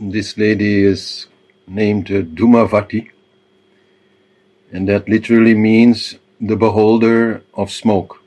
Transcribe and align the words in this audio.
This 0.00 0.36
lady 0.36 0.84
is 0.84 1.26
named 1.66 2.06
Dhumavati, 2.06 3.10
and 4.72 4.86
that 4.88 5.08
literally 5.08 5.54
means 5.54 6.18
the 6.38 6.56
beholder 6.56 7.42
of 7.54 7.70
smoke. 7.70 8.22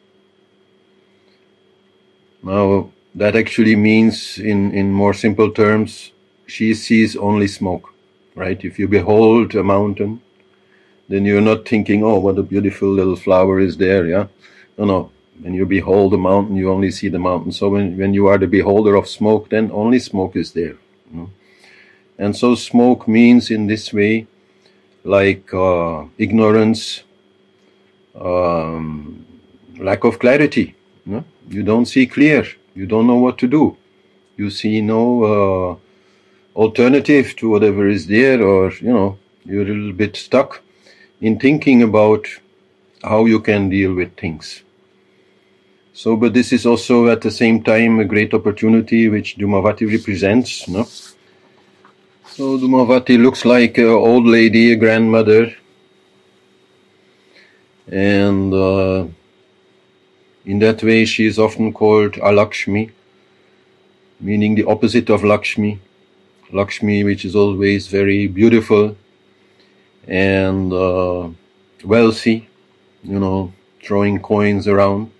Now, 2.41 2.89
that 3.13 3.35
actually 3.35 3.75
means, 3.75 4.39
in, 4.39 4.71
in 4.71 4.91
more 4.91 5.13
simple 5.13 5.51
terms, 5.51 6.11
she 6.47 6.73
sees 6.73 7.15
only 7.15 7.47
smoke, 7.47 7.93
right? 8.33 8.65
If 8.65 8.79
you 8.79 8.87
behold 8.87 9.53
a 9.53 9.63
mountain, 9.63 10.23
then 11.07 11.25
you're 11.25 11.41
not 11.41 11.67
thinking, 11.67 12.03
oh, 12.03 12.19
what 12.19 12.39
a 12.39 12.43
beautiful 12.43 12.89
little 12.89 13.15
flower 13.15 13.59
is 13.59 13.77
there, 13.77 14.07
yeah? 14.07 14.27
No, 14.77 14.85
no. 14.85 15.11
When 15.41 15.53
you 15.55 15.65
behold 15.65 16.13
the 16.13 16.17
mountain, 16.17 16.55
you 16.55 16.71
only 16.71 16.91
see 16.91 17.09
the 17.09 17.19
mountain. 17.19 17.51
So 17.51 17.69
when, 17.69 17.97
when 17.97 18.13
you 18.13 18.27
are 18.27 18.37
the 18.37 18.47
beholder 18.47 18.95
of 18.95 19.07
smoke, 19.07 19.49
then 19.49 19.71
only 19.73 19.99
smoke 19.99 20.35
is 20.35 20.51
there. 20.51 20.77
You 21.09 21.13
know? 21.13 21.29
And 22.19 22.35
so 22.35 22.53
smoke 22.53 23.07
means 23.07 23.49
in 23.49 23.65
this 23.65 23.91
way, 23.91 24.27
like 25.03 25.51
uh, 25.51 26.05
ignorance, 26.19 27.03
um, 28.13 29.25
lack 29.79 30.03
of 30.03 30.19
clarity. 30.19 30.75
You, 31.05 31.13
know? 31.13 31.23
you 31.49 31.63
don't 31.63 31.87
see 31.87 32.05
clear. 32.05 32.45
You 32.75 32.85
don't 32.85 33.07
know 33.07 33.15
what 33.15 33.39
to 33.39 33.47
do. 33.47 33.77
You 34.37 34.51
see 34.51 34.81
no 34.81 35.23
uh, 35.23 35.75
alternative 36.55 37.35
to 37.37 37.49
whatever 37.49 37.87
is 37.87 38.05
there, 38.05 38.41
or 38.41 38.71
you 38.73 38.93
know, 38.93 39.17
you're 39.43 39.63
a 39.63 39.65
little 39.65 39.93
bit 39.93 40.15
stuck 40.15 40.61
in 41.19 41.39
thinking 41.39 41.81
about 41.81 42.27
how 43.03 43.25
you 43.25 43.39
can 43.39 43.69
deal 43.69 43.93
with 43.93 44.15
things. 44.17 44.63
So, 46.01 46.15
but 46.17 46.33
this 46.33 46.51
is 46.51 46.65
also 46.65 47.09
at 47.09 47.21
the 47.21 47.29
same 47.29 47.61
time 47.61 47.99
a 47.99 48.05
great 48.05 48.33
opportunity 48.33 49.07
which 49.07 49.37
Dhumavati 49.37 49.85
represents. 49.87 50.67
No? 50.67 50.85
So, 52.25 52.57
Dhumavati 52.57 53.21
looks 53.21 53.45
like 53.45 53.77
an 53.77 53.85
old 53.85 54.25
lady, 54.25 54.71
a 54.71 54.75
grandmother, 54.77 55.55
and 57.87 58.51
uh, 58.51 59.05
in 60.43 60.57
that 60.57 60.81
way 60.81 61.05
she 61.05 61.27
is 61.27 61.37
often 61.37 61.71
called 61.71 62.13
Alakshmi, 62.13 62.89
meaning 64.19 64.55
the 64.55 64.65
opposite 64.65 65.11
of 65.11 65.23
Lakshmi. 65.23 65.79
Lakshmi, 66.51 67.03
which 67.03 67.25
is 67.25 67.35
always 67.35 67.85
very 67.85 68.25
beautiful 68.25 68.97
and 70.07 70.73
uh, 70.73 71.29
wealthy, 71.85 72.49
you 73.03 73.19
know, 73.19 73.53
throwing 73.83 74.19
coins 74.19 74.67
around. 74.67 75.11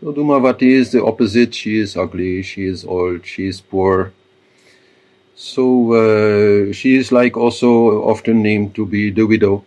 So 0.00 0.60
is 0.60 0.92
the 0.92 1.04
opposite. 1.04 1.54
She 1.54 1.76
is 1.78 1.96
ugly, 1.96 2.42
she 2.42 2.66
is 2.66 2.84
old, 2.84 3.26
she 3.26 3.46
is 3.46 3.60
poor. 3.60 4.12
So 5.34 5.92
uh, 5.92 6.72
she 6.72 6.96
is 6.96 7.10
like 7.10 7.36
also 7.36 8.02
often 8.04 8.40
named 8.40 8.76
to 8.76 8.86
be 8.86 9.10
the 9.10 9.24
widow, 9.24 9.64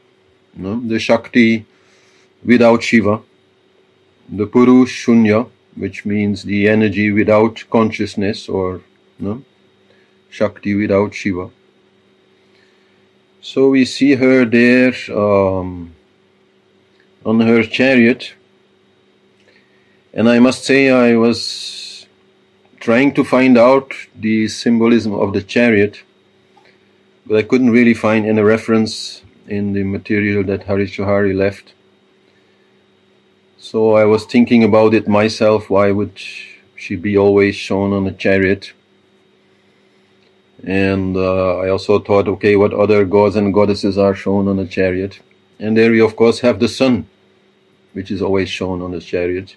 know, 0.56 0.80
the 0.80 1.00
Shakti 1.00 1.66
without 2.46 2.82
Shiva, 2.82 3.22
the 4.30 4.48
Purush 4.48 5.06
Shunya, 5.06 5.50
which 5.76 6.06
means 6.06 6.44
the 6.44 6.70
energy 6.70 7.12
without 7.12 7.64
consciousness 7.70 8.48
or 8.48 8.82
know, 9.20 9.44
Shakti 10.30 10.76
without 10.76 11.14
Shiva. 11.14 11.50
So 13.42 13.70
we 13.70 13.84
see 13.84 14.16
her 14.16 14.46
there 14.46 14.94
um, 15.12 15.94
on 17.26 17.42
her 17.42 17.64
chariot 17.64 18.34
and 20.14 20.30
I 20.30 20.40
must 20.40 20.66
say, 20.66 20.90
I 20.90 21.16
was 21.16 22.06
trying 22.80 23.14
to 23.14 23.24
find 23.24 23.58
out 23.58 23.94
the 24.16 24.48
symbolism 24.48 25.14
of 25.14 25.34
the 25.34 25.42
chariot, 25.42 26.04
but 27.26 27.38
I 27.38 27.44
couldn't 27.44 27.70
really 27.70 27.94
find 27.94 28.26
any 28.26 28.42
reference 28.42 29.24
in 29.48 29.74
the 29.74 29.84
material 29.84 30.44
that 30.44 30.64
Harish 30.64 30.98
Johari 30.98 31.36
left. 31.36 31.74
So 33.58 33.94
I 33.94 34.06
was 34.06 34.26
thinking 34.26 34.64
about 34.64 34.94
it 34.94 35.08
myself. 35.08 35.70
Why 35.70 35.92
would 35.92 36.20
she 36.76 36.96
be 36.96 37.18
always 37.18 37.56
shown 37.56 37.94
on 37.94 38.06
a 38.08 38.12
chariot? 38.12 38.74
And 40.64 41.16
uh, 41.16 41.58
I 41.60 41.70
also 41.70 42.00
thought, 42.00 42.28
okay, 42.28 42.56
what 42.56 42.74
other 42.74 43.06
gods 43.06 43.36
and 43.36 43.54
goddesses 43.54 43.98
are 43.98 44.16
shown 44.16 44.48
on 44.48 44.60
a 44.60 44.68
chariot? 44.68 45.20
And 45.60 45.78
there 45.78 45.92
we, 45.92 46.02
of 46.02 46.16
course, 46.16 46.40
have 46.42 46.60
the 46.60 46.68
sun, 46.68 47.08
which 47.94 48.12
is 48.12 48.22
always 48.22 48.50
shown 48.50 48.82
on 48.82 48.94
a 48.94 49.00
chariot 49.00 49.56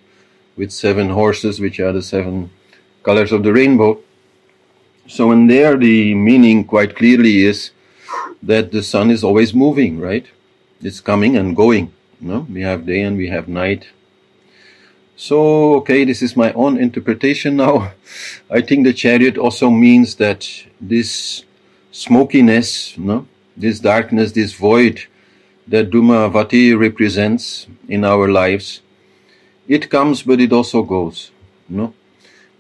with 0.57 0.73
seven 0.73 1.11
horses, 1.11 1.61
which 1.61 1.81
are 1.81 1.93
the 1.93 2.03
seven 2.03 2.51
colors 3.03 3.33
of 3.33 3.43
the 3.43 3.53
rainbow. 3.53 4.01
So, 5.07 5.31
in 5.33 5.47
there, 5.47 5.77
the 5.77 6.15
meaning 6.15 6.65
quite 6.65 6.97
clearly 6.97 7.45
is 7.45 7.71
that 8.43 8.73
the 8.73 8.83
sun 8.83 9.11
is 9.11 9.25
always 9.25 9.55
moving, 9.55 10.01
right? 10.01 10.27
It's 10.81 11.01
coming 11.01 11.37
and 11.37 11.55
going. 11.55 11.93
You 12.21 12.29
know? 12.29 12.47
We 12.51 12.63
have 12.63 12.87
day 12.87 13.03
and 13.03 13.17
we 13.17 13.29
have 13.29 13.49
night. 13.49 13.89
So, 15.17 15.75
okay, 15.77 16.05
this 16.05 16.23
is 16.23 16.37
my 16.37 16.53
own 16.55 16.79
interpretation 16.79 17.57
now. 17.57 17.93
I 18.51 18.61
think 18.61 18.85
the 18.85 18.93
chariot 18.93 19.39
also 19.39 19.71
means 19.71 20.17
that 20.17 20.49
this 20.81 21.45
smokiness, 21.93 22.97
you 22.97 23.05
know, 23.05 23.27
this 23.57 23.79
darkness, 23.79 24.33
this 24.33 24.55
void 24.55 25.07
that 25.69 25.91
Dhumavati 25.91 26.79
represents 26.79 27.67
in 27.89 28.05
our 28.05 28.29
lives 28.29 28.81
it 29.69 29.91
comes, 29.91 30.23
but 30.23 30.41
it 30.41 30.53
also 30.53 30.83
goes. 30.83 31.31
You 31.69 31.77
know? 31.77 31.95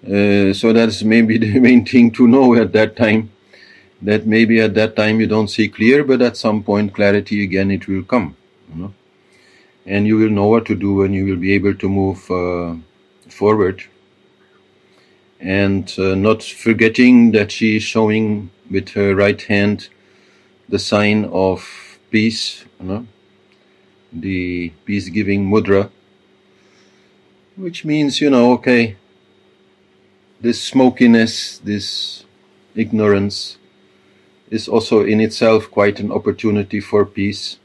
Uh, 0.06 0.52
so 0.52 0.72
that's 0.72 1.02
maybe 1.02 1.38
the 1.44 1.58
main 1.60 1.84
thing 1.84 2.10
to 2.12 2.26
know 2.26 2.54
at 2.54 2.72
that 2.72 2.96
time. 2.96 3.30
That 4.02 4.26
maybe 4.26 4.60
at 4.60 4.74
that 4.74 4.96
time 4.96 5.20
you 5.20 5.26
don't 5.26 5.48
see 5.48 5.68
clear, 5.68 6.04
but 6.04 6.20
at 6.20 6.36
some 6.36 6.62
point 6.62 6.94
clarity 6.94 7.42
again 7.42 7.70
it 7.70 7.88
will 7.88 8.02
come. 8.02 8.36
You 8.74 8.82
know? 8.82 8.94
And 9.86 10.06
you 10.06 10.16
will 10.16 10.30
know 10.30 10.46
what 10.46 10.66
to 10.66 10.74
do, 10.74 11.02
and 11.02 11.14
you 11.14 11.24
will 11.24 11.36
be 11.36 11.52
able 11.52 11.74
to 11.74 11.88
move 11.88 12.30
uh, 12.30 12.74
forward. 13.28 13.84
And 15.40 15.92
uh, 15.98 16.14
not 16.14 16.42
forgetting 16.42 17.32
that 17.32 17.52
she 17.52 17.76
is 17.76 17.82
showing 17.82 18.50
with 18.70 18.90
her 18.90 19.14
right 19.14 19.40
hand 19.40 19.88
the 20.68 20.78
sign 20.78 21.26
of 21.26 21.98
peace, 22.10 22.64
you 22.80 22.86
know, 22.86 23.06
the 24.12 24.70
peace 24.86 25.08
giving 25.08 25.50
mudra 25.50 25.90
which 27.56 27.84
means, 27.84 28.20
you 28.20 28.30
know, 28.30 28.52
okay, 28.52 28.96
this 30.40 30.62
smokiness, 30.62 31.58
this 31.58 32.24
ignorance 32.74 33.58
is 34.50 34.68
also 34.68 35.04
in 35.04 35.20
itself 35.20 35.70
quite 35.70 36.00
an 36.00 36.12
opportunity 36.12 36.80
for 36.80 37.04
peace. 37.04 37.58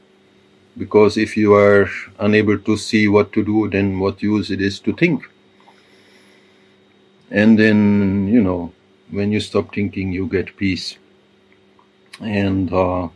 Because 0.78 1.16
if 1.16 1.36
you 1.36 1.54
are 1.54 1.90
unable 2.18 2.58
to 2.58 2.76
see 2.76 3.08
what 3.08 3.32
to 3.32 3.44
do, 3.44 3.68
then 3.68 3.98
what 3.98 4.22
use 4.22 4.50
it 4.50 4.60
is 4.60 4.78
to 4.80 4.94
think. 4.94 5.28
And 7.30 7.58
then, 7.58 8.28
you 8.28 8.40
know, 8.40 8.72
when 9.10 9.32
you 9.32 9.40
stop 9.40 9.74
thinking, 9.74 10.12
you 10.12 10.26
get 10.26 10.56
peace. 10.56 10.96
And 12.20 12.72
uh, 12.72 13.08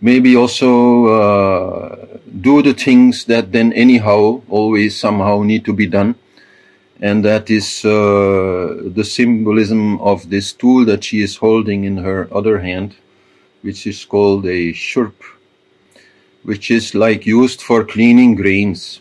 maybe 0.00 0.36
also 0.36 1.06
uh, 1.06 2.06
do 2.40 2.62
the 2.62 2.74
things 2.74 3.24
that 3.26 3.52
then 3.52 3.72
anyhow 3.72 4.40
always 4.48 4.98
somehow 4.98 5.42
need 5.42 5.64
to 5.64 5.72
be 5.72 5.86
done. 5.86 6.14
And 7.00 7.24
that 7.24 7.48
is 7.50 7.84
uh, 7.84 8.90
the 8.94 9.04
symbolism 9.04 10.00
of 10.00 10.28
this 10.28 10.52
tool 10.52 10.84
that 10.84 11.04
she 11.04 11.22
is 11.22 11.36
holding 11.36 11.84
in 11.84 11.98
her 11.98 12.28
other 12.32 12.60
hand 12.60 12.96
which 13.62 13.86
is 13.86 14.04
called 14.04 14.46
a 14.46 14.72
shurp 14.72 15.12
which 16.42 16.70
is 16.70 16.94
like 16.94 17.26
used 17.26 17.60
for 17.60 17.84
cleaning 17.84 18.34
grains. 18.34 19.00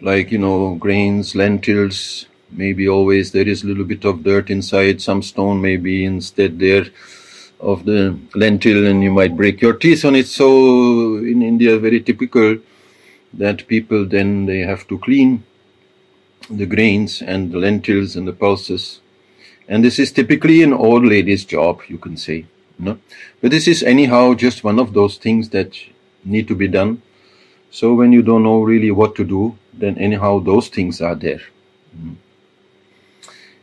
Like 0.00 0.30
you 0.32 0.38
know 0.38 0.74
grains 0.74 1.34
lentils 1.34 2.26
maybe 2.50 2.88
always 2.88 3.32
there 3.32 3.46
is 3.46 3.62
a 3.62 3.66
little 3.66 3.84
bit 3.84 4.04
of 4.04 4.22
dirt 4.22 4.50
inside 4.50 5.02
some 5.02 5.22
stone 5.22 5.60
maybe 5.60 6.04
instead 6.04 6.58
there 6.58 6.86
of 7.60 7.84
the 7.84 8.18
lentil 8.34 8.86
and 8.86 9.02
you 9.02 9.10
might 9.10 9.36
break 9.36 9.60
your 9.60 9.74
teeth 9.74 10.04
on 10.04 10.14
it. 10.14 10.26
So 10.26 11.16
in 11.16 11.42
India, 11.42 11.78
very 11.78 12.00
typical 12.00 12.58
that 13.32 13.66
people 13.66 14.06
then 14.06 14.46
they 14.46 14.60
have 14.60 14.86
to 14.88 14.98
clean 14.98 15.44
the 16.48 16.66
grains 16.66 17.20
and 17.20 17.52
the 17.52 17.58
lentils 17.58 18.16
and 18.16 18.26
the 18.26 18.32
pulses. 18.32 19.00
And 19.68 19.84
this 19.84 19.98
is 19.98 20.12
typically 20.12 20.62
an 20.62 20.72
old 20.72 21.04
lady's 21.04 21.44
job, 21.44 21.82
you 21.88 21.98
can 21.98 22.16
say. 22.16 22.46
No? 22.78 22.98
But 23.40 23.50
this 23.50 23.68
is 23.68 23.82
anyhow 23.82 24.34
just 24.34 24.64
one 24.64 24.78
of 24.78 24.94
those 24.94 25.18
things 25.18 25.50
that 25.50 25.76
need 26.24 26.48
to 26.48 26.54
be 26.54 26.68
done. 26.68 27.02
So 27.70 27.94
when 27.94 28.12
you 28.12 28.22
don't 28.22 28.44
know 28.44 28.62
really 28.62 28.90
what 28.90 29.14
to 29.16 29.24
do, 29.24 29.58
then 29.74 29.98
anyhow 29.98 30.38
those 30.38 30.68
things 30.68 31.02
are 31.02 31.14
there. 31.14 31.42
Mm. 31.96 32.16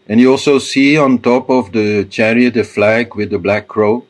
And 0.08 0.20
you 0.20 0.32
also 0.32 0.60
see 0.60 0.98
on 0.98 1.20
top 1.20 1.50
of 1.50 1.72
the 1.72 2.06
chariot 2.06 2.56
a 2.58 2.64
flag 2.64 3.16
with 3.16 3.32
the 3.32 3.40
black 3.40 3.68
crow, 3.68 4.06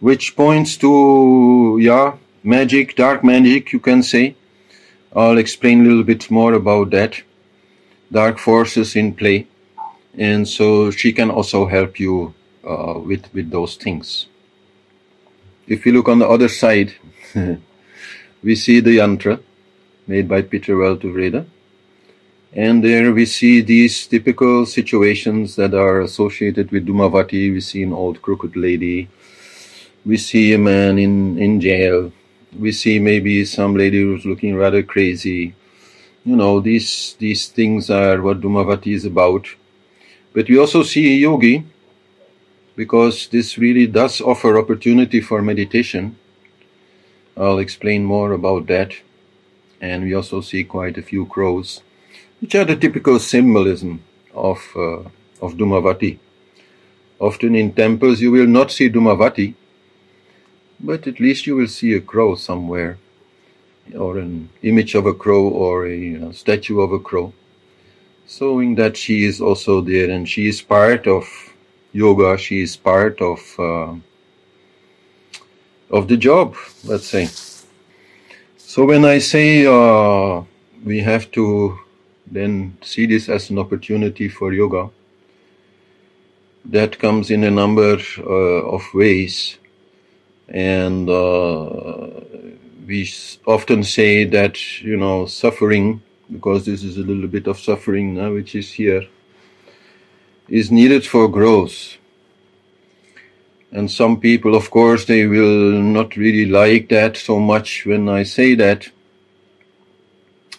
which 0.00 0.36
points 0.36 0.76
to, 0.78 1.78
yeah, 1.80 2.16
magic, 2.42 2.96
dark 2.96 3.24
magic, 3.24 3.72
you 3.72 3.80
can 3.80 4.02
say, 4.02 4.36
I'll 5.14 5.38
explain 5.38 5.80
a 5.80 5.88
little 5.88 6.04
bit 6.04 6.30
more 6.30 6.52
about 6.52 6.90
that. 6.90 7.22
Dark 8.12 8.38
forces 8.38 8.96
in 8.96 9.14
play, 9.14 9.46
and 10.16 10.46
so 10.46 10.90
she 10.90 11.12
can 11.12 11.30
also 11.30 11.66
help 11.66 11.98
you 12.00 12.34
uh, 12.64 12.94
with 12.98 13.32
with 13.32 13.50
those 13.50 13.76
things. 13.76 14.26
If 15.66 15.86
you 15.86 15.92
look 15.92 16.08
on 16.08 16.18
the 16.18 16.28
other 16.28 16.48
side, 16.48 16.94
we 18.42 18.54
see 18.56 18.80
the 18.80 18.98
yantra 18.98 19.40
made 20.06 20.28
by 20.28 20.42
Peter 20.42 20.74
Weltevrede. 20.74 21.46
And 22.52 22.82
there 22.82 23.12
we 23.12 23.26
see 23.26 23.60
these 23.60 24.08
typical 24.08 24.66
situations 24.66 25.54
that 25.54 25.72
are 25.72 26.00
associated 26.00 26.72
with 26.72 26.84
Dhumavati. 26.84 27.52
We 27.52 27.60
see 27.60 27.84
an 27.84 27.92
old 27.92 28.20
crooked 28.22 28.56
lady. 28.56 29.08
We 30.04 30.16
see 30.16 30.52
a 30.52 30.58
man 30.58 30.98
in, 30.98 31.38
in 31.38 31.60
jail. 31.60 32.10
We 32.58 32.72
see 32.72 32.98
maybe 32.98 33.44
some 33.44 33.76
lady 33.76 34.00
who's 34.02 34.26
looking 34.26 34.56
rather 34.56 34.82
crazy. 34.82 35.54
You 36.24 36.34
know, 36.34 36.58
these, 36.58 37.14
these 37.20 37.46
things 37.46 37.88
are 37.88 38.20
what 38.20 38.40
Dhumavati 38.40 38.94
is 38.94 39.04
about. 39.04 39.46
But 40.32 40.48
we 40.48 40.58
also 40.58 40.82
see 40.82 41.14
a 41.14 41.18
yogi 41.18 41.64
because 42.74 43.28
this 43.28 43.58
really 43.58 43.86
does 43.86 44.20
offer 44.20 44.58
opportunity 44.58 45.20
for 45.20 45.40
meditation. 45.40 46.18
I'll 47.36 47.58
explain 47.58 48.04
more 48.04 48.32
about 48.32 48.66
that. 48.66 48.92
And 49.80 50.02
we 50.02 50.14
also 50.14 50.40
see 50.40 50.64
quite 50.64 50.98
a 50.98 51.02
few 51.02 51.26
crows 51.26 51.82
which 52.40 52.54
are 52.54 52.64
the 52.64 52.76
typical 52.76 53.18
symbolism 53.18 54.02
of, 54.34 54.58
uh, 54.74 55.00
of 55.42 55.54
Dhumavati. 55.54 56.18
Often 57.18 57.54
in 57.54 57.72
temples 57.72 58.20
you 58.20 58.30
will 58.30 58.46
not 58.46 58.70
see 58.70 58.88
Dhumavati, 58.88 59.54
but 60.80 61.06
at 61.06 61.20
least 61.20 61.46
you 61.46 61.56
will 61.56 61.68
see 61.68 61.92
a 61.92 62.00
crow 62.00 62.34
somewhere, 62.34 62.98
or 63.96 64.18
an 64.18 64.48
image 64.62 64.94
of 64.94 65.04
a 65.04 65.12
crow, 65.12 65.48
or 65.48 65.86
a 65.86 65.94
you 65.94 66.18
know, 66.18 66.32
statue 66.32 66.80
of 66.80 66.92
a 66.92 66.98
crow, 66.98 67.34
showing 68.26 68.74
that 68.76 68.96
she 68.96 69.24
is 69.24 69.40
also 69.40 69.82
there 69.82 70.08
and 70.08 70.26
she 70.28 70.48
is 70.48 70.62
part 70.62 71.06
of 71.06 71.28
yoga, 71.92 72.38
she 72.38 72.62
is 72.62 72.76
part 72.76 73.20
of, 73.20 73.40
uh, 73.58 73.94
of 75.90 76.08
the 76.08 76.16
job, 76.16 76.56
let's 76.84 77.06
say. 77.06 77.28
So 78.56 78.86
when 78.86 79.04
I 79.04 79.18
say 79.18 79.66
uh, 79.66 80.42
we 80.84 81.00
have 81.00 81.30
to 81.32 81.78
then 82.30 82.76
see 82.82 83.06
this 83.06 83.28
as 83.28 83.50
an 83.50 83.58
opportunity 83.58 84.28
for 84.28 84.52
yoga. 84.52 84.90
That 86.64 86.98
comes 86.98 87.30
in 87.30 87.44
a 87.44 87.50
number 87.50 87.98
uh, 88.18 88.22
of 88.22 88.82
ways. 88.94 89.58
And 90.48 91.08
uh, 91.08 92.10
we 92.86 93.10
often 93.46 93.82
say 93.84 94.24
that, 94.24 94.82
you 94.82 94.96
know, 94.96 95.26
suffering, 95.26 96.02
because 96.30 96.66
this 96.66 96.84
is 96.84 96.96
a 96.96 97.02
little 97.02 97.28
bit 97.28 97.46
of 97.46 97.58
suffering 97.58 98.14
now, 98.14 98.32
which 98.32 98.54
is 98.54 98.72
here, 98.72 99.06
is 100.48 100.70
needed 100.70 101.06
for 101.06 101.28
growth. 101.28 101.96
And 103.72 103.90
some 103.90 104.20
people, 104.20 104.56
of 104.56 104.70
course, 104.70 105.04
they 105.04 105.26
will 105.26 105.80
not 105.80 106.16
really 106.16 106.46
like 106.46 106.88
that 106.88 107.16
so 107.16 107.38
much 107.38 107.86
when 107.86 108.08
I 108.08 108.24
say 108.24 108.54
that 108.56 108.88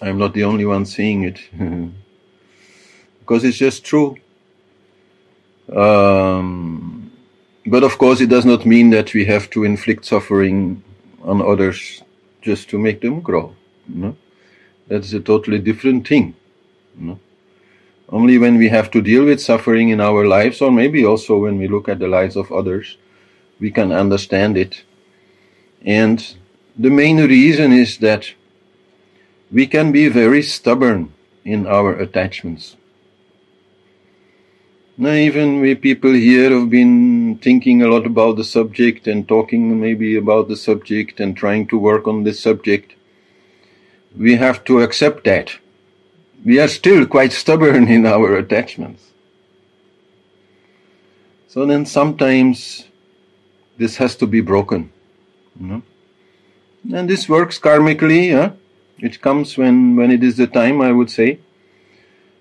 I'm 0.01 0.18
not 0.18 0.33
the 0.33 0.44
only 0.44 0.65
one 0.65 0.86
seeing 0.86 1.24
it. 1.24 1.39
because 3.19 3.45
it's 3.45 3.57
just 3.57 3.86
true. 3.86 4.18
Um, 5.74 7.12
but 7.65 7.83
of 7.83 7.98
course, 7.98 8.19
it 8.19 8.30
does 8.30 8.45
not 8.45 8.65
mean 8.65 8.89
that 8.89 9.13
we 9.13 9.24
have 9.25 9.50
to 9.51 9.63
inflict 9.63 10.03
suffering 10.03 10.83
on 11.24 11.42
others 11.42 12.03
just 12.42 12.69
to 12.71 12.77
make 12.77 13.00
them 13.00 13.21
grow. 13.21 13.56
That's 14.88 15.13
a 15.13 15.19
totally 15.21 15.59
different 15.59 16.07
thing. 16.07 16.36
Only 18.09 18.38
when 18.38 18.57
we 18.57 18.68
have 18.68 18.92
to 18.92 19.01
deal 19.01 19.24
with 19.24 19.39
suffering 19.39 19.89
in 19.89 20.01
our 20.01 20.25
lives, 20.25 20.59
or 20.62 20.71
maybe 20.71 21.06
also 21.06 21.38
when 21.38 21.57
we 21.57 21.69
look 21.69 21.88
at 21.88 22.00
the 22.00 22.09
lives 22.09 22.36
of 22.36 22.51
others, 22.51 22.98
we 23.62 23.71
can 23.71 23.94
understand 23.94 24.57
it. 24.57 24.83
And 25.86 26.36
the 26.77 26.89
main 26.89 27.18
reason 27.18 27.71
is 27.71 28.00
that 28.00 28.33
we 29.51 29.68
can 29.68 29.92
be 29.92 30.07
very 30.07 30.42
stubborn 30.42 31.13
in 31.44 31.68
our 31.68 31.94
attachments. 31.94 32.77
Now, 34.98 35.13
even 35.13 35.62
we 35.62 35.75
people 35.75 36.13
here 36.13 36.51
have 36.51 36.69
been 36.69 37.39
thinking 37.42 37.81
a 37.81 37.88
lot 37.88 38.06
about 38.06 38.38
the 38.38 38.44
subject 38.44 39.07
and 39.07 39.27
talking 39.27 39.80
maybe 39.80 40.15
about 40.15 40.48
the 40.48 40.56
subject 40.56 41.19
and 41.19 41.36
trying 41.36 41.68
to 41.68 41.77
work 41.77 42.07
on 42.07 42.24
this 42.24 42.39
subject. 42.39 42.94
We 44.18 44.36
have 44.36 44.63
to 44.65 44.81
accept 44.81 45.24
that. 45.24 45.57
We 46.45 46.59
are 46.59 46.68
still 46.68 47.06
quite 47.06 47.31
stubborn 47.31 47.88
in 47.88 48.06
our 48.06 48.36
attachments. 48.36 49.12
So 51.48 51.65
then 51.65 51.86
sometimes 51.86 52.86
this 53.77 53.98
has 53.98 54.15
to 54.18 54.27
be 54.27 54.42
broken. 54.42 54.92
You 55.59 55.68
know? 55.68 55.81
And 56.94 57.09
this 57.09 57.27
works 57.27 57.59
karmically, 57.59 58.30
yeah? 58.30 58.51
It 59.01 59.19
comes 59.19 59.57
when, 59.57 59.95
when 59.95 60.12
it 60.12 60.24
is 60.24 60.38
the 60.38 60.45
time, 60.45 60.80
I 60.80 60.92
would 60.92 61.09
say. 61.09 61.39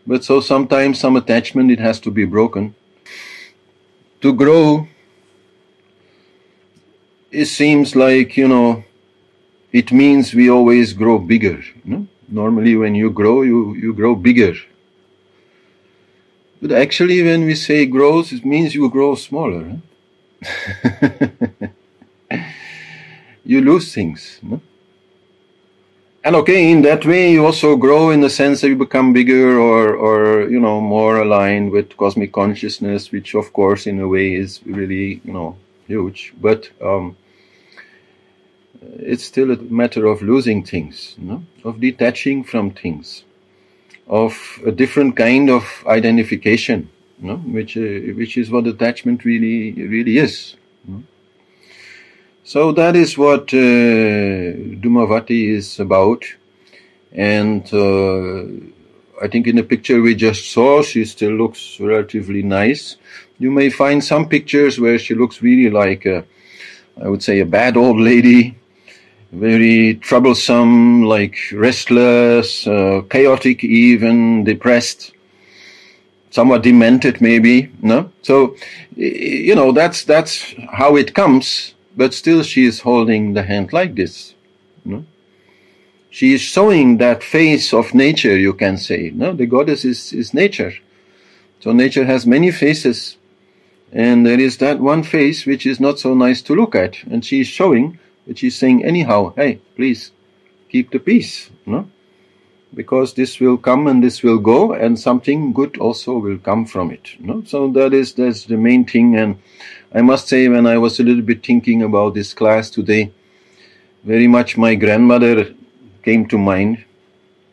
But 0.06 0.24
so 0.24 0.40
sometimes 0.40 1.00
some 1.00 1.16
attachment, 1.16 1.70
it 1.70 1.80
has 1.80 1.98
to 2.00 2.10
be 2.10 2.26
broken. 2.26 2.74
To 4.20 4.34
grow, 4.34 4.86
it 7.30 7.46
seems 7.46 7.96
like, 7.96 8.36
you 8.36 8.46
know, 8.46 8.84
it 9.72 9.90
means 9.90 10.34
we 10.34 10.50
always 10.50 10.92
grow 10.92 11.18
bigger. 11.18 11.62
Know? 11.84 12.06
Normally, 12.28 12.76
when 12.76 12.94
you 12.94 13.10
grow, 13.10 13.40
you, 13.40 13.74
you 13.74 13.94
grow 13.94 14.14
bigger. 14.14 14.54
But 16.60 16.72
actually, 16.72 17.22
when 17.22 17.46
we 17.46 17.54
say 17.54 17.86
grows, 17.86 18.32
it 18.32 18.44
means 18.44 18.74
you 18.74 18.90
grow 18.90 19.14
smaller. 19.14 19.80
Huh? 20.42 21.38
you 23.44 23.62
lose 23.62 23.94
things. 23.94 24.40
No? 24.42 24.60
And 26.22 26.36
okay, 26.36 26.70
in 26.70 26.82
that 26.82 27.06
way, 27.06 27.32
you 27.32 27.46
also 27.46 27.76
grow 27.76 28.10
in 28.10 28.20
the 28.20 28.28
sense 28.28 28.60
that 28.60 28.68
you 28.68 28.76
become 28.76 29.12
bigger 29.12 29.58
or, 29.58 29.94
or 29.94 30.48
you 30.50 30.60
know, 30.60 30.80
more 30.80 31.18
aligned 31.18 31.70
with 31.70 31.96
cosmic 31.96 32.32
consciousness, 32.32 33.10
which, 33.10 33.34
of 33.34 33.52
course, 33.52 33.86
in 33.86 33.98
a 34.00 34.06
way, 34.06 34.34
is 34.34 34.60
really, 34.66 35.22
you 35.24 35.32
know, 35.32 35.56
huge. 35.86 36.34
But 36.38 36.70
um, 36.82 37.16
it's 38.82 39.24
still 39.24 39.50
a 39.50 39.56
matter 39.56 40.06
of 40.06 40.22
losing 40.22 40.62
things, 40.62 41.14
you 41.18 41.26
know? 41.26 41.42
of 41.64 41.80
detaching 41.80 42.44
from 42.44 42.70
things, 42.70 43.24
of 44.06 44.60
a 44.66 44.72
different 44.72 45.16
kind 45.16 45.50
of 45.50 45.64
identification, 45.86 46.90
you 47.20 47.28
know? 47.28 47.36
which 47.36 47.76
uh, 47.76 48.14
which 48.14 48.36
is 48.36 48.50
what 48.50 48.66
attachment 48.66 49.24
really 49.24 49.72
really 49.72 50.18
is. 50.18 50.56
You 50.86 50.94
know? 50.94 51.02
So 52.50 52.72
that 52.72 52.96
is 52.96 53.16
what 53.16 53.54
uh, 53.54 54.58
Dhumavati 54.82 55.50
is 55.54 55.78
about. 55.78 56.24
And 57.12 57.62
uh, 57.72 58.42
I 59.22 59.28
think 59.28 59.46
in 59.46 59.54
the 59.54 59.62
picture 59.62 60.02
we 60.02 60.16
just 60.16 60.50
saw, 60.50 60.82
she 60.82 61.04
still 61.04 61.30
looks 61.30 61.78
relatively 61.78 62.42
nice. 62.42 62.96
You 63.38 63.52
may 63.52 63.70
find 63.70 64.02
some 64.02 64.28
pictures 64.28 64.80
where 64.80 64.98
she 64.98 65.14
looks 65.14 65.42
really 65.42 65.70
like, 65.70 66.06
a, 66.06 66.24
I 67.00 67.08
would 67.08 67.22
say, 67.22 67.38
a 67.38 67.46
bad 67.46 67.76
old 67.76 68.00
lady, 68.00 68.58
very 69.30 69.94
troublesome, 70.02 71.04
like 71.04 71.36
restless, 71.52 72.66
uh, 72.66 73.02
chaotic, 73.08 73.62
even 73.62 74.42
depressed, 74.42 75.12
somewhat 76.30 76.64
demented, 76.64 77.20
maybe. 77.20 77.70
No, 77.80 78.10
so 78.22 78.56
you 78.96 79.54
know 79.54 79.70
that's 79.70 80.02
that's 80.02 80.52
how 80.72 80.96
it 80.96 81.14
comes 81.14 81.74
but 81.96 82.14
still 82.14 82.42
she 82.42 82.64
is 82.64 82.80
holding 82.80 83.34
the 83.34 83.42
hand 83.42 83.72
like 83.72 83.94
this. 83.94 84.34
No? 84.84 85.04
She 86.10 86.32
is 86.32 86.40
showing 86.40 86.98
that 86.98 87.22
face 87.22 87.72
of 87.72 87.94
nature, 87.94 88.36
you 88.36 88.52
can 88.52 88.76
say. 88.76 89.10
No, 89.14 89.32
the 89.32 89.46
goddess 89.46 89.84
is, 89.84 90.12
is 90.12 90.34
nature. 90.34 90.72
So 91.60 91.72
nature 91.72 92.04
has 92.04 92.26
many 92.26 92.50
faces, 92.50 93.16
and 93.92 94.26
there 94.26 94.40
is 94.40 94.56
that 94.58 94.80
one 94.80 95.02
face 95.02 95.46
which 95.46 95.66
is 95.66 95.78
not 95.78 95.98
so 95.98 96.14
nice 96.14 96.42
to 96.42 96.54
look 96.54 96.74
at, 96.74 97.02
and 97.04 97.24
she 97.24 97.40
is 97.40 97.46
showing, 97.46 97.98
but 98.26 98.38
she's 98.38 98.56
saying 98.56 98.84
anyhow, 98.84 99.34
hey, 99.36 99.60
please 99.76 100.10
keep 100.68 100.90
the 100.90 100.98
peace. 100.98 101.50
No? 101.66 101.88
because 102.74 103.14
this 103.14 103.40
will 103.40 103.56
come 103.56 103.86
and 103.86 104.02
this 104.02 104.22
will 104.22 104.38
go 104.38 104.72
and 104.72 104.98
something 104.98 105.52
good 105.52 105.76
also 105.78 106.18
will 106.18 106.38
come 106.38 106.64
from 106.64 106.90
it 106.90 107.10
no? 107.18 107.42
so 107.44 107.68
that 107.68 107.92
is 107.92 108.14
that's 108.14 108.44
the 108.44 108.56
main 108.56 108.84
thing 108.84 109.16
and 109.16 109.38
i 109.94 110.00
must 110.00 110.28
say 110.28 110.48
when 110.48 110.66
i 110.66 110.76
was 110.78 110.98
a 110.98 111.02
little 111.02 111.22
bit 111.22 111.44
thinking 111.44 111.82
about 111.82 112.14
this 112.14 112.32
class 112.34 112.70
today 112.70 113.10
very 114.04 114.26
much 114.26 114.56
my 114.56 114.74
grandmother 114.74 115.54
came 116.02 116.26
to 116.28 116.38
mind. 116.38 116.84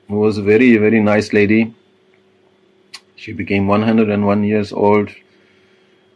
Who 0.08 0.20
was 0.20 0.38
a 0.38 0.42
very 0.42 0.78
very 0.78 1.02
nice 1.02 1.34
lady. 1.34 1.74
She 3.16 3.34
became 3.34 3.68
101 3.68 4.44
years 4.44 4.72
old. 4.72 5.10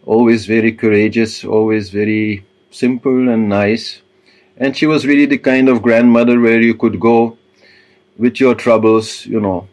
Always 0.05 0.45
very 0.45 0.71
courageous 0.71 1.43
always 1.43 1.89
very 1.89 2.45
simple 2.69 3.27
and 3.27 3.49
nice. 3.49 4.01
And 4.57 4.77
she 4.77 4.85
was 4.85 5.05
really 5.05 5.25
the 5.25 5.37
kind 5.37 5.67
of 5.67 5.81
grandmother 5.81 6.39
where 6.39 6.61
you 6.61 6.75
could 6.75 6.99
go 6.99 7.37
with 8.17 8.39
your 8.39 8.55
troubles, 8.55 9.25
you 9.25 9.41
know, 9.41 9.67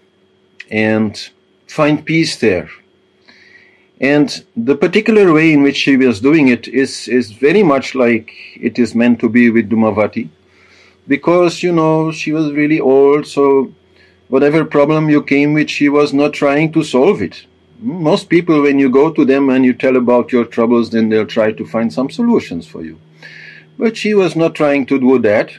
and 0.71 1.31
find 1.69 2.05
peace 2.05 2.37
there. 2.37 2.69
And 4.01 4.45
the 4.57 4.77
particular 4.77 5.33
way 5.33 5.53
in 5.53 5.63
which 5.63 5.77
she 5.77 5.97
was 5.97 6.21
doing 6.21 6.49
it 6.49 6.69
is, 6.69 7.09
is 7.09 7.33
very 7.33 7.63
much 7.65 7.95
like 7.95 8.33
it 8.55 8.79
is 8.79 8.95
meant 8.95 9.19
to 9.21 9.29
be 9.29 9.51
with 9.51 9.69
Dhumavati. 9.69 10.29
Because, 11.09 11.63
you 11.63 11.73
know, 11.73 12.13
she 12.13 12.33
was 12.33 12.53
really 12.53 12.79
old, 12.79 13.27
so 13.27 13.73
whatever 14.29 14.65
problem 14.65 15.09
you 15.09 15.23
came 15.23 15.53
with, 15.55 15.69
she 15.69 15.89
was 15.89 16.13
not 16.13 16.33
trying 16.33 16.73
to 16.73 16.85
solve 16.85 17.23
it. 17.23 17.45
Most 17.81 18.29
people, 18.29 18.63
when 18.63 18.79
you 18.79 18.91
go 18.91 19.11
to 19.11 19.25
them 19.25 19.51
and 19.51 19.65
you 19.65 19.73
tell 19.73 19.97
about 19.97 20.33
your 20.33 20.45
troubles, 20.45 20.91
then 20.91 21.09
they'll 21.09 21.27
try 21.27 21.53
to 21.53 21.67
find 21.67 21.93
some 21.93 22.11
solutions 22.11 22.67
for 22.67 22.85
you. 22.85 22.99
But 23.79 23.97
she 23.97 24.15
was 24.15 24.37
not 24.37 24.55
trying 24.55 24.87
to 24.87 24.99
do 24.99 25.19
that. 25.21 25.53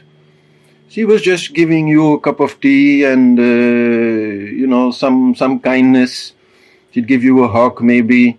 She 0.88 1.04
was 1.04 1.22
just 1.22 1.54
giving 1.54 1.88
you 1.88 2.14
a 2.14 2.20
cup 2.20 2.40
of 2.40 2.60
tea 2.60 3.04
and, 3.04 3.38
uh, 3.38 3.42
you 3.42 4.66
know, 4.66 4.90
some, 4.90 5.34
some 5.34 5.60
kindness. 5.60 6.32
She'd 6.90 7.06
give 7.06 7.22
you 7.22 7.44
a 7.44 7.48
hug, 7.48 7.80
maybe. 7.80 8.38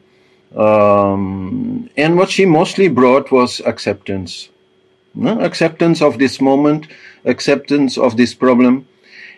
Um, 0.56 1.90
and 1.96 2.18
what 2.18 2.30
she 2.30 2.46
mostly 2.46 2.88
brought 2.90 3.32
was 3.32 3.62
acceptance. 3.62 4.50
No? 5.14 5.40
Acceptance 5.40 6.02
of 6.02 6.20
this 6.20 6.42
moment, 6.42 6.88
acceptance 7.26 7.98
of 7.98 8.18
this 8.18 8.34
problem. 8.34 8.88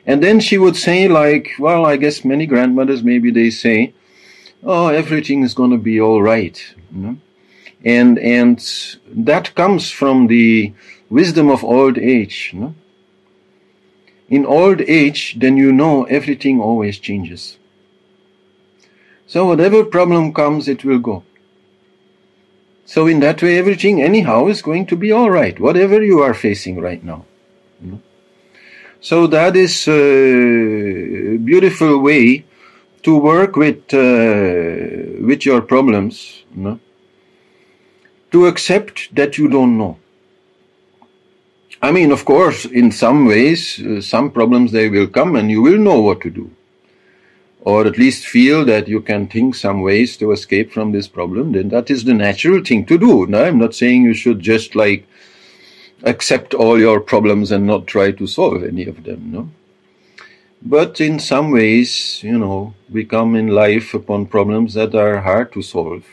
And 0.05 0.21
then 0.21 0.39
she 0.39 0.57
would 0.57 0.75
say, 0.75 1.07
like, 1.07 1.51
well, 1.59 1.85
I 1.85 1.97
guess 1.97 2.25
many 2.25 2.45
grandmothers, 2.45 3.03
maybe 3.03 3.31
they 3.31 3.49
say, 3.49 3.93
oh, 4.63 4.87
everything 4.87 5.43
is 5.43 5.53
going 5.53 5.71
to 5.71 5.77
be 5.77 5.99
all 5.99 6.21
right. 6.21 6.61
You 6.93 7.01
know? 7.01 7.17
And, 7.85 8.17
and 8.19 8.97
that 9.07 9.55
comes 9.55 9.91
from 9.91 10.27
the 10.27 10.73
wisdom 11.09 11.49
of 11.49 11.63
old 11.63 11.97
age. 11.97 12.51
You 12.53 12.59
know? 12.59 12.75
In 14.29 14.45
old 14.45 14.81
age, 14.81 15.35
then 15.37 15.57
you 15.57 15.71
know 15.71 16.05
everything 16.05 16.59
always 16.59 16.97
changes. 16.97 17.57
So 19.27 19.45
whatever 19.45 19.83
problem 19.83 20.33
comes, 20.33 20.67
it 20.67 20.83
will 20.83 20.99
go. 20.99 21.23
So 22.85 23.07
in 23.07 23.19
that 23.21 23.41
way, 23.41 23.57
everything 23.57 24.01
anyhow 24.01 24.47
is 24.47 24.61
going 24.61 24.85
to 24.87 24.95
be 24.95 25.11
all 25.11 25.31
right, 25.31 25.59
whatever 25.59 26.03
you 26.03 26.19
are 26.19 26.33
facing 26.33 26.79
right 26.79 27.03
now. 27.03 27.25
Know? 27.79 28.01
So 29.01 29.27
that 29.27 29.55
is 29.55 29.87
a 29.87 31.37
beautiful 31.37 31.99
way 31.99 32.45
to 33.03 33.17
work 33.17 33.55
with 33.55 33.93
uh, 33.93 35.25
with 35.25 35.45
your 35.45 35.61
problems. 35.61 36.43
Know? 36.53 36.79
To 38.31 38.47
accept 38.47 39.15
that 39.15 39.37
you 39.37 39.47
don't 39.47 39.77
know. 39.77 39.97
I 41.81 41.91
mean, 41.91 42.11
of 42.11 42.23
course, 42.23 42.65
in 42.65 42.91
some 42.91 43.25
ways, 43.25 43.79
uh, 43.79 44.01
some 44.01 44.31
problems 44.31 44.71
they 44.71 44.87
will 44.89 45.07
come, 45.07 45.35
and 45.35 45.51
you 45.51 45.61
will 45.61 45.77
know 45.77 45.99
what 46.01 46.21
to 46.21 46.29
do, 46.29 46.49
or 47.65 47.87
at 47.87 47.97
least 47.97 48.27
feel 48.27 48.65
that 48.65 48.89
you 48.89 48.99
can 49.01 49.27
think 49.27 49.55
some 49.55 49.81
ways 49.81 50.17
to 50.17 50.31
escape 50.31 50.71
from 50.71 50.91
this 50.91 51.07
problem. 51.07 51.53
Then 51.53 51.69
that 51.69 51.89
is 51.89 52.03
the 52.03 52.13
natural 52.13 52.61
thing 52.63 52.85
to 52.87 52.97
do. 52.97 53.25
Now, 53.27 53.45
I'm 53.45 53.57
not 53.57 53.73
saying 53.73 54.03
you 54.03 54.13
should 54.13 54.41
just 54.41 54.75
like 54.75 55.07
accept 56.03 56.53
all 56.53 56.77
your 56.77 56.99
problems 56.99 57.51
and 57.51 57.65
not 57.65 57.87
try 57.87 58.11
to 58.11 58.27
solve 58.27 58.63
any 58.63 58.85
of 58.85 59.03
them, 59.05 59.31
no? 59.31 59.49
But 60.61 60.99
in 61.01 61.19
some 61.19 61.51
ways, 61.51 62.21
you 62.23 62.37
know, 62.37 62.73
we 62.89 63.05
come 63.05 63.35
in 63.35 63.47
life 63.47 63.93
upon 63.93 64.27
problems 64.27 64.73
that 64.73 64.95
are 64.95 65.19
hard 65.19 65.51
to 65.53 65.61
solve, 65.61 66.05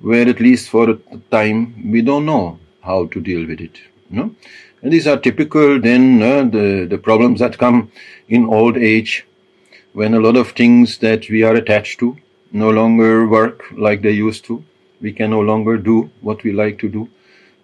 where 0.00 0.28
at 0.28 0.40
least 0.40 0.68
for 0.70 0.90
a 0.90 0.98
time 1.30 1.90
we 1.90 2.02
don't 2.02 2.26
know 2.26 2.58
how 2.82 3.06
to 3.06 3.20
deal 3.20 3.46
with 3.46 3.60
it, 3.60 3.78
no? 4.10 4.34
And 4.82 4.92
these 4.92 5.06
are 5.06 5.18
typical 5.18 5.80
then 5.80 6.22
uh, 6.22 6.44
the, 6.44 6.86
the 6.88 6.98
problems 6.98 7.40
that 7.40 7.58
come 7.58 7.90
in 8.28 8.46
old 8.46 8.76
age, 8.76 9.26
when 9.92 10.14
a 10.14 10.20
lot 10.20 10.36
of 10.36 10.50
things 10.52 10.98
that 10.98 11.28
we 11.28 11.42
are 11.42 11.54
attached 11.54 11.98
to 12.00 12.16
no 12.52 12.70
longer 12.70 13.26
work 13.26 13.64
like 13.72 14.02
they 14.02 14.10
used 14.10 14.44
to. 14.46 14.64
We 15.00 15.12
can 15.12 15.30
no 15.30 15.40
longer 15.40 15.76
do 15.76 16.10
what 16.20 16.42
we 16.42 16.52
like 16.52 16.78
to 16.80 16.88
do. 16.88 17.08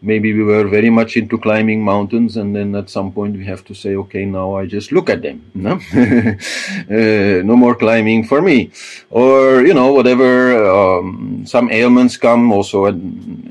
Maybe 0.03 0.35
we 0.35 0.45
were 0.45 0.69
very 0.69 0.91
much 0.91 1.17
into 1.17 1.39
climbing 1.39 1.83
mountains 1.83 2.37
and 2.37 2.55
then 2.55 2.75
at 2.75 2.91
some 2.91 3.11
point 3.11 3.37
we 3.37 3.47
have 3.47 3.65
to 3.65 3.75
say 3.75 3.97
okay 3.97 4.27
now 4.27 4.55
i 4.55 4.67
just 4.67 4.93
look 4.93 5.09
at 5.09 5.23
them 5.23 5.51
no, 5.55 5.81
uh, 5.95 7.43
no 7.43 7.57
more 7.57 7.75
climbing 7.75 8.25
for 8.25 8.43
me. 8.43 8.71
Or 9.09 9.63
you 9.63 9.73
know 9.73 9.95
whatever 9.95 10.63
um, 10.69 11.45
some 11.47 11.71
ailments 11.71 12.19
come 12.19 12.53
also 12.53 12.85
at, 12.85 12.97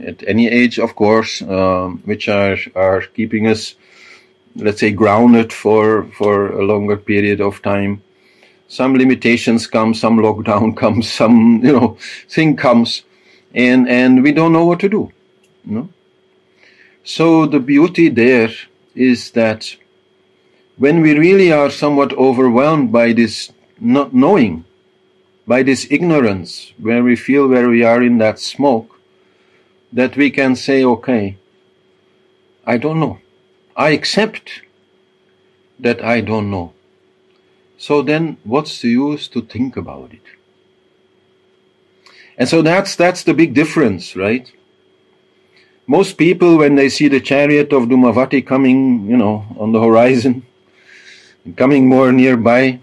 at 0.06 0.24
any 0.28 0.48
age 0.48 0.78
of 0.78 0.96
course 0.96 1.42
um, 1.42 2.04
which 2.06 2.30
are 2.30 2.58
are 2.76 3.02
keeping 3.02 3.48
us 3.48 3.74
let's 4.56 4.80
say 4.80 4.92
grounded 4.92 5.52
for 5.52 6.04
for 6.20 6.52
a 6.52 6.64
longer 6.64 6.98
period 6.98 7.42
of 7.42 7.64
time 7.64 8.03
some 8.80 8.98
limitations 9.04 9.68
come 9.76 9.94
some 10.04 10.18
lockdown 10.26 10.76
comes 10.84 11.12
some 11.22 11.38
you 11.64 11.74
know 11.78 11.90
thing 12.36 12.56
comes 12.66 13.04
and 13.54 13.90
and 14.02 14.24
we 14.24 14.32
don't 14.32 14.54
know 14.58 14.66
what 14.66 14.80
to 14.86 14.90
do 14.98 15.02
you 15.66 15.76
know 15.78 15.90
so 17.04 17.46
the 17.46 17.60
beauty 17.60 18.10
there 18.10 18.52
is 18.96 19.32
that 19.32 19.76
when 20.78 21.02
we 21.02 21.18
really 21.18 21.52
are 21.52 21.70
somewhat 21.70 22.14
overwhelmed 22.14 22.92
by 22.92 23.14
this 23.14 23.52
not 23.80 24.14
knowing, 24.14 24.66
by 25.46 25.62
this 25.62 25.88
ignorance, 25.92 26.74
where 26.78 27.04
we 27.04 27.16
feel 27.16 27.48
where 27.48 27.70
we 27.70 27.84
are 27.84 28.02
in 28.02 28.18
that 28.18 28.40
smoke, 28.40 29.00
that 29.92 30.16
we 30.16 30.32
can 30.32 30.56
say, 30.56 30.84
okay, 30.84 31.38
I 32.66 32.78
don't 32.78 33.00
know. 33.00 33.20
I 33.76 33.90
accept 33.90 34.62
that 35.80 36.04
I 36.04 36.22
don't 36.22 36.50
know. 36.50 36.74
So 37.86 38.02
then 38.02 38.38
what's 38.46 38.82
the 38.82 38.90
use 38.90 39.28
to 39.28 39.42
think 39.42 39.76
about 39.76 40.14
it? 40.14 40.28
And 42.38 42.48
so 42.48 42.62
that's, 42.62 42.96
that's 42.96 43.24
the 43.24 43.34
big 43.34 43.54
difference, 43.54 44.16
right? 44.16 44.50
most 45.88 46.18
people, 46.18 46.58
when 46.58 46.76
they 46.76 46.90
see 46.90 47.08
the 47.08 47.20
chariot 47.20 47.74
of 47.74 47.84
Dhumavati 47.84 48.46
coming, 48.46 49.10
you 49.10 49.18
know, 49.18 49.46
on 49.60 49.72
the 49.74 49.82
horizon, 49.82 50.46
coming 51.58 51.88
more 51.88 52.12
nearby, 52.12 52.80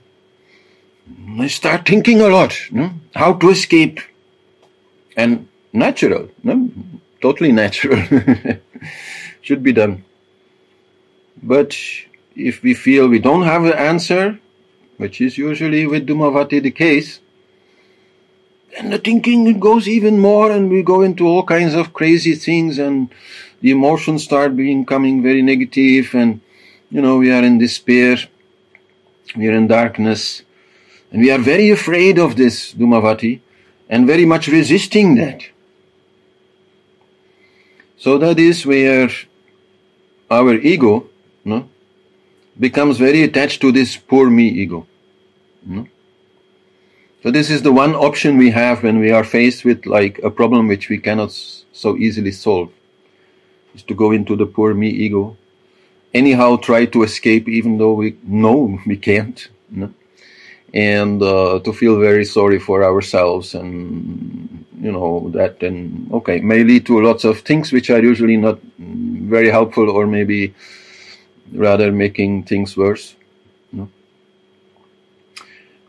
they 1.38 1.48
start 1.48 1.86
thinking 1.86 2.20
a 2.20 2.28
lot, 2.28 2.54
no? 2.70 2.92
how 3.14 3.32
to 3.34 3.50
escape. 3.50 4.00
And 5.16 5.48
natural, 5.72 6.28
no? 6.42 6.70
totally 7.22 7.52
natural, 7.52 8.02
should 9.40 9.62
be 9.62 9.72
done. 9.72 10.04
But 11.42 11.76
if 12.36 12.62
we 12.62 12.74
feel 12.74 13.08
we 13.08 13.18
don't 13.18 13.44
have 13.44 13.62
the 13.62 13.78
answer, 13.78 14.38
which 15.00 15.20
is 15.20 15.38
usually 15.38 15.86
with 15.86 16.06
Dhumavati 16.06 16.62
the 16.62 16.70
case, 16.70 17.20
and 18.76 18.92
the 18.92 18.98
thinking 18.98 19.58
goes 19.58 19.88
even 19.88 20.18
more 20.18 20.50
and 20.52 20.70
we 20.70 20.82
go 20.82 21.00
into 21.02 21.26
all 21.26 21.42
kinds 21.42 21.74
of 21.74 21.92
crazy 21.92 22.34
things 22.34 22.78
and 22.78 23.08
the 23.62 23.70
emotions 23.70 24.24
start 24.24 24.54
becoming 24.56 25.22
very 25.22 25.42
negative 25.42 26.14
and 26.14 26.40
you 26.90 27.00
know 27.00 27.16
we 27.18 27.32
are 27.32 27.42
in 27.42 27.58
despair 27.58 28.16
we 29.36 29.48
are 29.48 29.52
in 29.52 29.66
darkness 29.66 30.42
and 31.10 31.20
we 31.22 31.30
are 31.30 31.38
very 31.38 31.70
afraid 31.70 32.18
of 32.18 32.36
this 32.36 32.72
dhumavati 32.74 33.40
and 33.88 34.06
very 34.06 34.24
much 34.24 34.46
resisting 34.46 35.16
that 35.16 35.42
so 37.96 38.18
that 38.18 38.38
is 38.38 38.64
where 38.64 39.10
our 40.30 40.54
ego 40.54 41.08
no, 41.44 41.68
becomes 42.58 42.98
very 42.98 43.22
attached 43.22 43.60
to 43.62 43.72
this 43.72 43.96
poor 43.96 44.30
me 44.30 44.48
ego? 44.48 44.86
So 47.22 47.30
this 47.30 47.50
is 47.50 47.62
the 47.62 47.72
one 47.72 47.94
option 47.94 48.38
we 48.38 48.50
have 48.50 48.82
when 48.82 48.98
we 48.98 49.10
are 49.10 49.24
faced 49.24 49.64
with 49.64 49.84
like 49.84 50.18
a 50.20 50.30
problem 50.30 50.68
which 50.68 50.88
we 50.88 50.96
cannot 50.98 51.32
so 51.32 51.96
easily 51.96 52.32
solve. 52.32 52.70
Is 53.74 53.82
to 53.84 53.94
go 53.94 54.10
into 54.10 54.36
the 54.36 54.46
poor 54.46 54.72
me 54.72 54.88
ego. 54.88 55.36
Anyhow 56.14 56.56
try 56.56 56.86
to 56.86 57.02
escape 57.02 57.46
even 57.48 57.76
though 57.78 57.92
we 57.92 58.16
know 58.24 58.78
we 58.86 58.96
can't. 58.96 59.48
You 59.70 59.80
know? 59.80 59.94
And 60.72 61.22
uh, 61.22 61.60
to 61.60 61.72
feel 61.72 62.00
very 62.00 62.24
sorry 62.24 62.58
for 62.58 62.84
ourselves 62.84 63.54
and 63.54 64.64
you 64.80 64.92
know 64.92 65.28
that 65.34 65.62
and 65.62 66.10
okay 66.12 66.40
may 66.40 66.64
lead 66.64 66.86
to 66.86 67.02
lots 67.02 67.24
of 67.24 67.40
things 67.40 67.70
which 67.70 67.90
are 67.90 68.00
usually 68.00 68.36
not 68.36 68.58
very 68.78 69.50
helpful 69.50 69.90
or 69.90 70.06
maybe 70.06 70.54
rather 71.52 71.92
making 71.92 72.44
things 72.44 72.76
worse. 72.76 73.16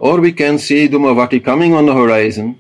Or 0.02 0.20
we 0.20 0.32
can 0.32 0.58
see 0.58 0.88
Dhumavati 0.88 1.46
coming 1.46 1.76
on 1.76 1.86
the 1.86 1.94
horizon 1.94 2.60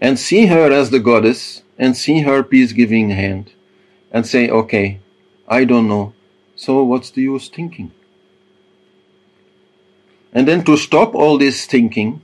and 0.00 0.16
see 0.16 0.46
her 0.46 0.70
as 0.70 0.90
the 0.90 1.00
goddess 1.00 1.62
and 1.76 1.96
see 1.96 2.20
her 2.20 2.44
peace 2.44 2.70
giving 2.70 3.10
hand 3.10 3.50
and 4.12 4.24
say, 4.24 4.48
okay, 4.48 5.00
I 5.48 5.64
don't 5.64 5.88
know. 5.88 6.14
So 6.54 6.84
what's 6.84 7.10
the 7.10 7.22
use 7.22 7.48
thinking? 7.48 7.90
And 10.32 10.46
then 10.46 10.62
to 10.66 10.76
stop 10.76 11.12
all 11.16 11.38
this 11.38 11.66
thinking 11.66 12.22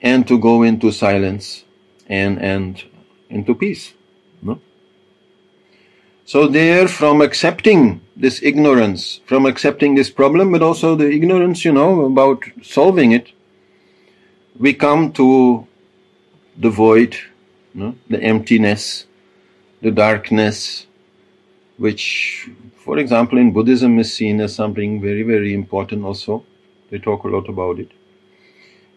and 0.00 0.24
to 0.28 0.38
go 0.38 0.62
into 0.62 0.92
silence 0.92 1.64
and, 2.06 2.40
and 2.40 2.80
into 3.28 3.56
peace. 3.56 3.92
No? 4.40 4.60
So 6.24 6.46
there 6.46 6.86
from 6.88 7.20
accepting 7.20 8.00
this 8.16 8.42
ignorance, 8.42 9.20
from 9.26 9.44
accepting 9.44 9.94
this 9.94 10.08
problem, 10.08 10.52
but 10.52 10.62
also 10.62 10.94
the 10.94 11.10
ignorance, 11.10 11.64
you 11.64 11.72
know, 11.72 12.04
about 12.06 12.44
solving 12.62 13.12
it, 13.12 13.32
we 14.58 14.72
come 14.72 15.12
to 15.14 15.66
the 16.56 16.70
void, 16.70 17.16
know, 17.74 17.96
the 18.08 18.22
emptiness, 18.22 19.06
the 19.80 19.90
darkness, 19.90 20.86
which, 21.76 22.48
for 22.76 22.98
example, 22.98 23.38
in 23.38 23.52
Buddhism 23.52 23.98
is 23.98 24.14
seen 24.14 24.40
as 24.40 24.54
something 24.54 25.00
very, 25.00 25.22
very 25.22 25.52
important 25.52 26.04
also. 26.04 26.44
They 26.90 26.98
talk 26.98 27.24
a 27.24 27.28
lot 27.28 27.48
about 27.48 27.78
it. 27.78 27.90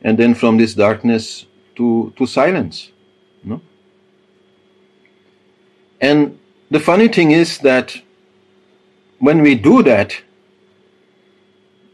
And 0.04 0.18
then 0.18 0.36
from 0.36 0.58
this 0.58 0.76
darkness 0.76 1.46
to, 1.76 2.14
to 2.18 2.26
silence. 2.28 2.92
Know? 3.44 3.62
And 6.00 6.38
the 6.72 6.80
funny 6.80 7.08
thing 7.08 7.32
is 7.32 7.60
that 7.60 7.98
when 9.20 9.42
we 9.42 9.56
do 9.56 9.84
that, 9.84 10.16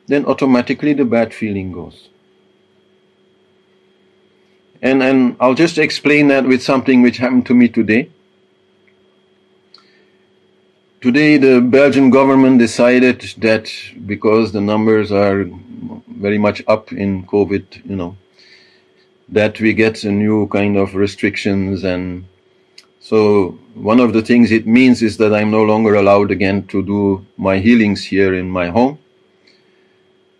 then 0.07 0.25
automatically 0.25 0.93
the 0.93 1.05
bad 1.05 1.33
feeling 1.33 1.71
goes. 1.71 2.09
And, 4.81 5.03
and 5.03 5.35
I'll 5.39 5.53
just 5.53 5.77
explain 5.77 6.27
that 6.29 6.45
with 6.45 6.63
something 6.63 7.01
which 7.01 7.17
happened 7.17 7.45
to 7.47 7.53
me 7.53 7.67
today. 7.67 8.09
Today, 11.01 11.37
the 11.37 11.61
Belgian 11.61 12.09
government 12.09 12.59
decided 12.59 13.21
that 13.37 13.71
because 14.05 14.51
the 14.51 14.61
numbers 14.61 15.11
are 15.11 15.45
very 16.07 16.37
much 16.37 16.63
up 16.67 16.91
in 16.91 17.25
COVID, 17.25 17.89
you 17.89 17.95
know, 17.95 18.15
that 19.29 19.59
we 19.59 19.73
get 19.73 20.03
a 20.03 20.11
new 20.11 20.47
kind 20.47 20.77
of 20.77 20.93
restrictions 20.93 21.83
and 21.83 22.25
so 22.99 23.57
one 23.75 23.99
of 23.99 24.13
the 24.13 24.21
things 24.21 24.51
it 24.51 24.67
means 24.67 25.01
is 25.01 25.17
that 25.17 25.33
I'm 25.33 25.51
no 25.51 25.63
longer 25.63 25.95
allowed 25.95 26.31
again 26.31 26.67
to 26.67 26.83
do 26.83 27.25
my 27.37 27.59
healings 27.59 28.03
here 28.03 28.33
in 28.33 28.49
my 28.49 28.67
home. 28.67 28.99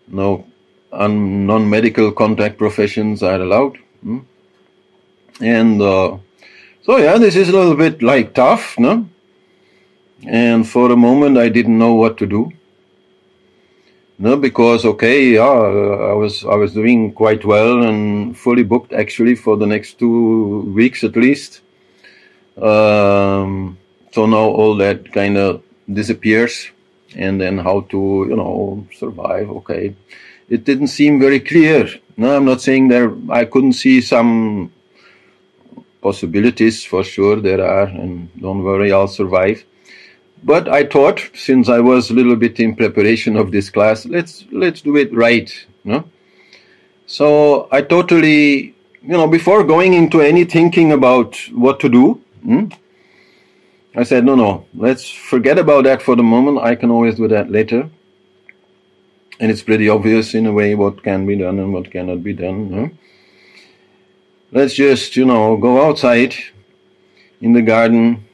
No 0.08 0.44
non-medical 0.92 2.12
contact 2.12 2.58
professions 2.58 3.22
are 3.22 3.40
allowed. 3.40 3.78
Hmm? 4.02 4.18
And 5.40 5.80
uh, 5.80 6.18
so 6.82 6.98
yeah, 6.98 7.18
this 7.18 7.36
is 7.36 7.48
a 7.48 7.52
little 7.52 7.76
bit 7.76 8.02
like 8.02 8.34
tough, 8.34 8.78
no? 8.78 9.08
And 10.26 10.68
for 10.68 10.92
a 10.92 10.96
moment 10.96 11.38
I 11.38 11.48
didn't 11.48 11.78
know 11.78 11.94
what 11.94 12.18
to 12.18 12.26
do. 12.26 12.52
No, 14.18 14.36
because 14.36 14.84
okay, 14.84 15.30
yeah, 15.30 15.42
I 15.42 16.12
was 16.12 16.44
I 16.44 16.54
was 16.54 16.74
doing 16.74 17.12
quite 17.12 17.44
well 17.44 17.82
and 17.82 18.36
fully 18.36 18.62
booked 18.62 18.92
actually 18.92 19.34
for 19.34 19.56
the 19.56 19.66
next 19.66 19.98
two 19.98 20.60
weeks 20.74 21.02
at 21.02 21.16
least 21.16 21.62
um, 22.60 23.78
so 24.12 24.26
now 24.26 24.44
all 24.44 24.76
that 24.76 25.12
kind 25.12 25.36
of 25.36 25.62
disappears, 25.92 26.70
and 27.16 27.40
then 27.40 27.58
how 27.58 27.80
to 27.90 28.26
you 28.28 28.36
know 28.36 28.86
survive. 28.94 29.50
Okay, 29.50 29.94
it 30.48 30.64
didn't 30.64 30.88
seem 30.88 31.20
very 31.20 31.40
clear. 31.40 31.88
No, 32.16 32.36
I'm 32.36 32.44
not 32.44 32.60
saying 32.60 32.88
there. 32.88 33.12
I 33.30 33.44
couldn't 33.44 33.74
see 33.74 34.00
some 34.00 34.72
possibilities 36.02 36.84
for 36.84 37.04
sure 37.04 37.36
there 37.36 37.64
are, 37.64 37.86
and 37.86 38.28
don't 38.40 38.62
worry, 38.62 38.92
I'll 38.92 39.08
survive. 39.08 39.64
But 40.44 40.68
I 40.68 40.84
thought, 40.84 41.22
since 41.34 41.68
I 41.68 41.78
was 41.78 42.10
a 42.10 42.14
little 42.14 42.34
bit 42.36 42.58
in 42.58 42.74
preparation 42.74 43.36
of 43.36 43.52
this 43.52 43.70
class, 43.70 44.04
let's 44.06 44.44
let's 44.50 44.80
do 44.80 44.96
it 44.96 45.14
right. 45.14 45.50
No? 45.84 46.04
So 47.06 47.68
I 47.70 47.82
totally, 47.82 48.74
you 49.02 49.16
know, 49.16 49.28
before 49.28 49.62
going 49.64 49.94
into 49.94 50.20
any 50.20 50.44
thinking 50.44 50.92
about 50.92 51.36
what 51.52 51.78
to 51.80 51.88
do, 51.88 52.21
Hmm? 52.44 52.66
I 53.94 54.04
said, 54.04 54.24
no, 54.24 54.34
no, 54.34 54.66
let's 54.74 55.08
forget 55.10 55.58
about 55.58 55.84
that 55.84 56.00
for 56.00 56.16
the 56.16 56.22
moment. 56.22 56.58
I 56.58 56.74
can 56.74 56.90
always 56.90 57.16
do 57.16 57.28
that 57.28 57.50
later. 57.50 57.90
And 59.38 59.50
it's 59.50 59.62
pretty 59.62 59.88
obvious 59.88 60.34
in 60.34 60.46
a 60.46 60.52
way 60.52 60.74
what 60.74 61.02
can 61.02 61.26
be 61.26 61.36
done 61.36 61.58
and 61.58 61.72
what 61.72 61.90
cannot 61.90 62.22
be 62.22 62.32
done. 62.32 62.72
Huh? 62.72 62.88
Let's 64.50 64.74
just, 64.74 65.16
you 65.16 65.26
know, 65.26 65.56
go 65.56 65.86
outside 65.86 66.34
in 67.40 67.52
the 67.52 67.60
garden 67.60 68.24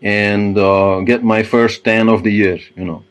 and 0.00 0.56
uh, 0.56 1.00
get 1.00 1.22
my 1.22 1.42
first 1.42 1.84
tan 1.84 2.08
of 2.08 2.22
the 2.22 2.32
year, 2.32 2.58
you 2.76 2.84
know. 2.84 3.04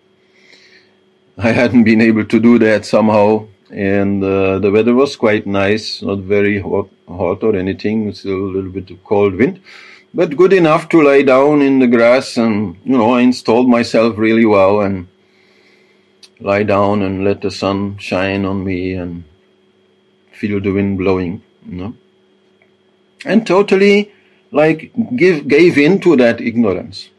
I 1.38 1.52
hadn't 1.52 1.84
been 1.84 2.02
able 2.02 2.26
to 2.26 2.40
do 2.40 2.58
that 2.60 2.86
somehow, 2.86 3.48
and 3.72 4.24
uh, 4.24 4.60
the 4.60 4.72
weather 4.72 4.94
was 4.94 5.16
quite 5.16 5.46
nice, 5.46 6.02
not 6.02 6.20
very 6.20 6.60
hot, 6.60 6.90
hot 7.08 7.44
or 7.44 7.56
anything, 7.56 8.14
still 8.14 8.34
a 8.34 8.54
little 8.56 8.72
bit 8.72 8.90
of 8.90 9.04
cold 9.04 9.36
wind 9.36 9.62
but 10.14 10.36
good 10.36 10.54
enough 10.54 10.90
to 10.90 11.02
lay 11.02 11.24
down 11.24 11.62
in 11.62 11.80
the 11.80 11.88
grass 11.88 12.38
and 12.38 12.78
you 12.84 12.98
know 12.98 13.14
I 13.14 13.22
installed 13.22 13.70
myself 13.70 14.18
really 14.18 14.46
well 14.46 14.82
and 14.82 15.08
lie 16.40 16.64
down 16.64 17.02
and 17.02 17.24
let 17.24 17.42
the 17.42 17.52
sun 17.52 17.98
shine 17.98 18.46
on 18.46 18.64
me 18.64 18.94
and 18.94 19.24
feel 20.34 20.60
the 20.60 20.72
wind 20.72 20.98
blowing 20.98 21.42
you 21.68 21.78
know. 21.78 21.96
And 23.26 23.46
totally 23.46 24.12
like 24.52 24.92
give 25.16 25.48
gave 25.48 25.78
in 25.78 26.00
to 26.02 26.16
that 26.18 26.42
ignorance. 26.42 27.10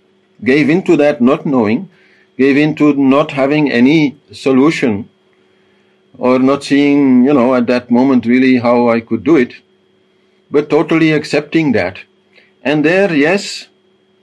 Gave 0.44 0.68
into 0.68 0.96
that 0.96 1.20
not 1.20 1.46
knowing. 1.46 1.88
Gave 2.37 2.57
into 2.57 2.92
not 2.94 3.31
having 3.31 3.70
any 3.70 4.16
solution 4.33 5.09
or 6.18 6.38
not 6.38 6.64
seeing 6.64 7.24
you 7.24 7.33
know 7.33 7.55
at 7.55 7.66
that 7.68 7.90
moment 7.90 8.26
really 8.26 8.59
how 8.59 8.88
I 8.88 9.00
could 9.00 9.24
do 9.24 9.37
it. 9.37 9.55
But 10.50 10.68
totally 10.68 11.12
accepting 11.12 11.72
that 11.72 12.00
and 12.62 12.85
there, 12.85 13.12
yes, 13.12 13.68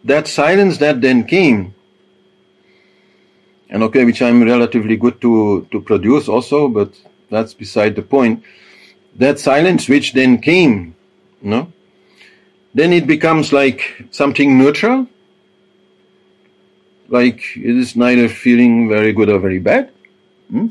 that 0.04 0.28
silence 0.28 0.78
that 0.78 1.02
then 1.02 1.26
came, 1.26 1.74
and 3.70 3.84
okay, 3.84 4.06
which 4.06 4.22
I'm 4.22 4.44
relatively 4.44 4.98
good 4.98 5.22
to, 5.22 5.68
to 5.72 5.82
produce 5.82 6.28
also, 6.28 6.68
but 6.68 6.94
that's 7.30 7.54
beside 7.54 7.96
the 7.96 8.02
point. 8.02 8.44
That 9.16 9.40
silence 9.40 9.88
which 9.88 10.14
then 10.14 10.40
came, 10.40 10.96
no? 11.42 11.72
Then 12.74 12.94
it 12.94 13.06
becomes 13.08 13.52
like 13.52 14.08
something 14.12 14.58
neutral, 14.58 15.08
like 17.10 17.42
it 17.56 17.76
is 17.76 17.96
neither 17.96 18.30
feeling 18.30 18.88
very 18.88 19.12
good 19.14 19.30
or 19.30 19.40
very 19.40 19.60
bad. 19.60 19.92
Hmm? 20.50 20.68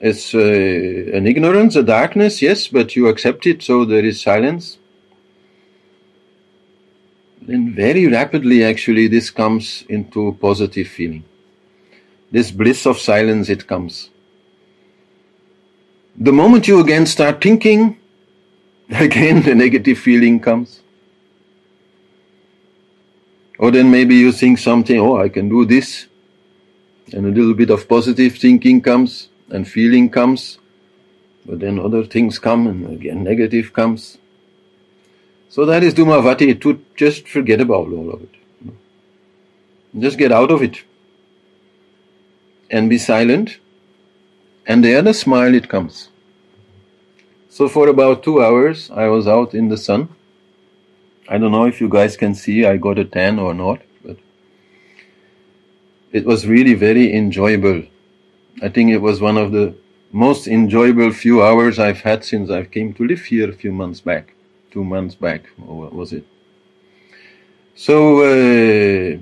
It's 0.00 0.34
uh, 0.34 0.38
an 0.38 1.26
ignorance, 1.26 1.76
a 1.76 1.82
darkness, 1.82 2.42
yes, 2.42 2.68
but 2.68 2.96
you 2.96 3.08
accept 3.08 3.46
it, 3.46 3.62
so 3.62 3.84
there 3.84 4.04
is 4.04 4.20
silence 4.20 4.78
then 7.46 7.74
very 7.74 8.06
rapidly 8.06 8.64
actually 8.64 9.06
this 9.08 9.30
comes 9.30 9.84
into 9.88 10.36
positive 10.40 10.88
feeling. 10.88 11.24
This 12.30 12.50
bliss 12.50 12.86
of 12.86 12.98
silence, 12.98 13.48
it 13.48 13.66
comes. 13.66 14.10
The 16.16 16.32
moment 16.32 16.66
you 16.66 16.80
again 16.80 17.06
start 17.06 17.42
thinking, 17.42 17.98
again 18.90 19.42
the 19.42 19.54
negative 19.54 19.98
feeling 19.98 20.40
comes. 20.40 20.80
Or 23.58 23.70
then 23.70 23.90
maybe 23.90 24.16
you 24.16 24.32
think 24.32 24.58
something, 24.58 24.98
oh, 24.98 25.18
I 25.18 25.28
can 25.28 25.48
do 25.48 25.64
this. 25.64 26.06
And 27.12 27.26
a 27.26 27.28
little 27.28 27.54
bit 27.54 27.70
of 27.70 27.88
positive 27.88 28.36
thinking 28.36 28.80
comes 28.80 29.28
and 29.50 29.68
feeling 29.68 30.08
comes. 30.10 30.58
But 31.46 31.60
then 31.60 31.78
other 31.78 32.04
things 32.04 32.38
come 32.38 32.66
and 32.66 32.86
again 32.90 33.22
negative 33.22 33.72
comes. 33.72 34.18
So 35.48 35.64
that 35.66 35.84
is 35.84 35.94
Dhumavati, 35.94 36.60
to 36.62 36.84
just 36.96 37.28
forget 37.28 37.60
about 37.60 37.88
all 37.88 38.10
of 38.10 38.22
it. 38.22 38.30
Just 39.98 40.18
get 40.18 40.32
out 40.32 40.50
of 40.50 40.62
it. 40.62 40.82
And 42.70 42.90
be 42.90 42.98
silent. 42.98 43.58
And 44.66 44.82
there 44.82 45.02
the 45.02 45.14
smile 45.14 45.54
it 45.54 45.68
comes. 45.68 46.08
So 47.48 47.68
for 47.68 47.88
about 47.88 48.24
two 48.24 48.42
hours 48.42 48.90
I 48.90 49.06
was 49.06 49.28
out 49.28 49.54
in 49.54 49.68
the 49.68 49.76
sun. 49.76 50.08
I 51.28 51.38
don't 51.38 51.52
know 51.52 51.66
if 51.66 51.80
you 51.80 51.88
guys 51.88 52.16
can 52.16 52.34
see 52.34 52.64
I 52.66 52.76
got 52.76 52.98
a 52.98 53.04
tan 53.04 53.38
or 53.38 53.54
not, 53.54 53.80
but 54.04 54.16
it 56.12 56.24
was 56.24 56.46
really 56.46 56.74
very 56.74 57.14
enjoyable. 57.14 57.84
I 58.60 58.68
think 58.68 58.90
it 58.90 58.98
was 58.98 59.20
one 59.20 59.36
of 59.36 59.52
the 59.52 59.74
most 60.10 60.48
enjoyable 60.48 61.12
few 61.12 61.42
hours 61.42 61.78
I've 61.78 62.00
had 62.00 62.24
since 62.24 62.50
I 62.50 62.64
came 62.64 62.92
to 62.94 63.06
live 63.06 63.22
here 63.26 63.48
a 63.48 63.54
few 63.54 63.72
months 63.72 64.00
back 64.00 64.33
two 64.74 64.84
months 64.84 65.14
back, 65.14 65.42
or 65.66 65.74
what 65.82 65.94
was 65.94 66.12
it? 66.12 66.26
So, 67.76 67.96
uh, 68.22 69.18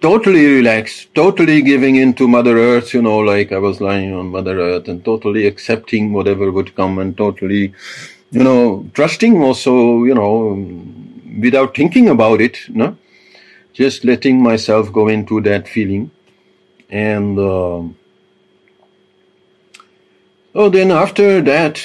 totally 0.00 0.46
relaxed, 0.46 1.14
totally 1.14 1.62
giving 1.62 1.96
in 1.96 2.14
to 2.14 2.28
Mother 2.28 2.56
Earth, 2.58 2.92
you 2.94 3.02
know, 3.02 3.18
like 3.18 3.52
I 3.52 3.58
was 3.58 3.80
lying 3.80 4.14
on 4.14 4.28
Mother 4.28 4.60
Earth 4.60 4.88
and 4.88 5.04
totally 5.04 5.46
accepting 5.46 6.12
whatever 6.12 6.50
would 6.50 6.74
come 6.76 6.98
and 6.98 7.16
totally, 7.16 7.74
you 8.30 8.44
know, 8.44 8.88
trusting 8.94 9.42
also, 9.42 10.04
you 10.04 10.14
know, 10.14 10.32
without 11.40 11.76
thinking 11.76 12.08
about 12.08 12.40
it, 12.40 12.58
no? 12.68 12.96
Just 13.72 14.04
letting 14.04 14.42
myself 14.42 14.92
go 14.92 15.08
into 15.08 15.40
that 15.42 15.68
feeling. 15.68 16.10
And, 16.88 17.38
uh, 17.38 17.82
oh, 20.54 20.68
then 20.70 20.90
after 20.90 21.42
that, 21.42 21.82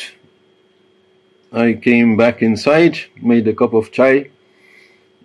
I 1.52 1.74
came 1.74 2.16
back 2.16 2.42
inside, 2.42 2.98
made 3.22 3.48
a 3.48 3.54
cup 3.54 3.74
of 3.74 3.92
chai, 3.92 4.30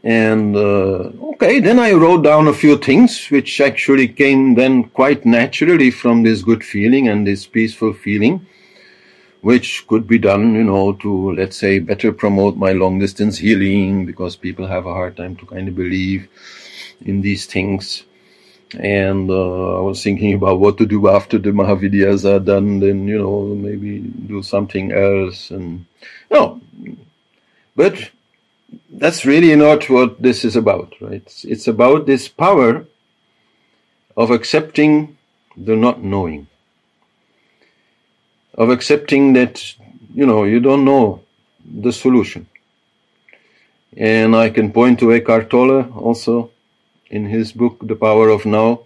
And 0.07 0.55
uh, 0.55 1.11
okay, 1.35 1.59
then 1.59 1.81
I 1.81 1.93
wrote 1.93 2.23
down 2.23 2.47
a 2.47 2.53
few 2.53 2.79
things 2.79 3.27
which 3.27 3.61
actually 3.61 4.07
came 4.07 4.55
then 4.55 4.85
quite 4.85 5.27
naturally 5.27 5.91
from 5.91 6.23
this 6.23 6.43
good 6.43 6.63
feeling 6.63 7.09
and 7.09 7.27
this 7.27 7.45
peaceful 7.45 7.93
feeling, 7.93 8.47
which 9.41 9.85
could 9.89 10.07
be 10.07 10.19
done, 10.19 10.55
you 10.55 10.63
know, 10.63 10.93
to 10.93 11.33
let's 11.33 11.57
say 11.57 11.81
better 11.81 12.13
promote 12.13 12.57
my 12.57 12.71
long 12.71 13.01
distance 13.01 13.39
healing 13.39 14.07
because 14.07 14.37
people 14.37 14.67
have 14.69 14.87
a 14.87 14.95
hard 14.95 15.17
time 15.17 15.35
to 15.37 15.47
kind 15.47 15.67
of 15.67 15.75
believe 15.75 16.29
in 17.05 17.21
these 17.21 17.47
things. 17.47 18.05
And 18.79 19.29
uh, 19.29 19.79
I 19.79 19.81
was 19.81 20.05
thinking 20.05 20.35
about 20.35 20.61
what 20.61 20.79
to 20.79 20.87
do 20.87 21.09
after 21.09 21.39
the 21.39 21.51
Mahavidyas 21.51 22.25
are 22.25 22.41
done, 22.41 22.79
then, 22.81 23.09
you 23.09 23.19
know, 23.19 23.43
maybe 23.43 23.99
do 24.01 24.43
something 24.43 24.93
else. 24.93 25.51
And, 25.51 25.87
no, 26.31 26.61
but 27.75 28.11
that's 28.91 29.25
really 29.25 29.55
not 29.55 29.89
what 29.89 30.21
this 30.21 30.45
is 30.45 30.57
about, 30.57 30.95
right? 31.01 31.23
It's, 31.25 31.45
it's 31.45 31.69
about 31.69 32.07
this 32.07 32.29
power 32.29 32.87
of 34.17 34.31
accepting 34.31 35.17
the 35.57 35.77
not 35.77 36.03
knowing, 36.03 36.47
of 38.55 38.71
accepting 38.71 39.35
that, 39.35 39.63
you 40.15 40.27
know, 40.27 40.45
you 40.45 40.61
don't 40.61 40.85
know 40.85 41.23
the 41.65 41.93
solution. 41.93 42.47
And 43.97 44.37
I 44.37 44.51
can 44.51 44.73
point 44.73 44.99
to 45.01 45.13
Eckhart 45.13 45.51
Tolle 45.51 45.91
also 45.97 46.51
in 47.11 47.27
his 47.27 47.53
book, 47.53 47.79
The 47.83 47.97
Power 47.97 48.29
of 48.29 48.45
Now, 48.45 48.81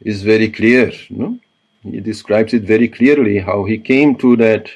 is 0.00 0.22
very 0.22 0.50
clear. 0.50 0.92
No? 1.10 1.38
He 1.82 2.00
describes 2.00 2.52
it 2.54 2.62
very 2.62 2.88
clearly 2.88 3.38
how 3.38 3.64
he 3.64 3.78
came 3.78 4.16
to 4.16 4.36
that 4.36 4.68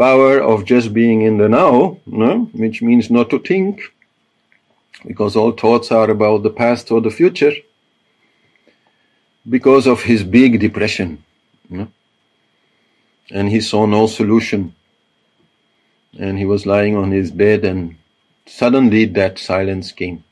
power 0.00 0.40
of 0.40 0.64
just 0.64 0.94
being 0.94 1.20
in 1.22 1.36
the 1.36 1.48
now, 1.48 1.98
no? 2.06 2.48
which 2.62 2.80
means 2.80 3.10
not 3.10 3.28
to 3.30 3.38
think, 3.38 3.82
because 5.06 5.36
all 5.36 5.52
thoughts 5.52 5.92
are 5.92 6.10
about 6.10 6.42
the 6.42 6.54
past 6.62 6.90
or 6.90 7.00
the 7.02 7.10
future, 7.10 7.52
because 9.48 9.86
of 9.86 10.02
his 10.02 10.22
big 10.24 10.58
depression. 10.58 11.22
No? 11.68 11.88
And 13.30 13.48
he 13.50 13.60
saw 13.60 13.84
no 13.86 14.06
solution. 14.06 14.74
And 16.18 16.38
he 16.38 16.46
was 16.46 16.66
lying 16.66 16.96
on 16.96 17.10
his 17.10 17.30
bed, 17.30 17.64
and 17.64 17.96
suddenly 18.46 19.04
that 19.04 19.38
silence 19.38 19.92
came 19.92 20.24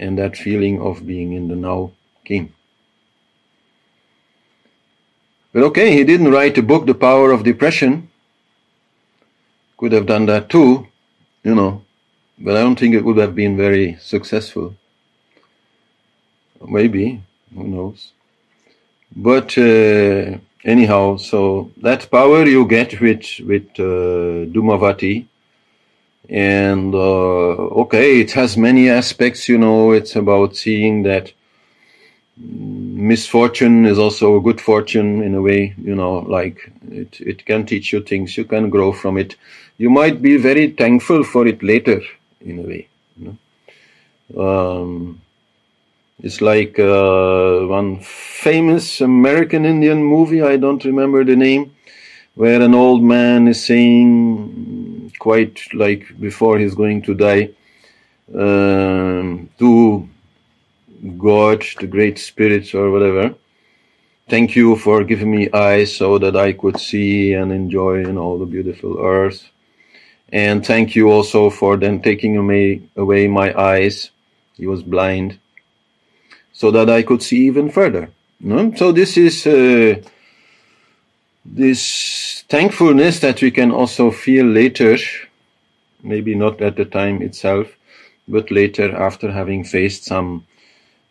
and 0.00 0.16
that 0.18 0.36
feeling 0.36 0.80
of 0.80 1.06
being 1.06 1.32
in 1.34 1.48
the 1.48 1.54
now 1.54 1.92
came. 2.24 2.54
But 5.52 5.64
okay, 5.64 5.92
he 5.92 6.04
didn't 6.04 6.30
write 6.30 6.56
a 6.58 6.62
book, 6.62 6.86
The 6.86 6.94
Power 6.94 7.32
of 7.32 7.42
Depression. 7.42 8.09
Could 9.80 9.92
have 9.92 10.04
done 10.04 10.26
that 10.26 10.50
too, 10.50 10.86
you 11.42 11.54
know, 11.54 11.82
but 12.38 12.54
I 12.54 12.60
don't 12.60 12.78
think 12.78 12.94
it 12.94 13.02
would 13.02 13.16
have 13.16 13.34
been 13.34 13.56
very 13.56 13.96
successful. 13.98 14.76
Maybe, 16.60 17.22
who 17.54 17.64
knows. 17.64 18.12
But 19.16 19.56
uh, 19.56 20.36
anyhow, 20.66 21.16
so 21.16 21.70
that 21.78 22.10
power 22.10 22.44
you 22.44 22.66
get 22.66 23.00
with, 23.00 23.24
with 23.40 23.68
uh, 23.78 24.44
Dhumavati, 24.52 25.26
and 26.28 26.94
uh, 26.94 27.80
okay, 27.82 28.20
it 28.20 28.32
has 28.32 28.58
many 28.58 28.90
aspects. 28.90 29.48
You 29.48 29.56
know, 29.56 29.92
it's 29.92 30.14
about 30.14 30.56
seeing 30.56 31.04
that 31.04 31.32
misfortune 32.40 33.86
is 33.86 33.98
also 33.98 34.36
a 34.36 34.40
good 34.40 34.60
fortune 34.60 35.22
in 35.22 35.34
a 35.34 35.42
way. 35.42 35.74
You 35.82 35.94
know, 35.94 36.18
like 36.18 36.72
it 36.90 37.20
it 37.20 37.44
can 37.46 37.66
teach 37.66 37.92
you 37.92 38.02
things. 38.02 38.36
You 38.36 38.44
can 38.44 38.70
grow 38.70 38.92
from 38.92 39.18
it. 39.18 39.36
You 39.78 39.90
might 39.90 40.20
be 40.20 40.36
very 40.36 40.70
thankful 40.70 41.24
for 41.24 41.46
it 41.46 41.62
later, 41.62 42.02
in 42.40 42.58
a 42.58 42.62
way. 42.62 42.88
You 43.16 43.24
know? 43.26 43.36
um, 44.38 45.20
it's 46.22 46.40
like 46.40 46.78
uh, 46.78 47.60
one 47.66 48.00
famous 48.00 49.00
American 49.00 49.64
Indian 49.64 50.02
movie. 50.04 50.42
I 50.42 50.56
don't 50.56 50.84
remember 50.84 51.24
the 51.24 51.36
name, 51.36 51.74
where 52.34 52.60
an 52.60 52.74
old 52.74 53.02
man 53.02 53.48
is 53.48 53.64
saying 53.64 55.12
quite 55.18 55.60
like 55.74 56.18
before 56.20 56.58
he's 56.58 56.74
going 56.74 57.02
to 57.02 57.14
die 57.14 57.50
um, 58.34 59.48
to 59.58 60.08
God, 61.18 61.64
the 61.78 61.86
Great 61.86 62.18
spirits, 62.18 62.74
or 62.74 62.90
whatever. 62.90 63.34
Thank 64.28 64.54
you 64.54 64.76
for 64.76 65.02
giving 65.02 65.30
me 65.30 65.50
eyes 65.52 65.96
so 65.96 66.18
that 66.18 66.36
I 66.36 66.52
could 66.52 66.78
see 66.78 67.32
and 67.32 67.50
enjoy 67.50 68.00
you 68.00 68.12
know, 68.12 68.38
the 68.38 68.46
beautiful 68.46 68.98
earth. 69.00 69.48
And 70.32 70.64
thank 70.64 70.94
you 70.94 71.10
also 71.10 71.50
for 71.50 71.76
then 71.76 72.00
taking 72.00 72.36
away, 72.36 72.82
away 72.96 73.26
my 73.26 73.52
eyes. 73.58 74.10
He 74.54 74.66
was 74.66 74.82
blind. 74.82 75.38
So 76.52 76.70
that 76.70 76.88
I 76.88 77.02
could 77.02 77.22
see 77.22 77.46
even 77.46 77.70
further. 77.70 78.10
No? 78.38 78.72
So 78.74 78.92
this 78.92 79.16
is 79.16 79.46
uh, 79.46 80.00
this 81.44 82.44
thankfulness 82.48 83.20
that 83.20 83.42
we 83.42 83.50
can 83.50 83.72
also 83.72 84.10
feel 84.10 84.46
later, 84.46 84.96
maybe 86.02 86.34
not 86.34 86.60
at 86.60 86.76
the 86.76 86.84
time 86.84 87.22
itself, 87.22 87.68
but 88.28 88.50
later 88.50 88.94
after 88.94 89.32
having 89.32 89.64
faced 89.64 90.04
some 90.04 90.46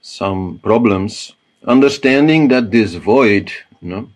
some 0.01 0.59
problems, 0.59 1.33
understanding 1.65 2.47
that 2.49 2.71
this 2.71 2.93
void, 2.95 3.51
you 3.81 3.89
know, 3.89 4.09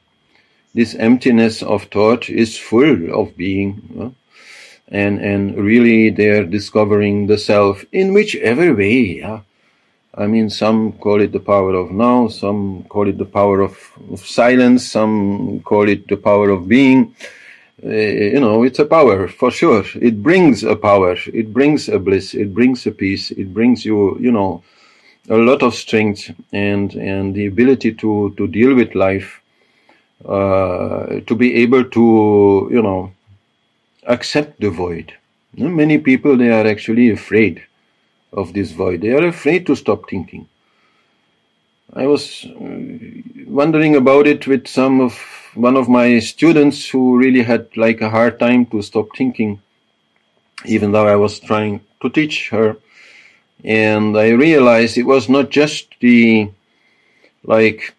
this 0.73 0.95
emptiness 0.95 1.61
of 1.61 1.83
thought 1.85 2.29
is 2.29 2.57
full 2.57 3.13
of 3.13 3.37
being, 3.37 3.81
you 3.89 3.99
know, 3.99 4.15
and 4.87 5.19
and 5.19 5.57
really 5.57 6.09
they're 6.09 6.45
discovering 6.45 7.27
the 7.27 7.37
self 7.37 7.85
in 7.91 8.13
whichever 8.13 8.73
way. 8.73 9.19
Yeah? 9.19 9.41
I 10.15 10.27
mean, 10.27 10.49
some 10.49 10.93
call 10.93 11.21
it 11.21 11.31
the 11.31 11.39
power 11.39 11.73
of 11.73 11.91
now, 11.91 12.27
some 12.27 12.83
call 12.83 13.07
it 13.07 13.17
the 13.17 13.25
power 13.25 13.61
of, 13.61 13.75
of 14.11 14.19
silence, 14.19 14.87
some 14.87 15.61
call 15.61 15.89
it 15.89 16.07
the 16.07 16.17
power 16.17 16.51
of 16.51 16.67
being. 16.67 17.15
Uh, 17.83 17.89
you 17.89 18.39
know, 18.39 18.63
it's 18.63 18.79
a 18.79 18.85
power 18.85 19.27
for 19.27 19.49
sure. 19.49 19.83
It 19.95 20.21
brings 20.21 20.63
a 20.63 20.75
power, 20.75 21.17
it 21.33 21.51
brings 21.51 21.89
a 21.89 21.97
bliss, 21.97 22.35
it 22.35 22.53
brings 22.53 22.85
a 22.85 22.91
peace, 22.91 23.31
it 23.31 23.53
brings 23.53 23.83
you, 23.83 24.17
you 24.19 24.31
know, 24.31 24.63
a 25.29 25.37
lot 25.37 25.63
of 25.63 25.73
strength 25.73 26.31
and 26.51 26.93
and 26.95 27.33
the 27.35 27.45
ability 27.45 27.93
to 27.93 28.33
to 28.37 28.47
deal 28.47 28.75
with 28.75 28.95
life, 28.95 29.41
uh, 30.25 31.19
to 31.27 31.35
be 31.35 31.55
able 31.55 31.83
to, 31.85 32.69
you 32.71 32.81
know, 32.81 33.11
accept 34.05 34.59
the 34.59 34.69
void. 34.69 35.13
Many 35.55 35.97
people 35.97 36.35
they 36.37 36.49
are 36.49 36.67
actually 36.67 37.11
afraid 37.11 37.63
of 38.31 38.53
this 38.53 38.71
void. 38.71 39.01
They 39.01 39.11
are 39.11 39.27
afraid 39.27 39.65
to 39.67 39.75
stop 39.75 40.09
thinking. 40.09 40.47
I 41.95 42.07
was 42.07 42.45
uh, 42.45 43.43
wondering 43.45 43.95
about 43.95 44.25
it 44.25 44.47
with 44.47 44.67
some 44.67 44.99
of 44.99 45.13
one 45.53 45.77
of 45.77 45.87
my 45.87 46.19
students 46.19 46.89
who 46.89 47.17
really 47.17 47.43
had 47.43 47.67
like 47.77 48.01
a 48.01 48.09
hard 48.09 48.39
time 48.39 48.65
to 48.67 48.81
stop 48.81 49.09
thinking, 49.15 49.61
even 50.65 50.91
though 50.91 51.07
I 51.07 51.15
was 51.15 51.39
trying 51.39 51.81
to 52.01 52.09
teach 52.09 52.49
her. 52.49 52.77
And 53.63 54.17
I 54.17 54.29
realized 54.29 54.97
it 54.97 55.03
was 55.03 55.29
not 55.29 55.49
just 55.49 55.95
the 55.99 56.49
like 57.43 57.95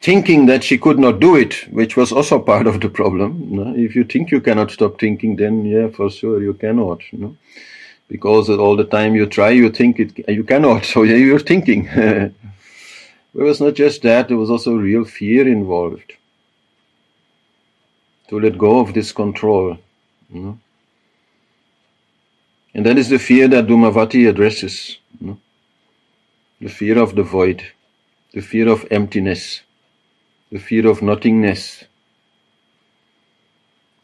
thinking 0.00 0.46
that 0.46 0.62
she 0.64 0.78
could 0.78 0.98
not 0.98 1.20
do 1.20 1.36
it, 1.36 1.54
which 1.70 1.96
was 1.96 2.12
also 2.12 2.38
part 2.52 2.66
of 2.66 2.80
the 2.80 2.88
problem. 2.88 3.74
If 3.76 3.96
you 3.96 4.04
think 4.04 4.30
you 4.30 4.40
cannot 4.40 4.70
stop 4.70 4.98
thinking, 5.00 5.36
then 5.36 5.64
yeah, 5.64 5.88
for 5.88 6.10
sure 6.10 6.42
you 6.42 6.54
cannot. 6.54 7.00
You 7.12 7.36
because 8.08 8.48
all 8.48 8.74
the 8.74 8.84
time 8.84 9.14
you 9.14 9.26
try, 9.26 9.50
you 9.50 9.70
think 9.70 10.00
it, 10.00 10.28
you 10.28 10.44
cannot. 10.44 10.84
So 10.92 11.02
yeah, 11.02 11.16
you're 11.16 11.38
thinking. 11.38 11.86
it 11.92 12.32
was 13.32 13.60
not 13.60 13.74
just 13.74 14.02
that; 14.02 14.28
there 14.28 14.36
was 14.36 14.50
also 14.50 14.76
real 14.76 15.04
fear 15.04 15.46
involved. 15.46 16.14
To 18.28 18.38
let 18.40 18.58
go 18.58 18.80
of 18.80 18.92
this 18.92 19.12
control, 19.12 19.78
know? 20.28 20.58
and 22.74 22.84
that 22.84 22.98
is 22.98 23.08
the 23.08 23.18
fear 23.18 23.48
that 23.48 23.66
Dhumavati 23.66 24.28
addresses. 24.28 24.98
The 26.60 26.68
fear 26.68 26.98
of 26.98 27.14
the 27.14 27.22
void, 27.22 27.62
the 28.32 28.40
fear 28.40 28.68
of 28.68 28.86
emptiness, 28.90 29.62
the 30.50 30.58
fear 30.58 30.88
of 30.88 31.02
nothingness. 31.02 31.84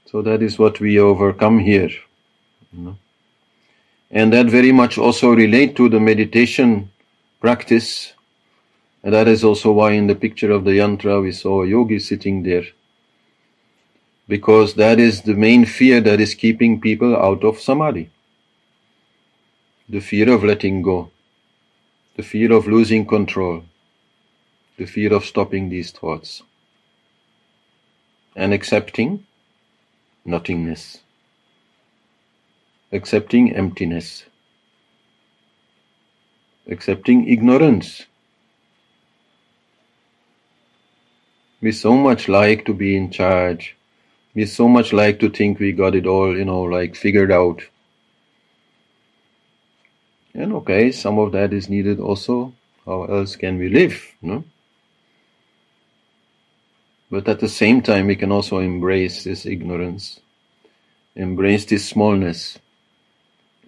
So 0.06 0.22
that 0.22 0.42
is 0.42 0.58
what 0.58 0.78
we 0.78 0.98
overcome 0.98 1.58
here. 1.58 1.90
You 2.72 2.84
know? 2.84 2.98
And 4.10 4.32
that 4.32 4.46
very 4.46 4.70
much 4.70 4.98
also 4.98 5.30
relate 5.30 5.74
to 5.76 5.88
the 5.88 5.98
meditation 5.98 6.90
practice. 7.40 8.12
And 9.02 9.12
that 9.12 9.26
is 9.26 9.42
also 9.42 9.72
why 9.72 9.92
in 9.92 10.06
the 10.06 10.14
picture 10.14 10.52
of 10.52 10.64
the 10.64 10.78
yantra 10.78 11.20
we 11.20 11.32
saw 11.32 11.62
a 11.62 11.66
yogi 11.66 11.98
sitting 11.98 12.44
there. 12.44 12.66
Because 14.28 14.74
that 14.74 15.00
is 15.00 15.22
the 15.22 15.34
main 15.34 15.64
fear 15.64 16.00
that 16.00 16.20
is 16.20 16.34
keeping 16.34 16.80
people 16.80 17.16
out 17.16 17.42
of 17.42 17.60
samadhi. 17.60 18.10
The 19.88 20.00
fear 20.00 20.32
of 20.32 20.44
letting 20.44 20.82
go. 20.82 21.10
The 22.16 22.22
fear 22.22 22.52
of 22.52 22.66
losing 22.66 23.06
control. 23.06 23.64
The 24.78 24.86
fear 24.86 25.12
of 25.12 25.24
stopping 25.24 25.68
these 25.68 25.90
thoughts. 25.90 26.42
And 28.36 28.52
accepting 28.52 29.26
nothingness 30.24 31.00
accepting 32.94 33.52
emptiness, 33.56 34.24
accepting 36.68 37.26
ignorance. 37.28 38.06
We 41.60 41.72
so 41.72 41.96
much 41.96 42.28
like 42.28 42.64
to 42.66 42.72
be 42.72 42.96
in 42.96 43.10
charge. 43.10 43.76
We 44.34 44.46
so 44.46 44.68
much 44.68 44.92
like 44.92 45.18
to 45.20 45.28
think 45.28 45.58
we 45.58 45.72
got 45.72 45.96
it 45.96 46.06
all, 46.06 46.36
you 46.36 46.44
know, 46.44 46.62
like 46.62 46.94
figured 46.94 47.32
out. 47.32 47.62
And 50.34 50.52
okay, 50.52 50.90
some 50.90 51.18
of 51.18 51.32
that 51.32 51.52
is 51.52 51.68
needed 51.68 52.00
also. 52.00 52.52
How 52.84 53.04
else 53.04 53.36
can 53.36 53.58
we 53.58 53.68
live? 53.68 54.14
No? 54.20 54.44
But 57.10 57.28
at 57.28 57.38
the 57.38 57.48
same 57.48 57.80
time, 57.82 58.08
we 58.08 58.16
can 58.16 58.32
also 58.32 58.58
embrace 58.58 59.22
this 59.22 59.46
ignorance, 59.46 60.20
embrace 61.14 61.64
this 61.64 61.88
smallness, 61.88 62.58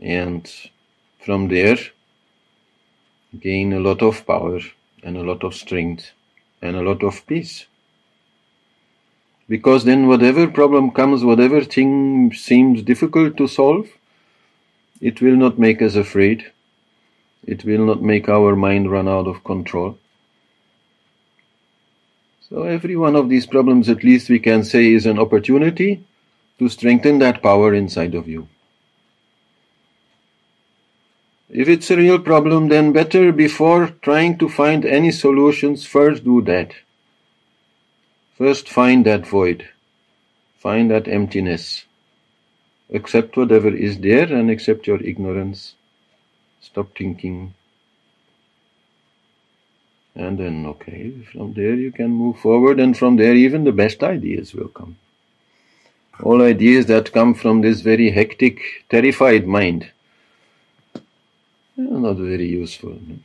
and 0.03 0.53
from 1.21 1.49
there, 1.49 1.79
gain 3.39 3.73
a 3.73 3.81
lot 3.81 4.03
of 4.03 4.27
power 4.27 4.61
and 5.03 5.17
a 5.17 5.23
lot 5.23 5.45
of 5.45 5.55
strength 5.55 6.11
and 6.61 6.77
a 6.77 6.83
lot 6.83 7.05
of 7.05 7.25
peace. 7.27 7.67
Because 9.49 9.85
then, 9.85 10.09
whatever 10.09 10.49
problem 10.49 10.91
comes, 10.91 11.23
whatever 11.23 11.63
thing 11.63 12.33
seems 12.33 12.83
difficult 12.83 13.37
to 13.37 13.47
solve, 13.47 13.89
it 15.01 15.21
will 15.23 15.37
not 15.37 15.59
make 15.59 15.81
us 15.81 15.95
afraid. 15.95 16.51
It 17.45 17.65
will 17.65 17.85
not 17.85 18.03
make 18.03 18.29
our 18.29 18.57
mind 18.57 18.91
run 18.91 19.09
out 19.09 19.27
of 19.27 19.45
control. 19.45 19.99
So 22.49 22.63
every 22.63 22.97
one 22.97 23.17
of 23.17 23.29
these 23.29 23.47
problems, 23.47 23.89
at 23.89 24.05
least 24.05 24.29
we 24.29 24.39
can 24.39 24.63
say, 24.63 24.93
is 24.93 25.07
an 25.07 25.19
opportunity 25.19 26.05
to 26.59 26.69
strengthen 26.69 27.19
that 27.19 27.43
power 27.43 27.75
inside 27.75 28.15
of 28.15 28.29
you. 28.29 28.49
If 31.49 31.69
it's 31.69 31.91
a 31.91 31.97
real 31.97 32.19
problem, 32.19 32.69
then 32.69 32.93
better 32.93 33.33
before 33.33 33.89
trying 34.03 34.39
to 34.39 34.49
find 34.49 34.85
any 34.85 35.13
solutions, 35.13 35.87
first 35.87 36.25
do 36.25 36.43
that. 36.43 36.73
First 38.37 38.69
find 38.69 39.07
that 39.07 39.27
void. 39.27 39.69
Find 40.59 40.91
that 40.91 41.09
emptiness. 41.09 41.85
Accept 42.93 43.37
whatever 43.37 43.75
is 43.75 43.99
there 43.99 44.33
and 44.33 44.51
accept 44.51 44.87
your 44.87 45.03
ignorance. 45.03 45.75
Stop 46.67 46.97
thinking. 46.97 47.55
And 50.17 50.39
then, 50.39 50.67
okay, 50.67 51.13
from 51.33 51.53
there 51.53 51.75
you 51.75 51.93
can 51.93 52.11
move 52.11 52.39
forward, 52.39 52.81
and 52.81 52.97
from 52.97 53.17
there, 53.17 53.35
even 53.35 53.65
the 53.65 53.73
best 53.73 54.03
ideas 54.03 54.53
will 54.53 54.69
come. 54.69 54.97
All 56.23 56.43
ideas 56.43 56.87
that 56.87 57.13
come 57.13 57.35
from 57.35 57.61
this 57.61 57.83
very 57.83 58.11
hectic, 58.11 58.61
terrified 58.89 59.47
mind 59.47 59.91
are 61.79 62.01
not 62.07 62.17
very 62.17 62.49
useful. 62.49 62.99
No? 63.07 63.19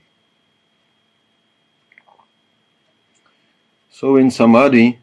So, 3.92 4.18
in 4.18 4.30
samadhi, 4.30 5.00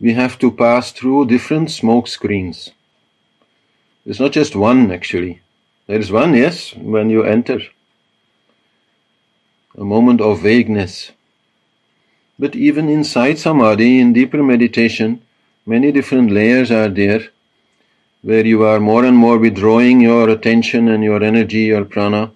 we 0.00 0.12
have 0.14 0.38
to 0.38 0.50
pass 0.50 0.92
through 0.92 1.26
different 1.26 1.70
smoke 1.70 2.06
screens. 2.06 2.70
There's 4.04 4.20
not 4.20 4.32
just 4.32 4.54
one, 4.54 4.92
actually. 4.92 5.40
There 5.90 5.98
is 5.98 6.12
one, 6.12 6.34
yes, 6.34 6.72
when 6.76 7.10
you 7.10 7.24
enter 7.24 7.62
a 9.76 9.84
moment 9.84 10.20
of 10.20 10.40
vagueness. 10.40 11.10
But 12.38 12.54
even 12.54 12.88
inside 12.88 13.40
samadhi, 13.40 13.98
in 13.98 14.12
deeper 14.12 14.40
meditation, 14.40 15.20
many 15.66 15.90
different 15.90 16.30
layers 16.30 16.70
are 16.70 16.88
there 16.88 17.22
where 18.22 18.46
you 18.46 18.62
are 18.62 18.78
more 18.78 19.04
and 19.04 19.16
more 19.16 19.36
withdrawing 19.36 20.00
your 20.00 20.28
attention 20.28 20.86
and 20.86 21.02
your 21.02 21.24
energy, 21.24 21.62
your 21.62 21.84
prana, 21.84 22.30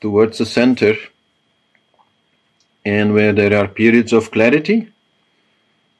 towards 0.00 0.38
the 0.38 0.46
center, 0.46 0.94
and 2.84 3.12
where 3.12 3.32
there 3.32 3.58
are 3.60 3.66
periods 3.66 4.12
of 4.12 4.30
clarity, 4.30 4.92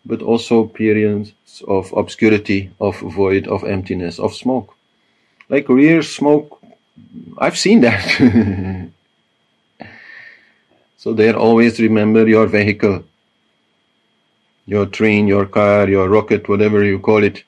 but 0.05 0.23
also 0.23 0.65
periods 0.65 1.33
of 1.67 1.93
obscurity, 1.97 2.71
of 2.81 3.01
void, 3.01 3.49
of 3.49 3.65
emptiness, 3.65 4.21
of 4.21 4.33
smoke. 4.33 4.76
Like 5.49 5.69
rear 5.69 6.03
smoke, 6.03 6.61
I've 7.39 7.59
seen 7.59 7.81
that. 7.83 8.91
So 11.07 11.13
there 11.13 11.37
always 11.37 11.79
remember 11.79 12.27
your 12.27 12.49
vehicle, 12.49 13.05
your 14.67 14.87
train, 14.87 15.29
your 15.29 15.47
car, 15.47 15.89
your 15.89 16.09
rocket, 16.09 16.49
whatever 16.49 16.83
you 16.83 16.99
call 16.99 17.23
it, 17.23 17.45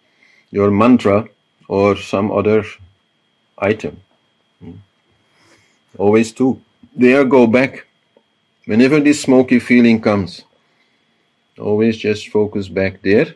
your 0.52 0.70
mantra 0.70 1.28
or 1.66 1.96
some 1.96 2.30
other 2.30 2.62
item. 3.58 4.00
Hmm. 4.60 4.76
Always 5.98 6.30
two. 6.30 6.60
There 6.94 7.24
go 7.24 7.48
back. 7.48 7.84
Whenever 8.66 9.00
this 9.00 9.22
smoky 9.22 9.58
feeling 9.58 10.00
comes, 10.00 10.44
always 11.58 11.96
just 11.96 12.28
focus 12.28 12.68
back 12.68 13.02
there 13.02 13.34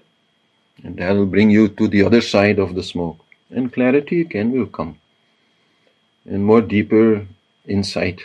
and 0.85 0.96
that 0.98 1.16
will 1.16 1.27
bring 1.27 1.51
you 1.51 1.68
to 1.68 1.88
the 1.88 2.05
other 2.05 2.20
side 2.20 2.61
of 2.61 2.77
the 2.77 2.83
smoke. 2.85 3.22
And 3.53 3.73
clarity 3.73 4.23
again 4.23 4.51
will 4.53 4.67
come. 4.67 4.99
And 6.25 6.45
more 6.45 6.62
deeper 6.62 7.27
insight. 7.67 8.23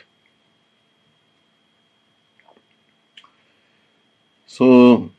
So, 4.48 5.12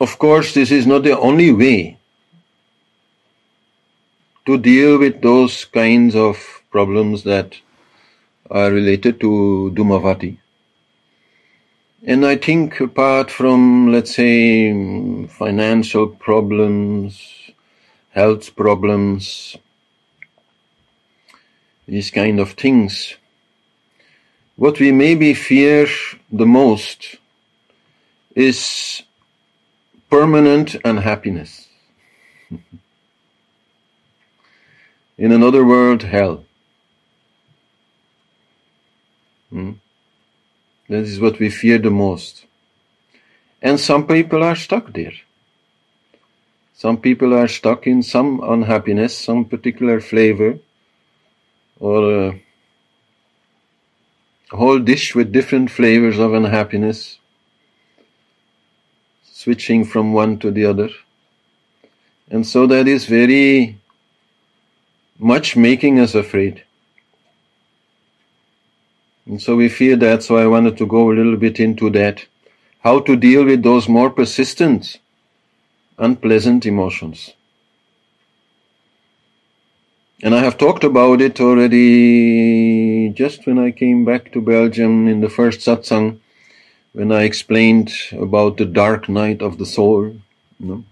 of 0.00 0.18
course, 0.18 0.52
this 0.54 0.70
is 0.70 0.86
not 0.86 1.04
the 1.04 1.18
only 1.18 1.52
way 1.52 1.98
to 4.46 4.58
deal 4.58 4.98
with 4.98 5.22
those 5.22 5.64
kinds 5.64 6.16
of 6.16 6.62
problems 6.70 7.22
that 7.24 7.56
are 8.50 8.70
related 8.70 9.20
to 9.20 9.72
Dhumavati. 9.74 10.38
And 12.02 12.26
I 12.26 12.36
think 12.36 12.80
apart 12.80 13.30
from, 13.30 13.92
let's 13.92 14.14
say, 14.16 15.26
financial 15.26 16.08
problems, 16.08 17.39
health 18.10 18.54
problems, 18.56 19.56
these 21.86 22.10
kind 22.10 22.40
of 22.40 22.52
things, 22.52 23.16
what 24.56 24.78
we 24.78 24.92
maybe 24.92 25.32
fear 25.32 25.86
the 26.30 26.46
most 26.46 27.16
is 28.34 29.02
permanent 30.10 30.76
unhappiness. 30.84 31.68
In 35.18 35.32
another 35.32 35.64
word, 35.64 36.02
hell. 36.02 36.44
Hmm? 39.50 39.72
That 40.88 41.04
is 41.04 41.20
what 41.20 41.38
we 41.38 41.50
fear 41.50 41.78
the 41.78 41.90
most. 41.90 42.46
And 43.62 43.78
some 43.78 44.06
people 44.06 44.42
are 44.42 44.56
stuck 44.56 44.92
there. 44.92 45.12
Some 46.80 46.96
people 46.96 47.34
are 47.34 47.46
stuck 47.46 47.86
in 47.86 48.02
some 48.02 48.40
unhappiness, 48.42 49.14
some 49.14 49.44
particular 49.44 50.00
flavor, 50.00 50.60
or 51.78 52.00
a 52.10 52.40
whole 54.50 54.78
dish 54.78 55.14
with 55.14 55.30
different 55.30 55.70
flavors 55.70 56.18
of 56.18 56.32
unhappiness 56.32 57.18
switching 59.24 59.84
from 59.84 60.14
one 60.14 60.38
to 60.38 60.50
the 60.50 60.64
other. 60.64 60.88
And 62.30 62.46
so 62.46 62.66
that 62.68 62.88
is 62.88 63.04
very 63.04 63.78
much 65.18 65.56
making 65.56 66.00
us 66.00 66.14
afraid. 66.14 66.64
And 69.26 69.42
so 69.42 69.54
we 69.54 69.68
fear 69.68 69.96
that, 69.96 70.22
so 70.22 70.38
I 70.38 70.46
wanted 70.46 70.78
to 70.78 70.86
go 70.86 71.10
a 71.10 71.12
little 71.12 71.36
bit 71.36 71.60
into 71.60 71.90
that. 71.90 72.24
How 72.78 73.00
to 73.00 73.16
deal 73.16 73.44
with 73.44 73.62
those 73.62 73.86
more 73.86 74.08
persistent, 74.08 74.98
unpleasant 76.00 76.66
emotions. 76.66 77.34
And 80.22 80.34
I 80.34 80.40
have 80.40 80.58
talked 80.58 80.84
about 80.84 81.20
it 81.20 81.40
already 81.40 83.10
just 83.10 83.46
when 83.46 83.58
I 83.58 83.70
came 83.70 84.04
back 84.04 84.32
to 84.32 84.40
Belgium 84.40 85.08
in 85.08 85.20
the 85.20 85.30
first 85.30 85.60
satsang 85.60 86.20
when 86.92 87.12
I 87.12 87.22
explained 87.22 87.92
about 88.12 88.56
the 88.56 88.64
dark 88.64 89.08
night 89.08 89.42
of 89.42 89.58
the 89.58 89.66
soul, 89.66 90.06
you 90.58 90.66
know, 90.66 90.84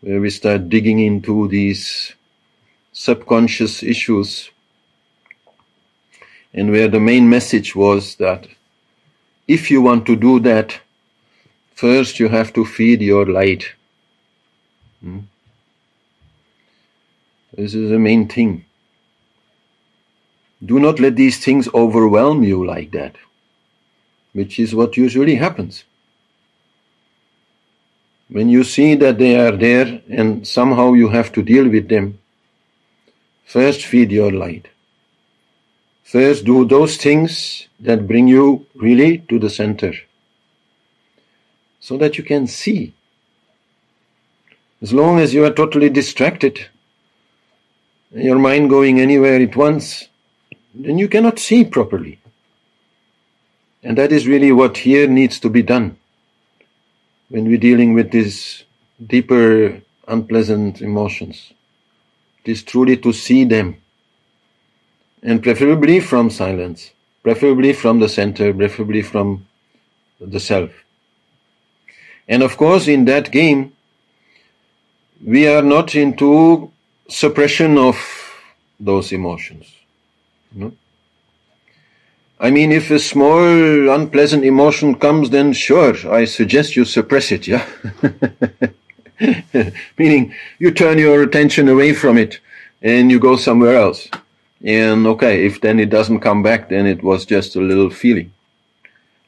where 0.00 0.20
we 0.20 0.30
start 0.30 0.68
digging 0.68 0.98
into 0.98 1.48
these 1.48 2.12
subconscious 2.92 3.82
issues, 3.82 4.50
and 6.52 6.70
where 6.70 6.88
the 6.88 7.00
main 7.00 7.28
message 7.28 7.74
was 7.74 8.16
that 8.16 8.46
if 9.46 9.70
you 9.70 9.80
want 9.82 10.06
to 10.06 10.16
do 10.16 10.40
that, 10.40 10.80
first 11.74 12.18
you 12.18 12.28
have 12.28 12.52
to 12.52 12.64
feed 12.64 13.00
your 13.00 13.26
light. 13.26 13.72
Hmm? 15.04 15.20
This 17.56 17.74
is 17.74 17.90
the 17.90 17.98
main 17.98 18.26
thing. 18.26 18.64
Do 20.64 20.80
not 20.80 20.98
let 20.98 21.14
these 21.14 21.44
things 21.44 21.68
overwhelm 21.74 22.42
you 22.42 22.66
like 22.66 22.90
that 22.92 23.16
which 24.34 24.58
is 24.58 24.74
what 24.74 24.96
usually 24.96 25.36
happens. 25.36 25.84
When 28.28 28.48
you 28.48 28.64
see 28.64 28.96
that 28.96 29.18
they 29.18 29.36
are 29.36 29.56
there 29.56 30.02
and 30.10 30.46
somehow 30.46 30.92
you 30.92 31.08
have 31.08 31.32
to 31.32 31.42
deal 31.42 31.68
with 31.68 31.88
them, 31.88 32.18
first 33.44 33.84
feed 33.86 34.10
your 34.10 34.32
light. 34.32 34.68
First, 36.02 36.44
do 36.44 36.64
those 36.64 36.96
things 36.96 37.68
that 37.80 38.08
bring 38.08 38.28
you 38.28 38.66
really 38.74 39.18
to 39.28 39.38
the 39.38 39.50
center 39.50 39.94
so 41.80 41.96
that 41.98 42.18
you 42.18 42.24
can 42.24 42.46
see. 42.46 42.92
As 44.82 44.92
long 44.92 45.18
as 45.18 45.32
you 45.32 45.44
are 45.44 45.52
totally 45.52 45.88
distracted, 45.88 46.66
your 48.12 48.38
mind 48.38 48.70
going 48.70 49.00
anywhere 49.00 49.40
at 49.40 49.56
once, 49.56 50.08
then 50.74 50.98
you 50.98 51.08
cannot 51.08 51.38
see 51.38 51.64
properly. 51.64 52.20
And 53.82 53.98
that 53.98 54.12
is 54.12 54.26
really 54.26 54.52
what 54.52 54.78
here 54.78 55.06
needs 55.06 55.38
to 55.40 55.50
be 55.50 55.62
done 55.62 55.96
when 57.28 57.46
we're 57.46 57.58
dealing 57.58 57.94
with 57.94 58.10
these 58.10 58.64
deeper, 59.06 59.80
unpleasant 60.08 60.80
emotions. 60.80 61.52
It 62.44 62.50
is 62.50 62.62
truly 62.62 62.96
to 62.98 63.12
see 63.12 63.44
them 63.44 63.76
and 65.22 65.42
preferably 65.42 66.00
from 66.00 66.30
silence, 66.30 66.90
preferably 67.22 67.72
from 67.72 67.98
the 67.98 68.08
center, 68.08 68.52
preferably 68.52 69.02
from 69.02 69.46
the 70.20 70.40
self. 70.40 70.70
And 72.28 72.42
of 72.42 72.56
course, 72.56 72.88
in 72.88 73.06
that 73.06 73.30
game, 73.30 73.73
we 75.22 75.46
are 75.46 75.62
not 75.62 75.94
into 75.94 76.70
suppression 77.08 77.78
of 77.78 77.96
those 78.80 79.12
emotions. 79.12 79.70
I 82.40 82.50
mean, 82.50 82.72
if 82.72 82.90
a 82.90 82.98
small 82.98 83.90
unpleasant 83.90 84.44
emotion 84.44 84.96
comes, 84.96 85.30
then 85.30 85.52
sure, 85.52 85.94
I 86.12 86.24
suggest 86.24 86.76
you 86.76 86.84
suppress 86.84 87.32
it, 87.32 87.46
yeah? 87.46 87.64
Meaning, 89.98 90.34
you 90.58 90.70
turn 90.70 90.98
your 90.98 91.22
attention 91.22 91.68
away 91.68 91.94
from 91.94 92.18
it 92.18 92.40
and 92.82 93.10
you 93.10 93.18
go 93.18 93.36
somewhere 93.36 93.76
else. 93.76 94.08
And 94.62 95.06
okay, 95.06 95.46
if 95.46 95.60
then 95.60 95.78
it 95.78 95.90
doesn't 95.90 96.20
come 96.20 96.42
back, 96.42 96.68
then 96.68 96.86
it 96.86 97.02
was 97.02 97.24
just 97.24 97.56
a 97.56 97.60
little 97.60 97.90
feeling. 97.90 98.32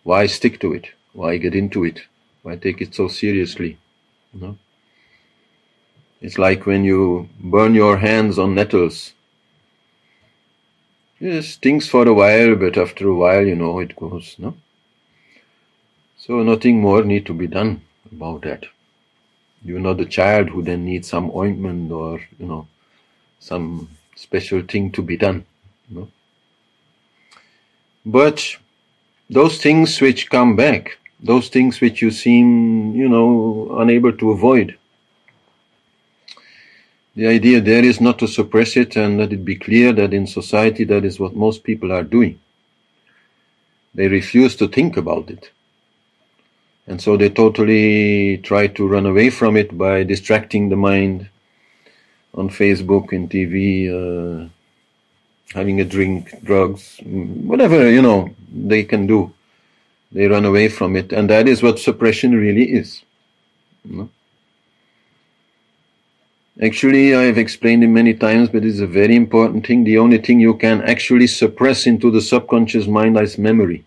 Why 0.03 0.27
stick 0.27 0.61
to 0.61 0.73
it? 0.73 0.89
Why 1.13 1.37
get 1.37 1.55
into 1.55 1.85
it? 1.85 2.03
Why 2.43 2.57
take 2.57 2.81
it 2.81 2.95
so 2.95 3.09
seriously? 3.09 3.79
You 4.35 4.41
know? 4.41 4.59
It's 6.27 6.39
like 6.39 6.67
when 6.67 6.83
you 6.83 7.29
burn 7.39 7.77
your 7.77 7.99
hands 7.99 8.37
on 8.37 8.57
nettles. 8.57 9.13
It 11.21 11.43
stings 11.43 11.87
for 11.87 12.09
a 12.09 12.13
while, 12.13 12.57
but 12.57 12.77
after 12.77 13.07
a 13.09 13.15
while, 13.15 13.47
you 13.47 13.55
know, 13.55 13.79
it 13.79 13.95
goes, 13.95 14.35
no? 14.37 14.57
So 16.17 16.43
nothing 16.43 16.81
more 16.81 17.05
need 17.05 17.27
to 17.27 17.33
be 17.33 17.47
done 17.47 17.83
about 18.11 18.43
that. 18.43 18.65
You're 19.65 19.79
not 19.79 19.99
the 19.99 20.05
child 20.05 20.49
who 20.49 20.63
then 20.63 20.85
needs 20.85 21.07
some 21.09 21.31
ointment 21.33 21.93
or, 21.93 22.21
you 22.41 22.47
know, 22.47 22.67
some 23.39 23.89
special 24.17 24.63
thing 24.63 24.91
to 24.93 25.03
be 25.03 25.17
done. 25.17 25.47
You 25.89 25.97
know? 25.97 26.09
But 28.05 28.57
those 29.31 29.59
things 29.63 30.01
which 30.01 30.29
come 30.29 30.57
back, 30.57 30.99
those 31.21 31.49
things 31.51 31.81
which 31.81 32.03
you 32.03 32.11
seem, 32.11 32.97
you 32.97 33.09
know, 33.09 33.77
unable 33.79 34.13
to 34.15 34.33
avoid, 34.33 34.77
the 37.17 37.27
idea 37.27 37.63
there 37.63 37.83
is 37.83 37.99
not 37.99 38.19
to 38.19 38.29
suppress 38.29 38.77
it 38.77 38.95
and 38.95 39.19
let 39.19 39.33
it 39.33 39.43
be 39.45 39.57
clear 39.57 39.93
that 39.95 40.13
in 40.13 40.27
society 40.27 40.85
that 40.85 41.05
is 41.05 41.19
what 41.19 41.35
most 41.35 41.65
people 41.65 41.91
are 41.91 42.03
doing. 42.03 42.39
They 43.95 44.09
refuse 44.09 44.55
to 44.57 44.69
think 44.69 44.99
about 44.99 45.31
it. 45.31 45.51
And 46.87 47.01
so 47.01 47.17
they 47.17 47.31
totally 47.31 48.37
try 48.39 48.67
to 48.69 48.87
run 48.87 49.07
away 49.07 49.31
from 49.31 49.57
it 49.57 49.77
by 49.77 50.05
distracting 50.05 50.69
the 50.69 50.77
mind 50.77 51.29
on 52.35 52.51
Facebook 52.51 53.13
and 53.13 53.31
TV, 53.31 53.89
uh, 53.89 54.49
having 55.55 55.81
a 55.81 55.85
drink, 55.85 56.45
drugs, 56.45 57.01
whatever, 57.03 57.91
you 57.91 58.03
know, 58.03 58.29
they 58.53 58.85
can 58.85 59.07
do. 59.07 59.33
They 60.13 60.29
run 60.29 60.45
away 60.45 60.69
from 60.69 60.95
it. 60.97 61.13
And 61.13 61.31
that 61.31 61.49
is 61.49 61.63
what 61.63 61.79
suppression 61.79 62.33
really 62.33 62.71
is. 62.71 63.03
You 63.85 63.97
know? 63.97 64.11
Actually, 66.63 67.15
I 67.15 67.25
have 67.25 67.37
explained 67.37 67.85
it 67.85 67.89
many 67.89 68.15
times, 68.15 68.49
but 68.49 68.65
it's 68.65 68.81
a 68.81 68.87
very 68.87 69.15
important 69.15 69.67
thing. 69.67 69.85
The 69.85 69.99
only 69.99 70.19
thing 70.19 70.41
you 70.41 70.55
can 70.55 70.81
actually 70.83 71.27
suppress 71.27 71.87
into 71.87 72.11
the 72.11 72.23
subconscious 72.23 72.87
mind 72.87 73.19
is 73.19 73.37
memory. 73.37 73.85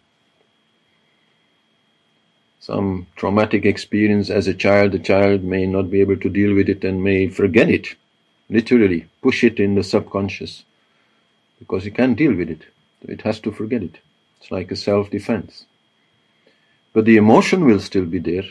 Some 2.60 3.08
traumatic 3.16 3.66
experience 3.66 4.30
as 4.30 4.48
a 4.48 4.54
child, 4.54 4.92
the 4.92 5.00
child 5.00 5.44
may 5.44 5.66
not 5.66 5.90
be 5.90 6.02
able 6.02 6.18
to 6.18 6.30
deal 6.30 6.54
with 6.54 6.70
it 6.70 6.84
and 6.84 7.04
may 7.04 7.28
forget 7.28 7.70
it 7.70 7.96
literally 8.50 9.06
push 9.22 9.44
it 9.44 9.60
in 9.60 9.76
the 9.76 9.84
subconscious 9.84 10.64
because 11.60 11.84
he 11.84 11.92
can't 11.92 12.18
deal 12.18 12.34
with 12.34 12.50
it. 12.50 12.64
It 13.02 13.22
has 13.22 13.40
to 13.42 13.52
forget 13.52 13.84
it. 13.84 14.00
It's 14.40 14.52
like 14.52 14.72
a 14.72 14.76
self 14.76 15.10
defense. 15.10 15.66
But 16.94 17.06
the 17.06 17.18
emotion 17.18 17.66
will 17.66 17.80
still 17.80 18.06
be 18.06 18.20
there, 18.20 18.46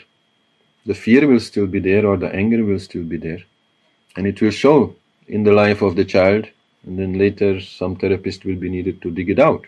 the 0.85 0.93
fear 0.93 1.27
will 1.27 1.41
still 1.41 1.67
be 1.67 1.79
there, 1.79 2.05
or 2.05 2.17
the 2.17 2.33
anger 2.33 2.63
will 2.63 2.79
still 2.79 3.03
be 3.03 3.17
there. 3.17 3.43
And 4.19 4.27
it 4.27 4.41
will 4.41 4.51
show 4.51 4.93
in 5.29 5.45
the 5.45 5.53
life 5.53 5.81
of 5.81 5.95
the 5.95 6.03
child, 6.03 6.45
and 6.85 6.99
then 6.99 7.17
later 7.17 7.61
some 7.61 7.95
therapist 7.95 8.43
will 8.43 8.57
be 8.57 8.69
needed 8.69 9.01
to 9.01 9.11
dig 9.11 9.29
it 9.29 9.39
out, 9.39 9.65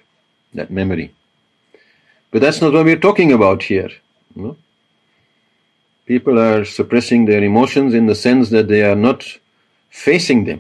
that 0.54 0.70
memory. 0.70 1.14
But 2.32 2.42
that's 2.42 2.60
not 2.60 2.74
what 2.74 2.84
we're 2.84 3.06
talking 3.08 3.32
about 3.32 3.64
here. 3.64 3.92
No? 4.36 4.58
People 6.06 6.38
are 6.38 6.66
suppressing 6.66 7.24
their 7.24 7.42
emotions 7.42 7.94
in 7.94 8.08
the 8.08 8.14
sense 8.28 8.50
that 8.50 8.68
they 8.68 8.84
are 8.84 9.02
not 9.08 9.24
facing 9.90 10.44
them. 10.44 10.60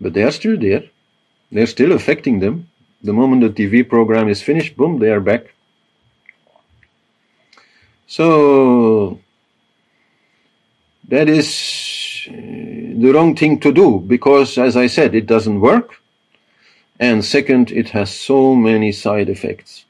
But 0.00 0.14
they 0.14 0.22
are 0.22 0.30
still 0.30 0.56
there. 0.56 0.84
They're 1.50 1.66
still 1.66 1.90
affecting 1.90 2.38
them. 2.38 2.68
The 3.02 3.12
moment 3.12 3.42
the 3.42 3.50
TV 3.50 3.88
program 3.88 4.28
is 4.28 4.40
finished, 4.40 4.76
boom, 4.76 5.00
they 5.00 5.10
are 5.10 5.18
back. 5.18 5.52
So 8.06 9.18
that 11.08 11.28
is 11.28 12.26
uh, 12.28 12.32
the 12.32 13.12
wrong 13.14 13.36
thing 13.36 13.60
to 13.60 13.72
do 13.72 14.00
because, 14.00 14.58
as 14.58 14.76
I 14.76 14.86
said, 14.86 15.14
it 15.14 15.26
doesn't 15.26 15.60
work. 15.60 16.00
And 16.98 17.24
second, 17.24 17.70
it 17.72 17.90
has 17.90 18.14
so 18.14 18.54
many 18.54 18.92
side 18.92 19.28
effects 19.28 19.84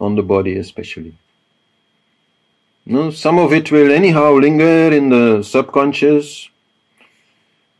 on 0.00 0.14
the 0.14 0.22
body, 0.22 0.56
especially. 0.56 1.14
No, 2.86 3.10
some 3.10 3.38
of 3.38 3.52
it 3.52 3.70
will 3.70 3.90
anyhow 3.90 4.34
linger 4.34 4.92
in 4.92 5.08
the 5.08 5.42
subconscious. 5.42 6.48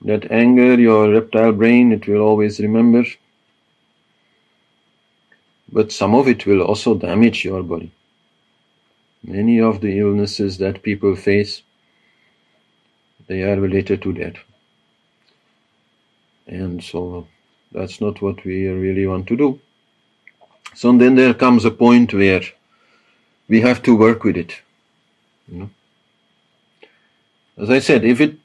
That 0.03 0.31
anger, 0.31 0.79
your 0.79 1.11
reptile 1.13 1.53
brain, 1.53 1.93
it 1.93 2.07
will 2.07 2.21
always 2.21 2.61
remember. 2.61 3.05
But 5.71 5.93
some 5.93 6.15
of 6.15 6.29
it 6.29 6.47
will 6.47 6.63
also 6.63 6.95
damage 6.95 7.45
your 7.45 7.63
body. 7.63 7.91
Many 9.23 9.61
of 9.61 9.81
the 9.81 9.99
illnesses 9.99 10.59
that 10.59 10.83
people 10.83 11.17
face, 11.17 11.63
they 13.29 13.43
are 13.43 13.61
related 13.61 14.03
to 14.03 14.13
that. 14.15 14.37
And 16.47 16.83
so 16.83 17.29
that's 17.71 18.01
not 18.01 18.21
what 18.21 18.45
we 18.45 18.67
really 18.67 19.07
want 19.07 19.27
to 19.29 19.37
do. 19.37 19.61
So 20.75 20.97
then 20.97 21.15
there 21.15 21.35
comes 21.35 21.65
a 21.65 21.71
point 21.71 22.15
where 22.15 22.43
we 23.49 23.61
have 23.61 23.83
to 23.83 23.97
work 23.97 24.25
with 24.25 24.37
it. 24.37 24.55
You 25.51 25.59
know? 25.59 25.71
As 27.57 27.71
I 27.71 27.79
said, 27.79 28.05
if 28.05 28.21
it 28.21 28.37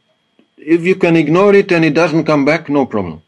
if 0.58 0.82
you 0.82 0.96
can 0.96 1.16
ignore 1.16 1.54
it 1.54 1.72
and 1.72 1.84
it 1.84 1.94
doesn't 1.94 2.26
come 2.26 2.46
back, 2.46 2.70
no 2.70 2.86
problem. 2.86 3.22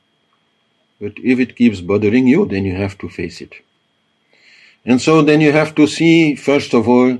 But 0.99 1.13
if 1.17 1.39
it 1.39 1.55
keeps 1.55 1.81
bothering 1.81 2.27
you, 2.27 2.45
then 2.45 2.65
you 2.65 2.75
have 2.75 2.97
to 2.99 3.09
face 3.09 3.41
it. 3.41 3.53
And 4.85 5.01
so 5.01 5.21
then 5.21 5.41
you 5.41 5.51
have 5.51 5.75
to 5.75 5.87
see, 5.87 6.35
first 6.35 6.73
of 6.73 6.87
all, 6.87 7.19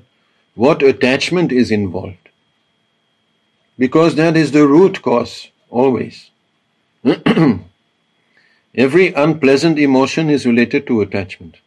what 0.54 0.84
attachment 0.84 1.52
is 1.52 1.72
involved. 1.72 2.25
Because 3.78 4.16
that 4.16 4.38
is 4.38 4.52
the 4.52 4.68
root 4.68 5.02
cause, 5.02 5.50
always. 5.70 6.32
Every 8.76 9.14
unpleasant 9.14 9.80
emotion 9.80 10.30
is 10.30 10.46
related 10.46 10.88
to 10.88 11.02
attachment. 11.02 11.58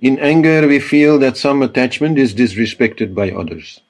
In 0.00 0.18
anger, 0.18 0.66
we 0.66 0.80
feel 0.80 1.18
that 1.20 1.36
some 1.36 1.62
attachment 1.62 2.18
is 2.18 2.34
disrespected 2.34 3.14
by 3.14 3.30
others. 3.30 3.80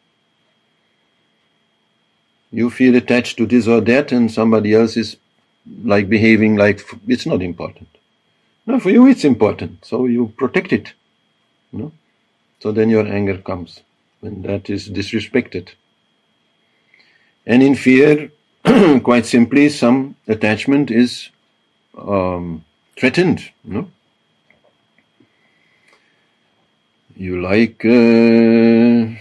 You 2.50 2.68
feel 2.68 2.96
attached 2.96 3.38
to 3.38 3.46
this 3.46 3.66
or 3.66 3.80
that, 3.80 4.12
and 4.12 4.30
somebody 4.30 4.74
else 4.74 4.96
is 4.96 5.16
like 5.84 6.08
behaving 6.08 6.56
like 6.56 6.82
it's 7.08 7.24
not 7.24 7.42
important. 7.42 7.88
No, 8.66 8.78
for 8.78 8.90
you 8.90 9.06
it's 9.06 9.24
important, 9.24 9.84
so 9.84 10.06
you 10.06 10.34
protect 10.36 10.72
it. 10.72 10.92
No? 11.72 11.92
So 12.60 12.72
then 12.72 12.90
your 12.90 13.06
anger 13.06 13.38
comes 13.38 13.80
when 14.20 14.42
that 14.42 14.68
is 14.68 14.88
disrespected. 14.88 15.70
And 17.46 17.62
in 17.62 17.74
fear, 17.74 18.30
quite 19.02 19.26
simply, 19.26 19.68
some 19.68 20.16
attachment 20.28 20.90
is 20.90 21.28
um, 21.96 22.64
threatened. 22.96 23.50
No? 23.64 23.88
you 27.14 27.42
like 27.42 27.84
uh, 27.84 29.14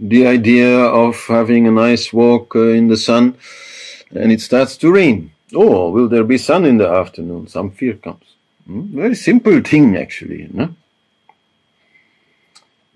the 0.00 0.26
idea 0.26 0.78
of 0.78 1.16
having 1.26 1.66
a 1.66 1.70
nice 1.70 2.12
walk 2.12 2.56
uh, 2.56 2.70
in 2.70 2.88
the 2.88 2.96
sun 2.96 3.36
and 4.10 4.32
it 4.32 4.40
starts 4.40 4.76
to 4.76 4.90
rain 4.92 5.30
Oh, 5.54 5.90
will 5.90 6.08
there 6.08 6.24
be 6.24 6.38
sun 6.38 6.64
in 6.64 6.78
the 6.78 6.88
afternoon? 6.88 7.46
Some 7.46 7.70
fear 7.70 7.94
comes. 7.94 8.24
Hmm? 8.66 8.96
Very 8.96 9.14
simple 9.14 9.60
thing, 9.60 9.96
actually. 9.96 10.48
No? 10.52 10.74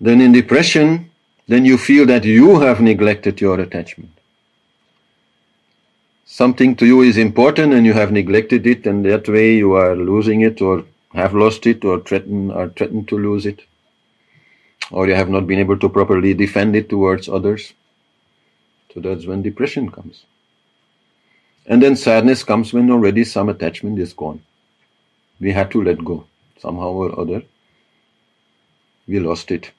Then 0.01 0.19
in 0.19 0.31
depression, 0.31 1.09
then 1.47 1.65
you 1.65 1.77
feel 1.77 2.05
that 2.07 2.25
you 2.25 2.59
have 2.59 2.81
neglected 2.81 3.39
your 3.39 3.59
attachment. 3.59 4.11
Something 6.33 6.77
to 6.77 6.85
you 6.85 7.01
is 7.01 7.17
important 7.17 7.73
and 7.73 7.85
you 7.85 7.91
have 7.91 8.13
neglected 8.13 8.65
it, 8.65 8.87
and 8.87 9.03
that 9.03 9.27
way 9.27 9.55
you 9.55 9.73
are 9.73 9.97
losing 9.97 10.39
it 10.39 10.61
or 10.61 10.85
have 11.13 11.33
lost 11.33 11.67
it 11.67 11.83
or 11.83 11.99
threaten 11.99 12.49
are 12.51 12.69
threatened 12.69 13.09
to 13.09 13.17
lose 13.17 13.45
it. 13.45 13.59
Or 14.91 15.07
you 15.07 15.13
have 15.13 15.27
not 15.27 15.45
been 15.45 15.59
able 15.59 15.77
to 15.79 15.89
properly 15.89 16.33
defend 16.33 16.77
it 16.77 16.87
towards 16.87 17.27
others. 17.27 17.73
So 18.93 19.01
that's 19.01 19.25
when 19.25 19.41
depression 19.41 19.91
comes. 19.91 20.23
And 21.65 21.83
then 21.83 21.97
sadness 21.97 22.45
comes 22.45 22.71
when 22.71 22.89
already 22.89 23.25
some 23.25 23.49
attachment 23.49 23.99
is 23.99 24.13
gone. 24.13 24.41
We 25.41 25.51
had 25.51 25.69
to 25.71 25.83
let 25.83 26.01
go 26.01 26.23
somehow 26.59 26.91
or 26.91 27.19
other. 27.19 27.43
We 29.05 29.19
lost 29.19 29.51
it. 29.51 29.69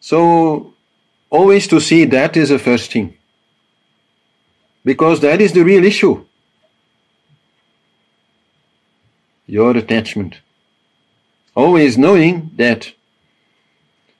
So, 0.00 0.74
always 1.30 1.66
to 1.68 1.80
see 1.80 2.04
that 2.04 2.36
is 2.36 2.50
the 2.50 2.58
first 2.58 2.92
thing. 2.92 3.17
Because 4.84 5.20
that 5.20 5.40
is 5.40 5.52
the 5.52 5.64
real 5.64 5.84
issue. 5.84 6.24
Your 9.46 9.76
attachment. 9.76 10.40
Always 11.54 11.98
knowing 11.98 12.50
that, 12.56 12.92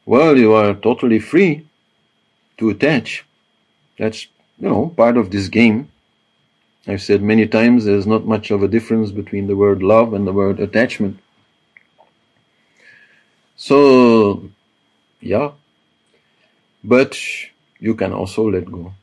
well, 0.06 0.36
you 0.36 0.52
are 0.54 0.74
totally 0.74 1.18
free 1.18 1.66
to 2.56 2.70
attach. 2.70 3.24
That's, 3.98 4.26
you 4.58 4.68
know, 4.68 4.92
part 4.96 5.16
of 5.16 5.30
this 5.30 5.48
game. 5.48 5.90
I've 6.86 7.02
said 7.02 7.22
many 7.22 7.46
times 7.46 7.84
there's 7.84 8.06
not 8.06 8.26
much 8.26 8.50
of 8.50 8.62
a 8.62 8.68
difference 8.68 9.10
between 9.10 9.46
the 9.46 9.56
word 9.56 9.82
love 9.82 10.14
and 10.14 10.26
the 10.26 10.32
word 10.32 10.58
attachment. 10.58 11.18
So, 13.56 14.48
yeah. 15.20 15.50
But 16.82 17.18
you 17.78 17.94
can 17.94 18.12
also 18.12 18.48
let 18.50 18.64
go 18.64 18.94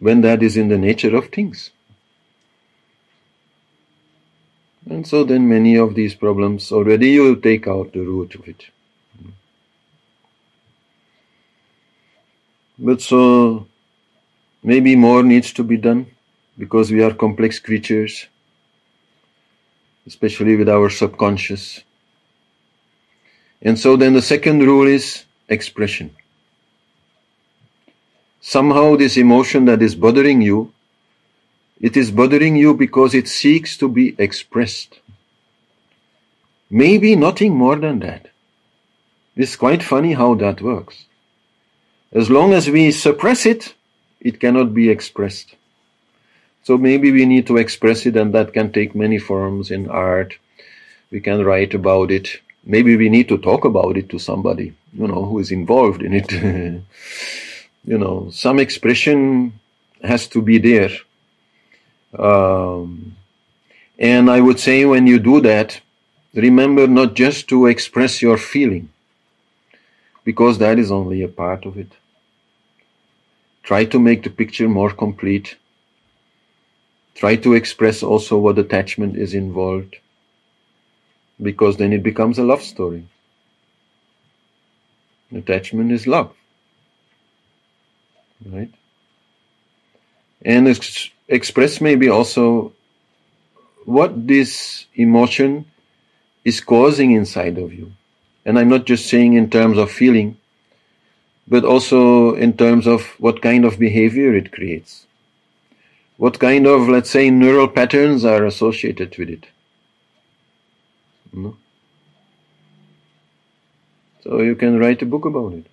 when 0.00 0.22
that 0.22 0.42
is 0.42 0.56
in 0.56 0.68
the 0.68 0.78
nature 0.78 1.14
of 1.14 1.28
things. 1.28 1.70
And 4.88 5.06
so 5.06 5.24
then 5.24 5.48
many 5.48 5.76
of 5.76 5.94
these 5.94 6.14
problems 6.14 6.72
already 6.72 7.10
you 7.10 7.36
take 7.36 7.68
out 7.68 7.92
the 7.92 8.00
root 8.00 8.34
of 8.34 8.48
it. 8.48 8.64
But 12.78 13.02
so 13.02 13.66
maybe 14.62 14.96
more 14.96 15.22
needs 15.22 15.52
to 15.52 15.62
be 15.62 15.76
done 15.76 16.06
because 16.58 16.90
we 16.90 17.02
are 17.02 17.12
complex 17.12 17.58
creatures, 17.58 18.26
especially 20.06 20.56
with 20.56 20.68
our 20.68 20.88
subconscious. 20.88 21.82
And 23.60 23.78
so 23.78 23.96
then 23.96 24.14
the 24.14 24.22
second 24.22 24.60
rule 24.60 24.86
is 24.86 25.24
expression. 25.50 26.16
Somehow 28.40 28.96
this 28.96 29.16
emotion 29.16 29.66
that 29.66 29.82
is 29.82 29.94
bothering 29.94 30.40
you, 30.40 30.72
it 31.80 31.96
is 31.96 32.10
bothering 32.10 32.56
you 32.56 32.74
because 32.74 33.14
it 33.14 33.28
seeks 33.28 33.76
to 33.78 33.88
be 33.88 34.14
expressed. 34.18 35.00
Maybe 36.70 37.16
nothing 37.16 37.54
more 37.54 37.76
than 37.76 38.00
that. 38.00 38.28
It's 39.36 39.56
quite 39.56 39.82
funny 39.82 40.12
how 40.12 40.34
that 40.36 40.60
works. 40.62 41.04
As 42.12 42.30
long 42.30 42.52
as 42.52 42.68
we 42.68 42.90
suppress 42.90 43.46
it, 43.46 43.74
it 44.20 44.40
cannot 44.40 44.74
be 44.74 44.90
expressed. 44.90 45.54
So 46.62 46.76
maybe 46.76 47.10
we 47.10 47.24
need 47.24 47.46
to 47.46 47.56
express 47.56 48.04
it, 48.06 48.16
and 48.16 48.34
that 48.34 48.52
can 48.52 48.72
take 48.72 48.94
many 48.94 49.18
forms 49.18 49.70
in 49.70 49.88
art. 49.88 50.36
We 51.10 51.20
can 51.20 51.44
write 51.44 51.74
about 51.74 52.10
it. 52.10 52.40
Maybe 52.64 52.96
we 52.96 53.08
need 53.08 53.28
to 53.28 53.38
talk 53.38 53.64
about 53.64 53.96
it 53.96 54.08
to 54.10 54.18
somebody, 54.18 54.74
you 54.92 55.08
know, 55.08 55.24
who 55.24 55.38
is 55.38 55.50
involved 55.50 56.02
in 56.02 56.12
it. 56.14 56.82
you 57.84 57.98
know, 57.98 58.30
some 58.30 58.58
expression 58.58 59.58
has 60.02 60.26
to 60.28 60.42
be 60.42 60.58
there. 60.58 60.90
Um, 62.18 63.16
and 63.98 64.30
I 64.30 64.40
would 64.40 64.58
say 64.58 64.84
when 64.84 65.06
you 65.06 65.18
do 65.18 65.40
that, 65.42 65.80
remember 66.34 66.86
not 66.86 67.14
just 67.14 67.48
to 67.48 67.66
express 67.66 68.22
your 68.22 68.38
feeling, 68.38 68.90
because 70.24 70.58
that 70.58 70.78
is 70.78 70.90
only 70.90 71.22
a 71.22 71.28
part 71.28 71.66
of 71.66 71.78
it. 71.78 71.92
Try 73.62 73.84
to 73.86 73.98
make 73.98 74.22
the 74.22 74.30
picture 74.30 74.68
more 74.68 74.90
complete 74.90 75.56
Try 77.20 77.36
to 77.36 77.52
express 77.52 78.02
also 78.02 78.38
what 78.38 78.58
attachment 78.58 79.18
is 79.18 79.34
involved, 79.34 79.96
because 81.42 81.76
then 81.76 81.92
it 81.92 82.02
becomes 82.02 82.38
a 82.38 82.42
love 82.42 82.62
story. 82.62 83.06
Attachment 85.30 85.92
is 85.92 86.06
love. 86.06 86.34
Right? 88.44 88.72
And 90.42 90.68
ex- 90.68 91.10
express 91.28 91.80
maybe 91.80 92.08
also 92.08 92.72
what 93.84 94.26
this 94.26 94.86
emotion 94.94 95.66
is 96.44 96.60
causing 96.60 97.12
inside 97.12 97.58
of 97.58 97.72
you. 97.72 97.92
And 98.44 98.58
I'm 98.58 98.68
not 98.68 98.86
just 98.86 99.08
saying 99.08 99.34
in 99.34 99.50
terms 99.50 99.76
of 99.78 99.90
feeling, 99.90 100.38
but 101.46 101.64
also 101.64 102.34
in 102.34 102.56
terms 102.56 102.86
of 102.86 103.02
what 103.18 103.42
kind 103.42 103.64
of 103.64 103.78
behavior 103.78 104.34
it 104.34 104.52
creates. 104.52 105.06
What 106.16 106.38
kind 106.38 106.66
of, 106.66 106.88
let's 106.88 107.10
say, 107.10 107.30
neural 107.30 107.68
patterns 107.68 108.24
are 108.24 108.44
associated 108.44 109.16
with 109.18 109.30
it? 109.30 109.46
No? 111.32 111.56
So 114.22 114.40
you 114.40 114.54
can 114.54 114.78
write 114.78 115.00
a 115.02 115.06
book 115.06 115.24
about 115.24 115.54
it. 115.54 115.69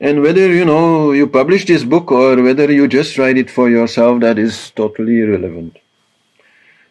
And 0.00 0.22
whether 0.22 0.52
you 0.52 0.64
know 0.64 1.12
you 1.12 1.26
publish 1.26 1.66
this 1.66 1.84
book 1.84 2.10
or 2.10 2.42
whether 2.42 2.72
you 2.72 2.88
just 2.88 3.18
write 3.18 3.36
it 3.36 3.50
for 3.50 3.68
yourself, 3.68 4.20
that 4.20 4.38
is 4.38 4.70
totally 4.70 5.20
irrelevant. 5.20 5.78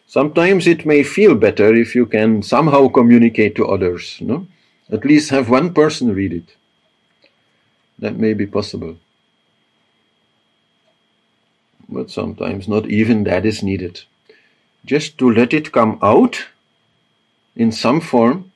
Sometimes 0.06 0.66
it 0.66 0.86
may 0.86 1.02
feel 1.02 1.34
better 1.34 1.74
if 1.74 1.94
you 1.94 2.06
can 2.06 2.42
somehow 2.42 2.88
communicate 2.88 3.54
to 3.56 3.66
others, 3.66 4.18
no? 4.20 4.46
At 4.90 5.04
least 5.04 5.30
have 5.30 5.50
one 5.50 5.72
person 5.74 6.14
read 6.14 6.32
it. 6.32 6.56
That 7.98 8.16
may 8.16 8.32
be 8.34 8.46
possible 8.46 8.96
but 11.90 12.10
sometimes 12.10 12.68
not 12.68 12.88
even 12.88 13.24
that 13.24 13.44
is 13.44 13.62
needed. 13.62 14.02
Just 14.84 15.18
to 15.18 15.30
let 15.30 15.52
it 15.52 15.72
come 15.72 15.98
out 16.02 16.46
in 17.56 17.72
some 17.72 18.00
form 18.00 18.52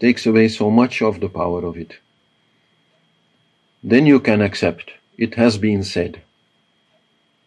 takes 0.00 0.26
away 0.26 0.48
so 0.48 0.70
much 0.70 1.02
of 1.02 1.20
the 1.20 1.28
power 1.28 1.64
of 1.64 1.76
it. 1.76 1.98
Then 3.82 4.06
you 4.06 4.20
can 4.20 4.40
accept 4.40 4.92
it 5.16 5.34
has 5.34 5.58
been 5.58 5.82
said. 5.82 6.22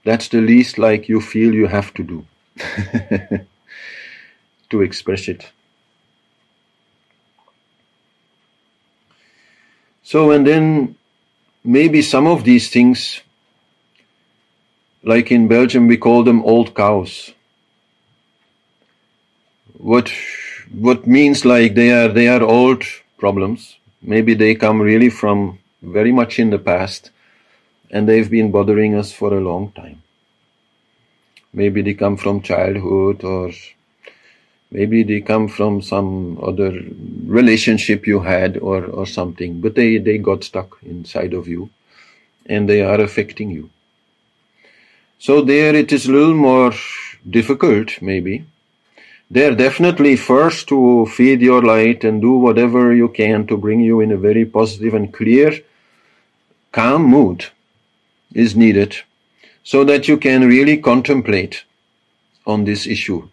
That's 0.03 0.27
the 0.27 0.41
least 0.41 0.77
like 0.77 1.07
you 1.07 1.21
feel 1.21 1.53
you 1.53 1.67
have 1.67 1.93
to 1.93 2.03
do 2.03 2.25
to 4.69 4.82
express 4.82 5.27
it. 5.27 5.51
So, 10.03 10.32
and 10.32 10.45
then 10.45 10.95
maybe 11.63 12.01
some 12.01 12.27
of 12.27 12.43
these 12.43 12.69
things 12.69 13.21
like 15.03 15.32
in 15.32 15.47
Belgium, 15.47 15.88
we 15.88 15.97
call 15.97 16.23
them 16.23 16.43
old 16.43 16.75
cows. 16.75 17.34
What 19.77 20.11
what 20.73 21.07
means 21.07 21.45
like 21.45 21.75
they 21.75 21.91
are 21.91 22.07
they 22.09 22.27
are 22.27 22.43
old 22.43 22.84
problems. 23.17 23.77
Maybe 24.01 24.34
they 24.34 24.55
come 24.55 24.82
really 24.82 25.09
from 25.09 25.59
very 25.82 26.11
much 26.11 26.39
in 26.39 26.49
the 26.49 26.59
past, 26.59 27.11
and 27.89 28.07
they've 28.07 28.29
been 28.29 28.51
bothering 28.51 28.95
us 28.95 29.11
for 29.11 29.34
a 29.34 29.41
long 29.41 29.71
time. 29.71 30.01
Maybe 31.53 31.82
they 31.82 31.93
come 31.93 32.17
from 32.17 32.41
childhood, 32.41 33.23
or 33.23 33.51
maybe 34.71 35.03
they 35.03 35.21
come 35.21 35.47
from 35.47 35.82
some 35.82 36.39
other 36.41 36.71
relationship 37.25 38.07
you 38.07 38.21
had, 38.21 38.57
or 38.57 38.86
or 38.86 39.05
something. 39.05 39.59
But 39.59 39.75
they 39.75 39.97
they 39.97 40.17
got 40.17 40.43
stuck 40.43 40.77
inside 40.84 41.34
of 41.34 41.47
you, 41.47 41.69
and 42.45 42.69
they 42.69 42.82
are 42.82 43.01
affecting 43.01 43.51
you. 43.51 43.69
So 45.19 45.41
there 45.41 45.75
it 45.75 45.91
is 45.91 46.07
a 46.07 46.11
little 46.11 46.34
more 46.34 46.73
difficult, 47.29 48.01
maybe. 48.01 48.45
There 49.29 49.55
definitely 49.55 50.15
first 50.15 50.67
to 50.69 51.05
feed 51.05 51.41
your 51.41 51.61
light 51.61 52.03
and 52.03 52.21
do 52.21 52.32
whatever 52.32 52.93
you 52.93 53.07
can 53.07 53.45
to 53.47 53.57
bring 53.57 53.79
you 53.79 54.01
in 54.01 54.11
a 54.11 54.17
very 54.17 54.45
positive 54.45 54.93
and 54.93 55.13
clear, 55.13 55.53
calm 56.72 57.03
mood 57.03 57.47
is 58.34 58.55
needed 58.55 58.95
so 59.63 59.84
that 59.84 60.07
you 60.07 60.17
can 60.17 60.47
really 60.47 60.78
contemplate 60.78 61.63
on 62.45 62.63
this 62.65 62.88
issue 62.88 63.30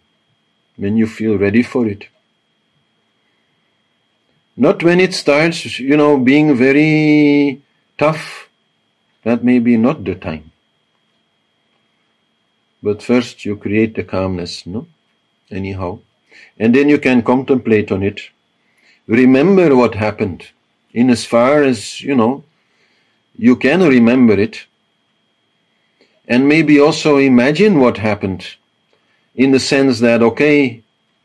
when 0.77 0.97
you 0.97 1.07
feel 1.07 1.37
ready 1.37 1.63
for 1.63 1.87
it. 1.87 2.07
Not 4.55 4.83
when 4.83 4.99
it 4.99 5.13
starts, 5.13 5.79
you 5.79 5.95
know, 5.95 6.17
being 6.17 6.55
very 6.55 7.61
tough. 7.97 8.49
That 9.23 9.43
may 9.43 9.59
be 9.59 9.77
not 9.77 10.03
the 10.03 10.15
time. 10.15 10.51
But 12.83 13.01
first 13.01 13.45
you 13.45 13.55
create 13.55 13.95
the 13.95 14.03
calmness, 14.03 14.65
no? 14.65 14.87
Anyhow. 15.49 15.99
And 16.57 16.75
then 16.75 16.89
you 16.89 16.97
can 16.97 17.21
contemplate 17.21 17.91
on 17.91 18.03
it. 18.03 18.21
Remember 19.07 19.75
what 19.75 19.95
happened. 19.95 20.47
In 20.93 21.09
as 21.09 21.25
far 21.25 21.63
as, 21.63 22.01
you 22.01 22.15
know, 22.15 22.43
you 23.39 23.55
can 23.55 23.81
remember 23.81 24.33
it. 24.33 24.65
And 26.27 26.49
maybe 26.49 26.77
also 26.77 27.15
imagine 27.15 27.79
what 27.79 27.97
happened. 27.97 28.45
In 29.33 29.51
the 29.51 29.61
sense 29.61 30.01
that, 30.01 30.21
okay, 30.21 30.83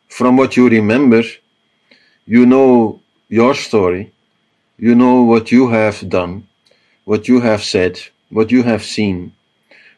from 0.09 0.37
what 0.37 0.57
you 0.57 0.69
remember, 0.69 1.25
you 2.25 2.47
know 2.47 3.01
your 3.29 3.55
story, 3.57 4.13
you 4.79 4.95
know 4.95 5.23
what 5.23 5.51
you 5.51 5.71
have 5.71 6.09
done, 6.09 6.47
what 7.05 7.27
you 7.27 7.41
have 7.41 7.65
said, 7.65 8.01
what 8.31 8.53
you 8.53 8.63
have 8.63 8.85
seen, 8.85 9.33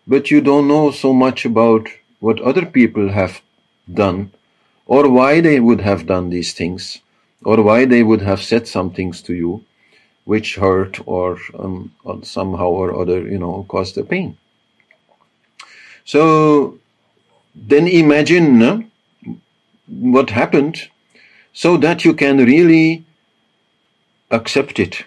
but 0.06 0.30
you 0.30 0.40
don't 0.40 0.68
know 0.68 0.90
so 0.90 1.12
much 1.12 1.44
about 1.44 1.86
what 2.20 2.40
other 2.40 2.64
people 2.64 3.10
have 3.10 3.42
done 3.92 4.32
or 4.86 5.10
why 5.10 5.42
they 5.42 5.60
would 5.60 5.82
have 5.82 6.06
done 6.06 6.30
these 6.30 6.54
things 6.54 7.02
or 7.44 7.60
why 7.62 7.84
they 7.84 8.02
would 8.02 8.22
have 8.22 8.42
said 8.42 8.66
some 8.66 8.90
things 8.90 9.20
to 9.20 9.34
you 9.34 9.65
which 10.26 10.56
hurt 10.56 10.98
or, 11.06 11.38
um, 11.58 11.92
somehow 12.22 12.68
or 12.68 13.00
other, 13.00 13.20
you 13.26 13.38
know, 13.38 13.64
caused 13.68 13.96
a 13.96 14.04
pain. 14.04 14.36
So 16.04 16.78
then 17.54 17.86
imagine 17.88 18.90
what 19.86 20.30
happened 20.30 20.88
so 21.52 21.76
that 21.78 22.04
you 22.04 22.12
can 22.12 22.38
really 22.38 23.04
accept 24.30 24.78
it. 24.80 25.04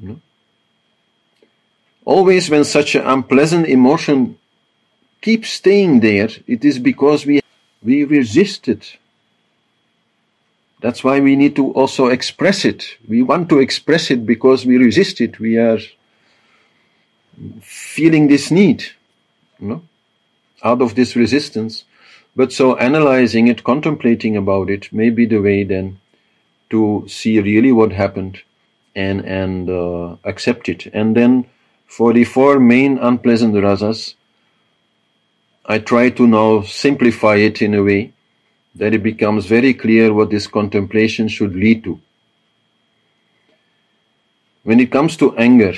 You 0.00 0.08
know? 0.08 0.20
Always 2.04 2.50
when 2.50 2.64
such 2.64 2.94
an 2.96 3.06
unpleasant 3.06 3.66
emotion 3.68 4.38
keeps 5.22 5.50
staying 5.50 6.00
there, 6.00 6.30
it 6.46 6.64
is 6.64 6.78
because 6.78 7.24
we, 7.24 7.40
we 7.82 8.04
resist 8.04 8.68
it. 8.68 8.98
That's 10.86 11.02
why 11.02 11.18
we 11.18 11.34
need 11.34 11.56
to 11.56 11.72
also 11.72 12.06
express 12.06 12.64
it. 12.64 12.96
We 13.08 13.20
want 13.20 13.48
to 13.48 13.58
express 13.58 14.08
it 14.08 14.24
because 14.24 14.64
we 14.64 14.76
resist 14.76 15.20
it. 15.20 15.40
We 15.40 15.58
are 15.58 15.80
feeling 17.60 18.28
this 18.28 18.52
need, 18.52 18.84
you 19.58 19.66
know, 19.66 19.82
out 20.62 20.80
of 20.80 20.94
this 20.94 21.16
resistance. 21.16 21.82
But 22.36 22.52
so 22.52 22.76
analyzing 22.76 23.48
it, 23.48 23.64
contemplating 23.64 24.36
about 24.36 24.70
it, 24.70 24.92
may 24.92 25.10
be 25.10 25.26
the 25.26 25.40
way 25.40 25.64
then 25.64 25.98
to 26.70 27.04
see 27.08 27.40
really 27.40 27.72
what 27.72 27.90
happened 27.90 28.42
and 28.94 29.24
and 29.24 29.68
uh, 29.68 30.14
accept 30.22 30.68
it. 30.68 30.86
And 30.94 31.16
then 31.16 31.46
for 31.88 32.12
the 32.12 32.22
four 32.22 32.60
main 32.60 32.98
unpleasant 32.98 33.56
rasas, 33.56 34.14
I 35.64 35.80
try 35.80 36.10
to 36.10 36.28
now 36.28 36.62
simplify 36.62 37.34
it 37.34 37.60
in 37.60 37.74
a 37.74 37.82
way 37.82 38.12
that 38.76 38.92
it 38.92 39.02
becomes 39.02 39.46
very 39.46 39.72
clear 39.72 40.12
what 40.12 40.30
this 40.30 40.46
contemplation 40.46 41.28
should 41.28 41.54
lead 41.56 41.82
to. 41.84 41.98
When 44.64 44.80
it 44.80 44.92
comes 44.92 45.16
to 45.18 45.36
anger, 45.36 45.74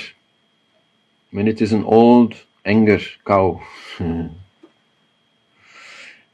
when 1.31 1.47
it 1.47 1.61
is 1.61 1.71
an 1.71 1.83
old 1.85 2.35
anger 2.65 2.99
cow, 3.25 3.61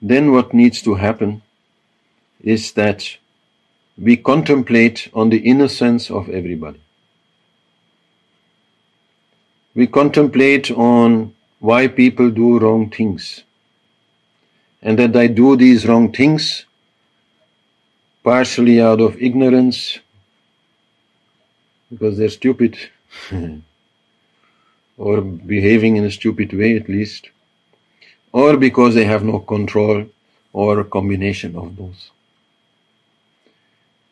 then 0.01 0.31
what 0.31 0.53
needs 0.53 0.81
to 0.81 0.95
happen 0.95 1.41
is 2.41 2.71
that 2.73 3.17
we 3.97 4.17
contemplate 4.17 5.09
on 5.13 5.29
the 5.29 5.37
innocence 5.37 6.09
of 6.09 6.29
everybody. 6.29 6.81
We 9.75 9.87
contemplate 9.87 10.71
on 10.71 11.35
why 11.59 11.87
people 11.87 12.29
do 12.31 12.59
wrong 12.59 12.89
things. 12.89 13.43
And 14.85 14.97
that 14.99 15.11
they 15.11 15.27
do 15.27 15.57
these 15.57 15.85
wrong 15.85 16.13
things 16.13 16.65
partially 18.25 18.81
out 18.81 18.99
of 19.01 19.21
ignorance, 19.21 19.99
because 21.91 22.17
they're 22.17 22.37
stupid, 22.41 22.75
or 24.97 25.21
behaving 25.21 25.97
in 25.97 26.05
a 26.05 26.09
stupid 26.09 26.51
way 26.51 26.75
at 26.75 26.89
least, 26.89 27.29
or 28.31 28.57
because 28.57 28.95
they 28.95 29.05
have 29.05 29.23
no 29.23 29.37
control, 29.39 30.05
or 30.53 30.79
a 30.79 30.85
combination 30.85 31.55
of 31.55 31.75
both. 31.75 32.09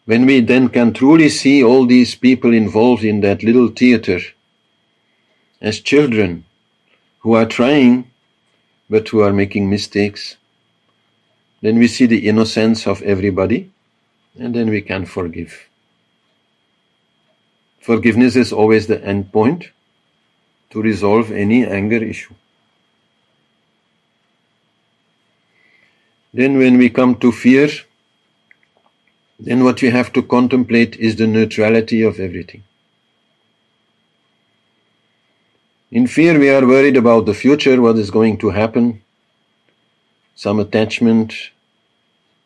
When 0.06 0.28
we 0.28 0.42
then 0.42 0.70
can 0.70 0.94
truly 0.94 1.30
see 1.30 1.64
all 1.64 1.88
these 1.88 2.14
people 2.14 2.54
involved 2.54 3.04
in 3.04 3.22
that 3.22 3.42
little 3.42 3.70
theater 3.70 4.20
as 5.60 5.80
children 5.80 6.46
who 7.20 7.34
are 7.34 7.46
trying 7.46 8.12
but 8.90 9.08
who 9.08 9.22
are 9.22 9.34
making 9.34 9.70
mistakes, 9.70 10.36
then 11.64 11.80
we 11.80 11.88
see 11.88 12.06
the 12.06 12.28
innocence 12.28 12.86
of 12.86 13.02
everybody 13.04 13.72
and 14.38 14.54
then 14.54 14.70
we 14.70 14.82
can 14.82 15.06
forgive. 15.06 15.70
Forgiveness 17.80 18.36
is 18.36 18.52
always 18.52 18.88
the 18.88 19.02
end 19.04 19.32
point 19.32 19.70
to 20.72 20.82
resolve 20.82 21.32
any 21.32 21.66
anger 21.66 22.04
issue. 22.04 22.34
Then, 26.34 26.58
when 26.58 26.78
we 26.78 26.90
come 26.90 27.16
to 27.18 27.32
fear, 27.32 27.70
then 29.40 29.64
what 29.64 29.82
we 29.82 29.90
have 29.90 30.12
to 30.14 30.24
contemplate 30.24 30.98
is 30.98 31.16
the 31.16 31.28
neutrality 31.28 32.02
of 32.02 32.20
everything. 32.20 32.64
In 35.92 36.08
fear, 36.08 36.38
we 36.40 36.50
are 36.50 36.66
worried 36.66 36.98
about 36.98 37.26
the 37.26 37.36
future, 37.36 37.80
what 37.82 37.98
is 37.98 38.10
going 38.12 38.38
to 38.40 38.50
happen, 38.50 39.02
some 40.36 40.60
attachment 40.60 41.52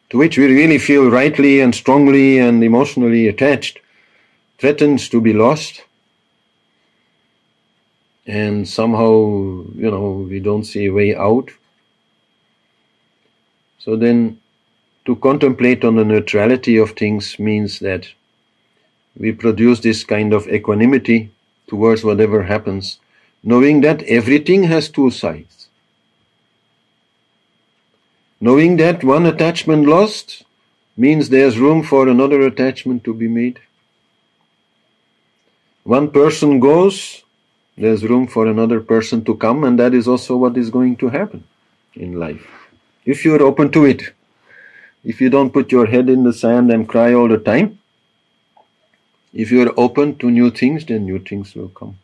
to 0.10 0.18
which 0.18 0.38
we 0.38 0.46
really 0.46 0.78
feel 0.78 1.10
rightly 1.10 1.60
and 1.60 1.76
strongly 1.76 2.40
and 2.40 2.64
emotionally 2.64 3.28
attached 3.28 3.80
threatens 4.58 5.10
to 5.10 5.22
be 5.22 5.34
lost. 5.34 5.84
And 8.26 8.68
somehow, 8.68 9.66
you 9.76 9.92
know, 9.92 10.26
we 10.30 10.40
don't 10.40 10.64
see 10.64 10.86
a 10.86 10.94
way 10.94 11.16
out. 11.16 11.50
So 13.80 13.96
then 13.96 14.40
to 15.06 15.16
contemplate 15.16 15.86
on 15.86 15.96
the 15.96 16.04
neutrality 16.04 16.78
of 16.78 16.92
things 16.92 17.40
means 17.40 17.80
that 17.80 18.08
we 19.18 19.32
produce 19.32 19.80
this 19.80 20.04
kind 20.04 20.34
of 20.34 20.48
equanimity 20.48 21.32
towards 21.68 22.04
whatever 22.04 22.44
happens, 22.44 23.00
knowing 23.44 23.82
that 23.82 24.04
everything 24.04 24.64
has 24.64 24.90
two 24.90 25.10
sides. 25.10 25.57
Knowing 28.40 28.78
that 28.78 29.04
one 29.04 29.26
attachment 29.26 29.88
lost 29.88 30.44
means 30.96 31.30
there's 31.30 31.58
room 31.58 31.84
for 31.84 32.08
another 32.08 32.42
attachment 32.42 33.04
to 33.04 33.14
be 33.14 33.28
made. 33.28 33.60
One 35.84 36.12
person 36.12 36.60
goes, 36.60 37.24
there's 37.78 38.04
room 38.04 38.28
for 38.28 38.48
another 38.48 38.80
person 38.80 39.24
to 39.26 39.36
come, 39.36 39.64
and 39.64 39.80
that 39.80 39.94
is 39.94 40.08
also 40.08 40.36
what 40.36 40.58
is 40.58 40.70
going 40.70 40.98
to 40.98 41.10
happen 41.10 41.44
in 41.96 42.20
life. 42.20 42.46
If 43.06 43.24
you're 43.24 43.42
open 43.42 43.72
to 43.72 43.86
it. 43.86 44.14
If 45.04 45.22
you 45.22 45.30
don't 45.30 45.52
put 45.52 45.72
your 45.72 45.86
head 45.86 46.10
in 46.10 46.24
the 46.24 46.34
sand 46.34 46.70
and 46.72 46.88
cry 46.88 47.14
all 47.14 47.30
the 47.30 47.38
time, 47.38 47.80
if 49.34 49.52
you 49.52 49.62
are 49.66 49.74
open 49.78 50.18
to 50.18 50.30
new 50.30 50.52
things, 50.52 50.86
then 50.86 51.06
new 51.06 51.20
things 51.20 51.56
will 51.56 51.70
come. 51.70 51.98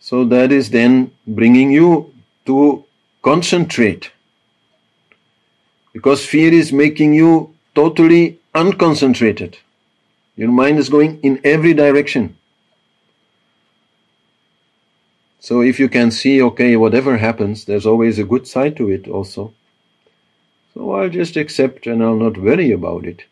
So 0.00 0.24
that 0.24 0.52
is 0.52 0.70
then 0.70 1.10
bringing 1.26 1.72
you 1.72 2.14
to 2.46 2.84
concentrate. 3.22 4.10
Because 5.92 6.24
fear 6.24 6.52
is 6.52 6.72
making 6.72 7.14
you 7.14 7.54
totally 7.74 8.38
unconcentrated. 8.54 9.56
Your 10.36 10.50
mind 10.50 10.78
is 10.78 10.88
going 10.88 11.20
in 11.22 11.40
every 11.44 11.74
direction. 11.74 12.36
So 15.40 15.60
if 15.60 15.78
you 15.78 15.88
can 15.88 16.10
see, 16.10 16.42
okay, 16.42 16.76
whatever 16.76 17.16
happens, 17.18 17.64
there's 17.64 17.86
always 17.86 18.18
a 18.18 18.24
good 18.24 18.46
side 18.48 18.76
to 18.78 18.90
it 18.90 19.06
also. 19.08 19.52
So 20.74 20.92
I'll 20.92 21.08
just 21.08 21.36
accept 21.36 21.86
and 21.86 22.02
I'll 22.02 22.16
not 22.16 22.36
worry 22.36 22.72
about 22.72 23.06
it. 23.06 23.24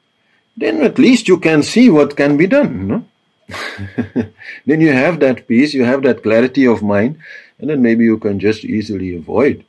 Then 0.56 0.80
at 0.82 0.98
least 0.98 1.28
you 1.28 1.38
can 1.38 1.62
see 1.62 1.90
what 1.90 2.16
can 2.16 2.36
be 2.36 2.46
done, 2.46 2.86
no? 2.86 3.04
then 4.64 4.80
you 4.80 4.92
have 4.92 5.20
that 5.20 5.48
peace, 5.48 5.74
you 5.74 5.84
have 5.84 6.02
that 6.04 6.22
clarity 6.22 6.66
of 6.66 6.82
mind, 6.82 7.18
and 7.58 7.70
then 7.70 7.82
maybe 7.82 8.04
you 8.04 8.18
can 8.18 8.38
just 8.40 8.64
easily 8.64 9.16
avoid 9.16 9.64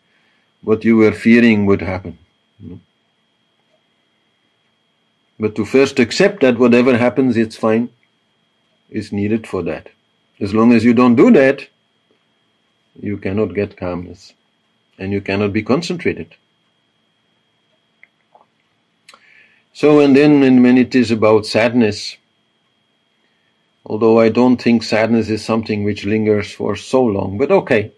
what 0.62 0.84
you 0.84 0.98
were 0.98 1.12
fearing 1.12 1.66
would 1.66 1.82
happen. 1.82 2.18
But 5.40 5.56
to 5.56 5.66
first 5.66 6.00
accept 6.00 6.42
that 6.42 6.58
whatever 6.58 6.98
happens, 6.98 7.38
it's 7.38 7.58
fine, 7.58 7.90
is 8.90 9.12
needed 9.12 9.46
for 9.48 9.62
that. 9.64 9.90
As 10.40 10.54
long 10.54 10.72
as 10.74 10.84
you 10.84 10.94
don't 10.94 11.16
do 11.16 11.32
that, 11.32 11.68
you 13.02 13.18
cannot 13.18 13.54
get 13.54 13.78
calmness 13.78 14.34
and 14.98 15.12
you 15.12 15.22
cannot 15.22 15.52
be 15.54 15.62
concentrated. 15.62 16.36
So, 19.74 20.00
and 20.00 20.16
then 20.16 20.64
when 20.64 20.78
it 20.78 20.96
is 20.96 21.12
about 21.12 21.46
sadness, 21.46 22.16
Although 23.86 24.20
I 24.20 24.30
don't 24.30 24.58
think 24.60 24.82
sadness 24.82 25.30
is 25.30 25.46
something 25.46 25.84
which 25.84 26.06
lingers 26.06 26.52
for 26.52 26.76
so 26.76 27.04
long, 27.04 27.38
but 27.38 27.52
okay. 27.52 27.92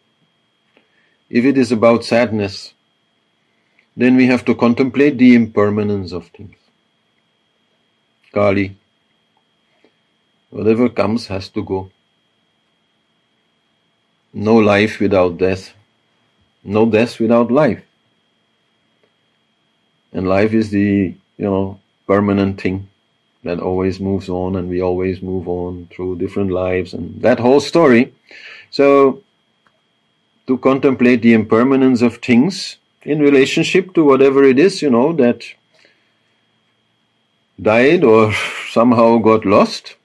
If 1.29 1.45
it 1.45 1.57
is 1.57 1.71
about 1.71 2.03
sadness, 2.03 2.73
then 3.95 4.17
we 4.17 4.27
have 4.27 4.43
to 4.45 4.55
contemplate 4.55 5.17
the 5.17 5.33
impermanence 5.33 6.11
of 6.11 6.27
things. 6.27 6.57
Kali. 8.33 8.75
Whatever 10.49 10.89
comes 10.89 11.27
has 11.27 11.49
to 11.49 11.63
go. 11.63 11.89
No 14.33 14.55
life 14.55 14.99
without 14.99 15.37
death. 15.37 15.73
No 16.63 16.85
death 16.85 17.19
without 17.19 17.49
life. 17.49 17.83
And 20.11 20.27
life 20.27 20.53
is 20.53 20.69
the, 20.69 21.15
you 21.37 21.45
know, 21.45 21.79
permanent 22.07 22.59
thing 22.61 22.89
that 23.47 23.59
always 23.59 23.99
moves 23.99 24.27
on 24.27 24.57
and 24.57 24.69
we 24.69 24.81
always 24.81 25.21
move 25.21 25.47
on 25.47 25.87
through 25.91 26.17
different 26.17 26.51
lives 26.51 26.93
and 26.93 27.21
that 27.21 27.39
whole 27.39 27.61
story. 27.61 28.13
So, 28.71 29.23
to 30.47 30.57
contemplate 30.57 31.21
the 31.21 31.33
impermanence 31.33 32.01
of 32.01 32.17
things 32.17 32.77
in 33.03 33.19
relationship 33.19 33.93
to 33.93 34.03
whatever 34.03 34.43
it 34.43 34.59
is, 34.59 34.81
you 34.81 34.89
know, 34.89 35.13
that 35.13 35.43
died 37.61 38.03
or 38.03 38.33
somehow 38.69 39.17
got 39.17 39.45
lost. 39.45 39.95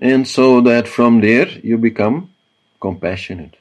And 0.00 0.26
so 0.26 0.60
that 0.62 0.88
from 0.88 1.20
there 1.20 1.48
you 1.62 1.78
become 1.78 2.30
compassionate. 2.80 3.56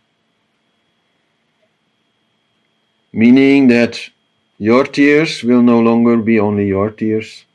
Meaning 3.11 3.67
that 3.67 4.09
your 4.57 4.85
tears 4.85 5.43
will 5.43 5.61
no 5.61 5.79
longer 5.79 6.17
be 6.17 6.39
only 6.39 6.67
your 6.67 6.89
tears. 6.89 7.45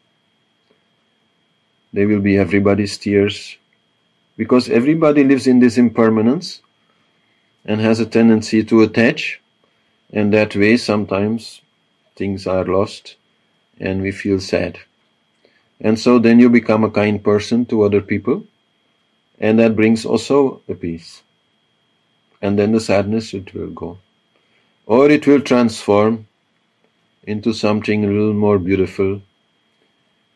They 1.92 2.04
will 2.06 2.20
be 2.20 2.36
everybody's 2.36 2.98
tears. 2.98 3.56
Because 4.36 4.68
everybody 4.68 5.24
lives 5.24 5.46
in 5.46 5.60
this 5.60 5.78
impermanence 5.78 6.60
and 7.64 7.80
has 7.80 8.00
a 8.00 8.06
tendency 8.06 8.62
to 8.64 8.82
attach. 8.82 9.40
And 10.12 10.32
that 10.34 10.54
way, 10.54 10.76
sometimes 10.76 11.62
things 12.16 12.46
are 12.46 12.64
lost 12.64 13.16
and 13.78 14.02
we 14.02 14.12
feel 14.12 14.40
sad. 14.40 14.78
And 15.80 15.98
so 15.98 16.18
then 16.18 16.38
you 16.38 16.50
become 16.50 16.84
a 16.84 16.90
kind 16.90 17.22
person 17.22 17.64
to 17.66 17.82
other 17.82 18.02
people. 18.02 18.44
And 19.38 19.58
that 19.58 19.74
brings 19.74 20.04
also 20.04 20.60
a 20.68 20.74
peace. 20.74 21.22
And 22.42 22.58
then 22.58 22.72
the 22.72 22.80
sadness, 22.80 23.32
it 23.32 23.54
will 23.54 23.70
go. 23.70 23.98
Or 24.84 25.10
it 25.10 25.26
will 25.26 25.40
transform 25.40 26.26
into 27.24 27.52
something 27.52 28.04
a 28.04 28.08
little 28.08 28.32
more 28.32 28.58
beautiful, 28.58 29.22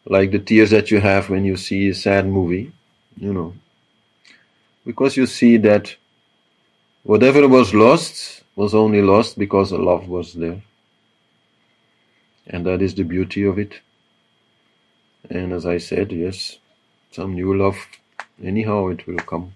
like 0.05 0.31
the 0.31 0.39
tears 0.39 0.71
that 0.71 0.91
you 0.91 1.01
have 1.01 1.31
when 1.31 1.45
you 1.45 1.57
see 1.57 1.89
a 1.89 1.95
sad 1.95 2.27
movie, 2.27 2.73
you 3.17 3.33
know. 3.33 3.55
Because 4.85 5.17
you 5.17 5.27
see 5.27 5.57
that 5.59 5.97
whatever 7.03 7.49
was 7.49 7.73
lost 7.73 8.43
was 8.55 8.75
only 8.75 9.01
lost 9.03 9.39
because 9.39 9.71
the 9.71 9.79
love 9.79 10.09
was 10.09 10.35
there. 10.35 10.63
And 12.47 12.67
that 12.67 12.83
is 12.83 12.95
the 12.95 13.05
beauty 13.05 13.45
of 13.45 13.59
it. 13.59 13.81
And 15.31 15.53
as 15.53 15.65
I 15.65 15.79
said, 15.79 16.13
yes, 16.13 16.59
some 17.11 17.35
new 17.35 17.57
love, 17.57 17.77
anyhow, 18.43 18.89
it 18.89 19.07
will 19.07 19.17
come. 19.17 19.55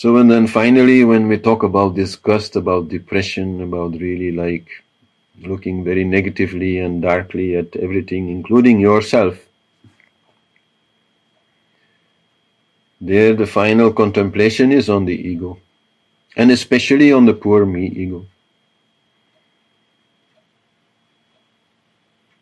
So, 0.00 0.16
and 0.16 0.30
then 0.30 0.46
finally, 0.46 1.04
when 1.04 1.28
we 1.28 1.36
talk 1.36 1.62
about 1.62 1.94
disgust, 1.94 2.56
about 2.56 2.88
depression, 2.88 3.60
about 3.60 4.00
really 4.00 4.32
like 4.32 4.66
looking 5.42 5.84
very 5.84 6.04
negatively 6.04 6.78
and 6.78 7.02
darkly 7.02 7.54
at 7.56 7.76
everything, 7.76 8.30
including 8.30 8.80
yourself, 8.80 9.36
there 12.98 13.34
the 13.34 13.46
final 13.46 13.92
contemplation 13.92 14.72
is 14.72 14.88
on 14.88 15.04
the 15.04 15.14
ego, 15.14 15.58
and 16.34 16.50
especially 16.50 17.12
on 17.12 17.26
the 17.26 17.34
poor 17.34 17.66
me 17.66 17.88
ego. 17.88 18.24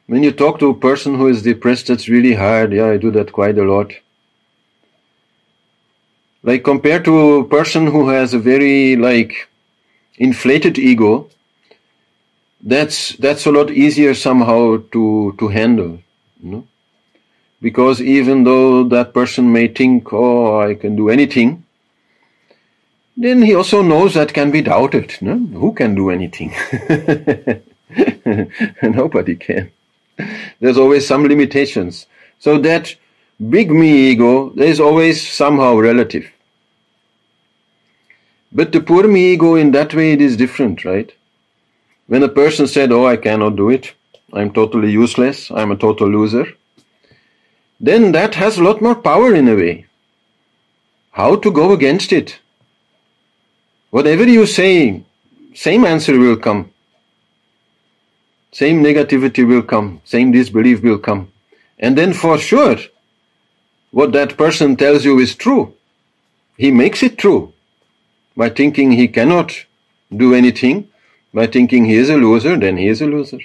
When 0.07 0.23
you 0.23 0.31
talk 0.31 0.61
to 0.61 0.71
a 0.71 0.79
person 0.79 1.17
who 1.17 1.27
is 1.27 1.43
depressed, 1.43 1.89
that's 1.89 2.09
really 2.09 2.35
hard. 2.35 2.73
Yeah, 2.73 2.87
I 2.87 2.99
do 2.99 3.11
that 3.11 3.33
quite 3.33 3.59
a 3.59 3.65
lot. 3.65 3.93
Like 6.49 6.65
compared 6.65 7.05
to 7.05 7.15
a 7.41 7.45
person 7.45 7.89
who 7.89 8.09
has 8.09 8.33
a 8.33 8.39
very 8.39 8.97
like 8.97 9.49
inflated 10.17 10.79
ego, 10.79 11.29
that's 12.63 12.99
that's 13.25 13.45
a 13.45 13.53
lot 13.53 13.71
easier 13.71 14.15
somehow 14.15 14.79
to 14.93 15.35
to 15.39 15.49
handle, 15.49 15.99
you 16.43 16.51
know? 16.51 16.67
Because 17.61 18.01
even 18.01 18.45
though 18.45 18.85
that 18.85 19.13
person 19.13 19.53
may 19.53 19.69
think, 19.69 20.11
oh, 20.13 20.61
I 20.61 20.75
can 20.75 20.97
do 20.97 21.11
anything, 21.11 21.65
then 23.15 23.43
he 23.43 23.55
also 23.55 23.83
knows 23.83 24.15
that 24.15 24.33
can 24.33 24.51
be 24.51 24.63
doubted. 24.63 25.19
No? 25.21 25.37
Who 25.65 25.73
can 25.75 25.95
do 25.95 26.09
anything? 26.09 26.55
Nobody 28.83 29.37
can. 29.37 29.71
There's 30.61 30.79
always 30.79 31.07
some 31.07 31.29
limitations. 31.29 32.07
So 32.39 32.57
that 32.71 32.97
big 33.51 33.71
me 33.71 33.93
ego 34.13 34.55
is 34.57 34.81
always 34.81 35.21
somehow 35.29 35.77
relative. 35.77 36.33
But 38.53 38.73
the 38.73 38.81
poor 38.81 39.07
me 39.07 39.33
ego 39.33 39.55
in 39.55 39.73
that 39.73 39.95
way 39.95 40.13
it 40.13 40.23
is 40.23 40.37
different, 40.37 40.85
right? 40.85 41.13
When 42.07 42.23
a 42.23 42.29
person 42.29 42.67
said, 42.67 42.91
Oh, 42.93 43.07
I 43.07 43.17
cannot 43.17 43.57
do 43.57 43.69
it, 43.69 43.93
I'm 44.33 44.53
totally 44.53 44.91
useless, 44.91 45.51
I'm 45.51 45.71
a 45.71 45.77
total 45.77 46.09
loser, 46.09 46.47
then 47.81 48.13
that 48.13 48.35
has 48.35 48.59
a 48.59 48.63
lot 48.63 48.81
more 48.81 48.95
power 48.95 49.35
in 49.35 49.49
a 49.49 49.55
way. 49.55 49.87
How 51.13 51.37
to 51.37 51.51
go 51.51 51.73
against 51.73 52.13
it? 52.13 52.39
Whatever 53.91 54.25
you 54.25 54.47
say, 54.47 55.05
same 55.55 55.85
answer 55.85 56.19
will 56.19 56.37
come. 56.37 56.71
Same 58.53 58.83
negativity 58.83 59.47
will 59.47 59.63
come, 59.63 60.01
same 60.05 60.33
disbelief 60.33 60.83
will 60.83 60.99
come. 60.99 61.31
And 61.79 61.97
then 61.97 62.13
for 62.13 62.39
sure, 62.39 62.77
what 63.91 64.13
that 64.13 64.37
person 64.37 64.77
tells 64.77 65.05
you 65.05 65.19
is 65.19 65.35
true. 65.35 65.75
He 66.57 66.71
makes 66.71 67.03
it 67.03 67.19
true. 67.19 67.53
By 68.39 68.49
thinking 68.51 68.93
he 68.93 69.09
cannot 69.09 69.65
do 70.17 70.33
anything, 70.33 70.89
by 71.35 71.49
thinking 71.49 71.87
he 71.87 71.97
is 71.97 72.09
a 72.09 72.17
loser, 72.17 72.57
then 72.57 72.77
he 72.77 72.87
is 72.87 73.03
a 73.03 73.07
loser. 73.07 73.41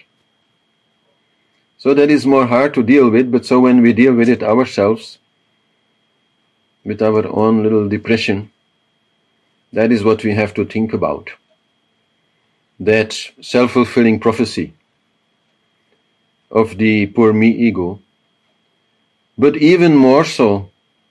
So 1.80 1.96
that 1.96 2.12
is 2.12 2.28
more 2.28 2.46
hard 2.46 2.76
to 2.76 2.84
deal 2.84 3.10
with, 3.10 3.32
but 3.32 3.44
so 3.44 3.60
when 3.60 3.82
we 3.82 3.92
deal 3.92 4.14
with 4.14 4.30
it 4.30 4.44
ourselves, 4.44 5.18
with 6.86 7.02
our 7.02 7.28
own 7.28 7.64
little 7.64 7.90
depression, 7.90 8.52
that 9.72 9.92
is 9.92 10.04
what 10.04 10.24
we 10.24 10.36
have 10.36 10.54
to 10.54 10.64
think 10.64 10.94
about. 10.94 11.32
That 12.80 13.20
self 13.42 13.72
fulfilling 13.72 14.20
prophecy 14.20 14.74
of 16.52 16.78
the 16.78 17.08
poor 17.08 17.34
me 17.34 17.50
ego, 17.50 18.00
but 19.40 19.58
even 19.58 19.96
more 19.96 20.24
so, 20.24 20.70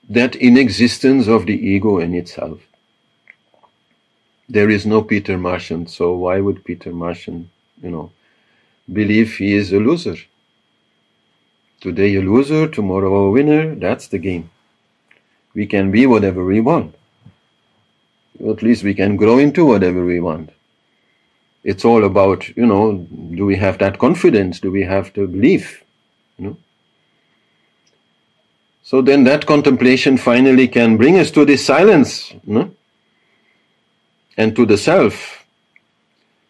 that 0.08 0.36
inexistence 0.36 1.26
of 1.26 1.46
the 1.46 1.58
ego 1.74 1.98
in 1.98 2.14
itself. 2.14 2.60
There 4.52 4.70
is 4.76 4.84
no 4.84 5.02
Peter 5.02 5.36
Marchand, 5.38 5.90
so 5.90 6.12
why 6.24 6.40
would 6.40 6.64
Peter 6.64 6.92
Marchand, 6.92 7.48
you 7.82 7.90
know, 7.90 8.06
believe 9.00 9.36
he 9.36 9.54
is 9.54 9.72
a 9.72 9.80
loser? 9.88 10.16
Today 11.80 12.14
a 12.16 12.20
loser, 12.20 12.68
tomorrow 12.68 13.12
a 13.24 13.30
winner, 13.30 13.74
that's 13.74 14.08
the 14.08 14.18
game. 14.18 14.50
We 15.54 15.66
can 15.66 15.90
be 15.90 16.06
whatever 16.06 16.44
we 16.44 16.60
want. 16.60 16.94
At 18.54 18.62
least 18.62 18.84
we 18.84 18.94
can 18.94 19.16
grow 19.16 19.38
into 19.38 19.64
whatever 19.64 20.04
we 20.04 20.20
want 20.20 20.50
it's 21.64 21.84
all 21.84 22.04
about, 22.04 22.48
you 22.56 22.66
know, 22.66 23.06
do 23.34 23.46
we 23.46 23.56
have 23.56 23.78
that 23.78 23.98
confidence? 23.98 24.60
Do 24.60 24.70
we 24.70 24.82
have 24.82 25.12
the 25.14 25.26
belief? 25.26 25.84
You 26.38 26.44
know? 26.46 26.56
So 28.82 29.00
then 29.00 29.24
that 29.24 29.46
contemplation 29.46 30.16
finally 30.16 30.66
can 30.66 30.96
bring 30.96 31.18
us 31.18 31.30
to 31.32 31.44
this 31.44 31.64
silence, 31.64 32.32
you 32.32 32.54
know? 32.54 32.71
And 34.36 34.56
to 34.56 34.66
the 34.66 34.78
self, 34.78 35.44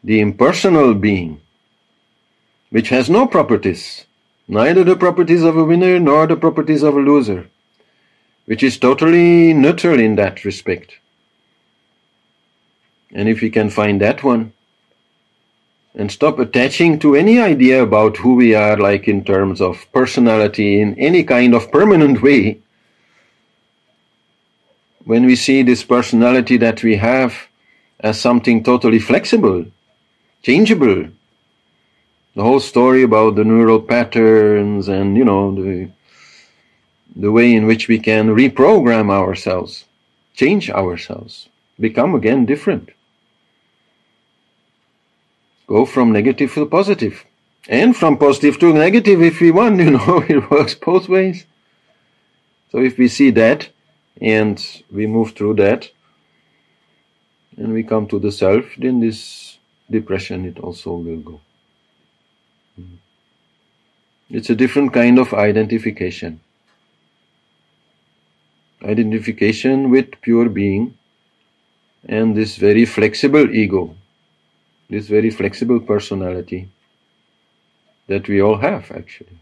the 0.04 0.20
impersonal 0.20 0.94
being, 0.94 1.40
which 2.70 2.88
has 2.88 3.10
no 3.10 3.26
properties, 3.26 4.06
neither 4.48 4.84
the 4.84 4.96
properties 4.96 5.42
of 5.42 5.56
a 5.56 5.64
winner 5.64 5.98
nor 5.98 6.26
the 6.26 6.36
properties 6.36 6.82
of 6.82 6.96
a 6.96 7.00
loser, 7.00 7.48
which 8.46 8.62
is 8.62 8.78
totally 8.78 9.52
neutral 9.52 9.98
in 9.98 10.16
that 10.16 10.44
respect. 10.44 10.98
And 13.12 13.28
if 13.28 13.40
we 13.40 13.50
can 13.50 13.70
find 13.70 14.00
that 14.00 14.24
one, 14.24 14.52
and 15.94 16.10
stop 16.10 16.38
attaching 16.38 16.98
to 16.98 17.14
any 17.14 17.38
idea 17.38 17.82
about 17.82 18.16
who 18.16 18.34
we 18.34 18.54
are, 18.54 18.76
like 18.78 19.08
in 19.08 19.24
terms 19.24 19.60
of 19.60 19.86
personality, 19.92 20.80
in 20.80 20.98
any 20.98 21.22
kind 21.22 21.54
of 21.54 21.70
permanent 21.70 22.22
way. 22.22 22.60
When 25.04 25.26
we 25.26 25.36
see 25.36 25.62
this 25.62 25.84
personality 25.84 26.56
that 26.58 26.82
we 26.82 26.96
have 26.96 27.34
as 28.02 28.20
something 28.20 28.62
totally 28.62 28.98
flexible, 28.98 29.64
changeable, 30.42 31.06
the 32.34 32.42
whole 32.42 32.60
story 32.60 33.02
about 33.02 33.36
the 33.36 33.44
neural 33.44 33.80
patterns 33.80 34.88
and 34.88 35.16
you 35.16 35.24
know 35.24 35.54
the 35.54 35.90
the 37.14 37.30
way 37.30 37.54
in 37.54 37.66
which 37.66 37.88
we 37.88 37.98
can 37.98 38.34
reprogram 38.34 39.10
ourselves, 39.10 39.84
change 40.34 40.70
ourselves, 40.70 41.48
become 41.78 42.14
again 42.14 42.46
different. 42.46 42.88
Go 45.66 45.84
from 45.84 46.12
negative 46.12 46.54
to 46.54 46.66
positive. 46.66 47.24
And 47.68 47.96
from 47.96 48.16
positive 48.16 48.58
to 48.58 48.72
negative 48.72 49.22
if 49.22 49.40
we 49.40 49.50
want, 49.50 49.78
you 49.84 49.90
know, 49.90 50.24
it 50.28 50.50
works 50.50 50.74
both 50.74 51.08
ways. 51.08 51.44
So 52.70 52.78
if 52.78 52.96
we 52.98 53.08
see 53.08 53.30
that 53.30 53.68
and 54.20 54.56
we 54.90 55.06
move 55.06 55.32
through 55.32 55.54
that 55.54 55.90
and 57.56 57.72
we 57.72 57.82
come 57.82 58.06
to 58.08 58.18
the 58.18 58.32
self, 58.32 58.64
then 58.78 59.00
this 59.00 59.58
depression 59.90 60.44
it 60.46 60.58
also 60.58 60.94
will 60.94 61.20
go. 61.20 61.40
Mm-hmm. 62.80 62.96
It's 64.30 64.50
a 64.50 64.54
different 64.54 64.92
kind 64.92 65.18
of 65.18 65.34
identification. 65.34 66.40
Identification 68.82 69.90
with 69.90 70.20
pure 70.22 70.48
being 70.48 70.96
and 72.06 72.36
this 72.36 72.56
very 72.56 72.84
flexible 72.84 73.54
ego, 73.54 73.94
this 74.88 75.06
very 75.06 75.30
flexible 75.30 75.78
personality 75.80 76.68
that 78.08 78.26
we 78.28 78.40
all 78.40 78.56
have 78.56 78.90
actually. 78.90 79.41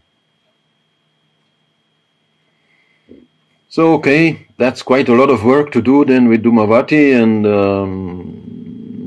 So, 3.71 3.93
okay, 3.93 4.47
that's 4.57 4.81
quite 4.81 5.07
a 5.07 5.13
lot 5.13 5.29
of 5.29 5.45
work 5.45 5.71
to 5.71 5.81
do 5.81 6.03
then 6.03 6.27
with 6.27 6.43
Dhumavati 6.43 7.15
and 7.15 7.47
um, 7.47 8.43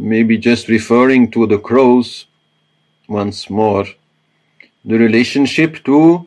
maybe 0.09 0.39
just 0.39 0.69
referring 0.69 1.31
to 1.33 1.47
the 1.47 1.59
crows 1.59 2.25
once 3.07 3.51
more. 3.51 3.85
The 4.87 4.97
relationship 4.97 5.85
to 5.85 6.27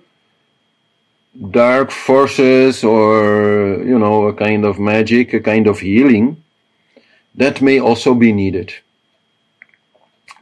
dark 1.49 1.89
forces 1.89 2.83
or, 2.83 3.81
you 3.83 3.97
know, 3.97 4.27
a 4.27 4.33
kind 4.35 4.65
of 4.65 4.77
magic, 4.77 5.33
a 5.33 5.39
kind 5.39 5.65
of 5.65 5.79
healing, 5.79 6.43
that 7.33 7.59
may 7.59 7.79
also 7.79 8.13
be 8.13 8.31
needed. 8.31 8.71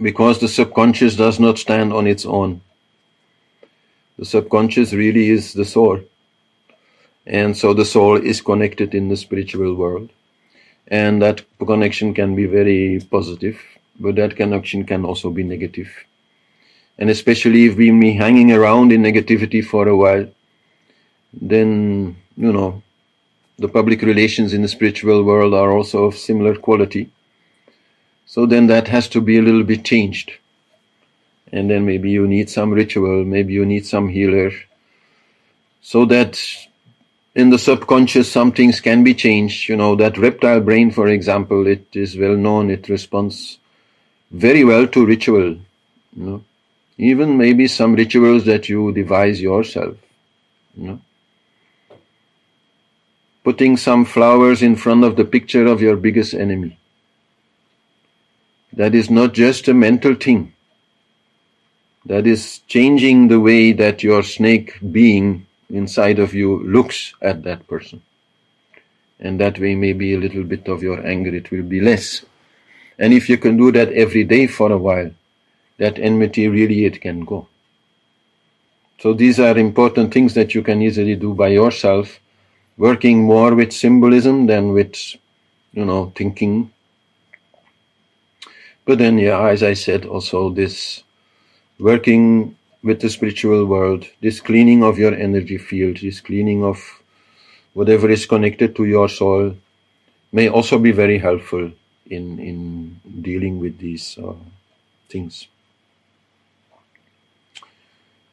Because 0.01 0.41
the 0.41 0.49
subconscious 0.49 1.15
does 1.15 1.39
not 1.39 1.59
stand 1.59 1.93
on 1.93 2.07
its 2.07 2.25
own. 2.25 2.59
The 4.19 4.25
subconscious 4.25 4.91
really 4.91 5.29
is 5.29 5.53
the 5.53 5.63
soul. 5.63 6.01
And 7.25 7.57
so 7.57 7.73
the 7.73 7.85
soul 7.85 8.17
is 8.17 8.41
connected 8.41 8.93
in 8.93 9.09
the 9.09 9.17
spiritual 9.17 9.73
world. 9.75 10.09
And 10.87 11.21
that 11.21 11.41
connection 11.57 12.13
can 12.13 12.35
be 12.35 12.45
very 12.45 12.99
positive, 13.09 13.59
but 13.99 14.15
that 14.15 14.35
connection 14.35 14.85
can 14.85 15.03
also 15.03 15.31
be 15.31 15.43
negative. 15.43 15.89
And 16.99 17.09
especially 17.09 17.65
if 17.65 17.75
we 17.75 17.89
be 17.91 18.13
hanging 18.13 18.51
around 18.51 18.91
in 18.91 19.01
negativity 19.01 19.65
for 19.65 19.87
a 19.87 19.97
while, 19.97 20.27
then, 21.33 22.15
you 22.37 22.53
know, 22.53 22.83
the 23.57 23.67
public 23.67 24.01
relations 24.01 24.53
in 24.53 24.61
the 24.61 24.67
spiritual 24.67 25.23
world 25.23 25.53
are 25.53 25.71
also 25.71 26.05
of 26.05 26.15
similar 26.15 26.55
quality. 26.55 27.09
So 28.25 28.45
then 28.45 28.67
that 28.67 28.87
has 28.87 29.07
to 29.09 29.21
be 29.21 29.37
a 29.37 29.41
little 29.41 29.63
bit 29.63 29.83
changed. 29.83 30.33
And 31.51 31.69
then 31.69 31.85
maybe 31.85 32.09
you 32.09 32.27
need 32.27 32.49
some 32.49 32.71
ritual, 32.71 33.23
maybe 33.23 33.53
you 33.53 33.65
need 33.65 33.85
some 33.85 34.09
healer, 34.09 34.51
so 35.81 36.05
that 36.05 36.41
in 37.35 37.49
the 37.49 37.59
subconscious 37.59 38.31
some 38.31 38.51
things 38.51 38.79
can 38.79 39.03
be 39.03 39.13
changed. 39.13 39.67
You 39.67 39.75
know 39.75 39.95
that 39.95 40.17
reptile 40.17 40.61
brain 40.61 40.89
for 40.91 41.07
example 41.07 41.67
it 41.67 41.85
is 41.93 42.17
well 42.17 42.35
known 42.35 42.69
it 42.69 42.89
responds 42.89 43.59
very 44.31 44.63
well 44.63 44.87
to 44.87 45.05
ritual 45.05 45.49
you 45.49 46.25
know. 46.25 46.43
Even 46.97 47.37
maybe 47.37 47.67
some 47.67 47.93
rituals 47.93 48.45
that 48.45 48.69
you 48.69 48.91
devise 48.93 49.41
yourself 49.41 49.97
you 50.77 50.87
know. 50.87 51.01
Putting 53.43 53.77
some 53.77 54.05
flowers 54.05 54.63
in 54.63 54.75
front 54.75 55.03
of 55.03 55.17
the 55.17 55.25
picture 55.25 55.67
of 55.67 55.81
your 55.81 55.97
biggest 55.97 56.33
enemy. 56.33 56.79
That 58.73 58.95
is 58.95 59.09
not 59.09 59.33
just 59.33 59.67
a 59.67 59.73
mental 59.73 60.15
thing. 60.15 60.53
That 62.05 62.25
is 62.25 62.59
changing 62.67 63.27
the 63.27 63.39
way 63.39 63.71
that 63.73 64.03
your 64.03 64.23
snake 64.23 64.79
being 64.91 65.45
inside 65.69 66.19
of 66.19 66.33
you 66.33 66.63
looks 66.63 67.13
at 67.21 67.43
that 67.43 67.67
person. 67.67 68.01
And 69.19 69.39
that 69.39 69.59
way, 69.59 69.75
maybe 69.75 70.13
a 70.13 70.19
little 70.19 70.43
bit 70.43 70.67
of 70.67 70.83
your 70.83 71.05
anger, 71.05 71.33
it 71.33 71.51
will 71.51 71.63
be 71.63 71.79
less. 71.79 72.25
And 72.99 73.13
if 73.13 73.29
you 73.29 73.37
can 73.37 73.57
do 73.57 73.71
that 73.71 73.91
every 73.93 74.23
day 74.23 74.47
for 74.47 74.71
a 74.71 74.77
while, 74.77 75.11
that 75.77 75.99
enmity 75.99 76.47
really 76.47 76.85
it 76.85 77.01
can 77.01 77.25
go. 77.25 77.47
So 78.99 79.13
these 79.13 79.39
are 79.39 79.57
important 79.57 80.13
things 80.13 80.33
that 80.35 80.55
you 80.55 80.63
can 80.63 80.81
easily 80.81 81.15
do 81.15 81.33
by 81.33 81.49
yourself, 81.49 82.19
working 82.77 83.23
more 83.23 83.53
with 83.53 83.73
symbolism 83.73 84.47
than 84.47 84.71
with, 84.71 84.95
you 85.73 85.85
know, 85.85 86.11
thinking. 86.15 86.71
But 88.85 88.99
then, 88.99 89.17
yeah, 89.17 89.47
as 89.47 89.63
I 89.63 89.73
said, 89.73 90.05
also 90.05 90.49
this 90.49 91.03
working 91.79 92.55
with 92.85 93.01
the 93.01 93.09
spiritual 93.09 93.65
world, 93.65 94.05
this 94.21 94.39
cleaning 94.39 94.83
of 94.83 94.99
your 94.99 95.13
energy 95.15 95.57
field, 95.57 95.97
this 95.97 96.21
cleaning 96.21 96.63
of 96.63 96.77
whatever 97.73 98.09
is 98.11 98.27
connected 98.27 98.75
to 98.75 98.85
your 98.85 99.09
soul, 99.09 99.55
may 100.31 100.47
also 100.49 100.77
be 100.77 100.91
very 100.91 101.17
helpful 101.17 101.71
in 102.05 102.39
in 102.39 102.99
dealing 103.27 103.57
with 103.59 103.79
these 103.79 104.17
uh, 104.19 104.35
things. 105.09 105.47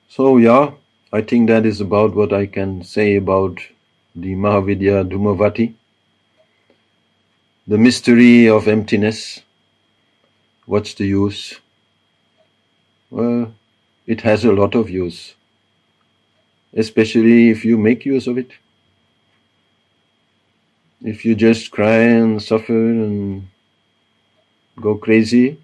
So 0.08 0.36
yeah, 0.36 0.72
I 1.12 1.22
think 1.22 1.48
that 1.48 1.64
is 1.64 1.80
about 1.80 2.14
what 2.14 2.34
I 2.34 2.44
can 2.44 2.84
say 2.84 3.16
about 3.16 3.58
the 4.14 4.34
Mahavidya 4.34 5.08
Dhumavati, 5.08 5.72
the 7.66 7.78
mystery 7.78 8.50
of 8.50 8.68
emptiness. 8.68 9.40
What's 10.66 10.94
the 10.94 11.06
use? 11.06 11.58
Well, 13.10 13.54
it 14.12 14.20
has 14.20 14.44
a 14.44 14.52
lot 14.52 14.74
of 14.74 14.90
use, 14.90 15.34
especially 16.74 17.50
if 17.50 17.64
you 17.64 17.78
make 17.78 18.04
use 18.04 18.26
of 18.26 18.36
it. 18.36 18.50
If 21.12 21.24
you 21.24 21.34
just 21.34 21.70
cry 21.70 22.00
and 22.16 22.42
suffer 22.42 22.76
and 22.76 23.48
go 24.80 24.94
crazy, 24.96 25.58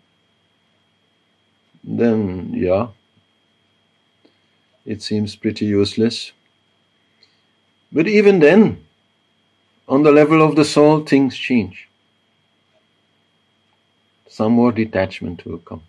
then 1.84 2.52
yeah, 2.54 2.88
it 4.86 5.02
seems 5.02 5.36
pretty 5.36 5.66
useless. 5.66 6.32
But 7.92 8.08
even 8.08 8.40
then, 8.40 8.84
on 9.88 10.02
the 10.02 10.12
level 10.12 10.42
of 10.42 10.56
the 10.56 10.64
soul, 10.64 11.04
things 11.04 11.36
change. 11.36 11.88
Some 14.28 14.52
more 14.52 14.72
detachment 14.72 15.44
will 15.44 15.58
come. 15.58 15.87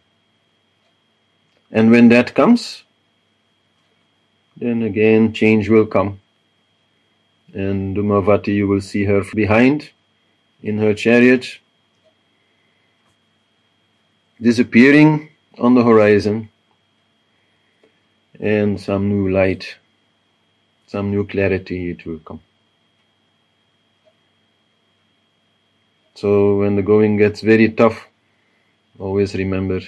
And 1.71 1.91
when 1.91 2.09
that 2.09 2.33
comes, 2.33 2.83
then 4.57 4.81
again 4.83 5.33
change 5.33 5.69
will 5.69 5.85
come. 5.85 6.19
And 7.53 7.95
Dhumavati, 7.95 8.53
you 8.53 8.67
will 8.67 8.81
see 8.81 9.05
her 9.05 9.23
behind 9.33 9.89
in 10.61 10.77
her 10.77 10.93
chariot, 10.93 11.59
disappearing 14.41 15.29
on 15.57 15.75
the 15.75 15.83
horizon, 15.83 16.49
and 18.39 18.79
some 18.79 19.09
new 19.09 19.29
light, 19.29 19.77
some 20.87 21.11
new 21.11 21.25
clarity 21.25 21.91
it 21.91 22.05
will 22.05 22.19
come. 22.19 22.41
So 26.15 26.57
when 26.57 26.75
the 26.75 26.81
going 26.81 27.17
gets 27.17 27.41
very 27.41 27.69
tough, 27.69 28.07
always 28.99 29.35
remember 29.35 29.81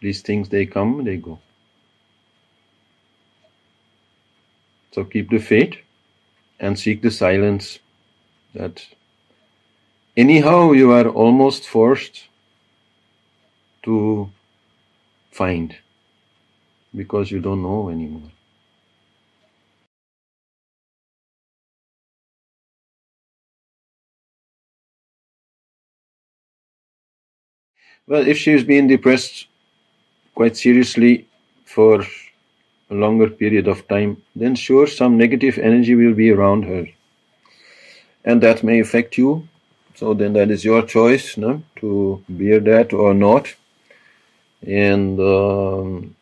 these 0.00 0.22
things, 0.22 0.48
they 0.48 0.66
come, 0.66 1.04
they 1.04 1.16
go. 1.16 1.38
So 4.92 5.04
keep 5.04 5.30
the 5.30 5.38
faith 5.38 5.76
and 6.60 6.78
seek 6.78 7.02
the 7.02 7.10
silence 7.10 7.78
that 8.54 8.86
anyhow 10.16 10.72
you 10.72 10.92
are 10.92 11.08
almost 11.08 11.64
forced 11.66 12.28
to 13.84 14.30
find 15.30 15.76
because 16.94 17.30
you 17.30 17.40
don't 17.40 17.62
know 17.62 17.90
anymore. 17.90 18.30
Well, 28.06 28.26
if 28.26 28.38
she's 28.38 28.64
been 28.64 28.86
depressed 28.86 29.46
quite 30.36 30.56
seriously 30.56 31.26
for 31.64 32.02
a 32.90 32.94
longer 32.94 33.28
period 33.28 33.66
of 33.66 33.88
time, 33.88 34.22
then 34.36 34.54
sure, 34.54 34.86
some 34.86 35.16
negative 35.16 35.58
energy 35.58 35.94
will 35.94 36.14
be 36.14 36.30
around 36.30 36.64
her. 36.64 36.86
And 38.24 38.42
that 38.42 38.62
may 38.62 38.80
affect 38.80 39.16
you. 39.18 39.48
So 39.94 40.12
then 40.12 40.34
that 40.34 40.50
is 40.50 40.64
your 40.64 40.82
choice 40.82 41.36
no? 41.38 41.62
to 41.76 42.22
bear 42.28 42.60
that 42.60 42.92
or 42.92 43.14
not. 43.14 43.54
And 44.66 45.18
um, 45.18 46.16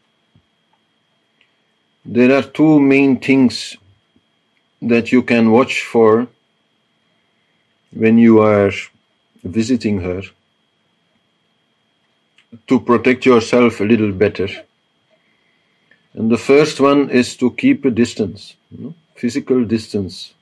there 2.05 2.33
are 2.39 2.43
two 2.43 2.79
main 2.79 3.19
things 3.19 3.77
that 4.81 5.11
you 5.11 5.23
can 5.23 5.51
watch 5.51 5.83
for 5.83 6.29
when 7.93 8.19
you 8.19 8.41
are 8.41 8.71
visiting 9.43 10.01
her 10.01 10.23
to 12.67 12.81
protect 12.81 13.27
yourself 13.27 13.81
a 13.81 13.85
little 13.85 14.13
better. 14.13 14.49
And 16.15 16.31
the 16.31 16.39
first 16.39 16.81
one 16.81 17.11
is 17.11 17.37
to 17.37 17.51
keep 17.53 17.85
a 17.85 17.91
distance, 17.91 18.55
you 18.71 18.85
know, 18.85 18.95
physical 19.17 19.65
distance, 19.65 20.35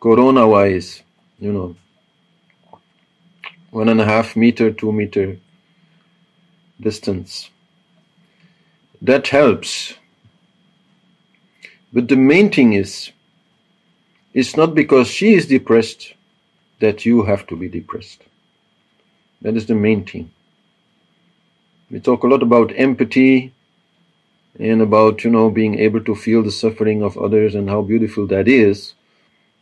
corona 0.00 0.46
wise, 0.46 1.02
you 1.38 1.52
know, 1.52 1.76
one 3.70 3.88
and 3.88 4.00
a 4.00 4.04
half 4.04 4.36
meter, 4.36 4.70
two 4.70 4.92
meter 4.92 5.38
distance. 6.80 7.50
That 9.00 9.28
helps. 9.28 9.94
But 11.92 12.08
the 12.08 12.16
main 12.16 12.50
thing 12.50 12.74
is, 12.74 13.10
it's 14.34 14.56
not 14.56 14.74
because 14.74 15.08
she 15.08 15.34
is 15.34 15.46
depressed 15.46 16.14
that 16.80 17.04
you 17.04 17.24
have 17.24 17.46
to 17.48 17.56
be 17.56 17.68
depressed. 17.68 18.22
That 19.42 19.56
is 19.56 19.66
the 19.66 19.74
main 19.74 20.04
thing. 20.04 20.30
We 21.90 22.00
talk 22.00 22.22
a 22.22 22.26
lot 22.28 22.42
about 22.42 22.72
empathy 22.76 23.52
and 24.58 24.80
about, 24.80 25.24
you 25.24 25.30
know, 25.30 25.50
being 25.50 25.78
able 25.78 26.02
to 26.04 26.14
feel 26.14 26.42
the 26.42 26.50
suffering 26.50 27.02
of 27.02 27.18
others 27.18 27.54
and 27.54 27.68
how 27.68 27.82
beautiful 27.82 28.26
that 28.28 28.46
is. 28.46 28.94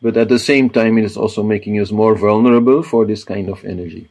But 0.02 0.16
at 0.16 0.28
the 0.28 0.38
same 0.38 0.70
time, 0.70 0.98
it 0.98 1.04
is 1.04 1.16
also 1.16 1.42
making 1.42 1.80
us 1.80 1.90
more 1.90 2.14
vulnerable 2.14 2.82
for 2.82 3.06
this 3.06 3.24
kind 3.24 3.48
of 3.48 3.64
energy. 3.64 4.08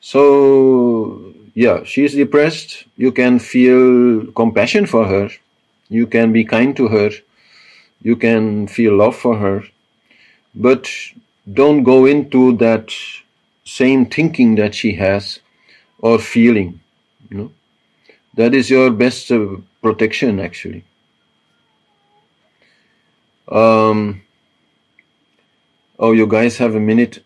So, 0.00 1.34
yeah, 1.54 1.82
she 1.84 2.04
is 2.04 2.14
depressed. 2.14 2.84
You 2.96 3.12
can 3.12 3.38
feel 3.38 4.30
compassion 4.32 4.86
for 4.86 5.06
her. 5.06 5.30
You 5.88 6.06
can 6.06 6.32
be 6.32 6.44
kind 6.44 6.76
to 6.76 6.88
her. 6.88 7.10
You 8.02 8.16
can 8.16 8.68
feel 8.68 8.96
love 8.96 9.16
for 9.16 9.36
her. 9.38 9.64
But 10.54 10.88
don't 11.52 11.82
go 11.82 12.06
into 12.06 12.56
that 12.58 12.92
same 13.64 14.06
thinking 14.06 14.54
that 14.54 14.74
she 14.74 14.94
has 14.94 15.40
or 15.98 16.18
feeling. 16.18 16.80
You 17.30 17.36
know? 17.36 17.52
That 18.34 18.54
is 18.54 18.70
your 18.70 18.90
best 18.90 19.30
uh, 19.30 19.56
protection, 19.82 20.40
actually. 20.40 20.84
Um, 23.48 24.22
oh, 25.98 26.12
you 26.12 26.26
guys 26.26 26.58
have 26.58 26.74
a 26.74 26.80
minute? 26.80 27.24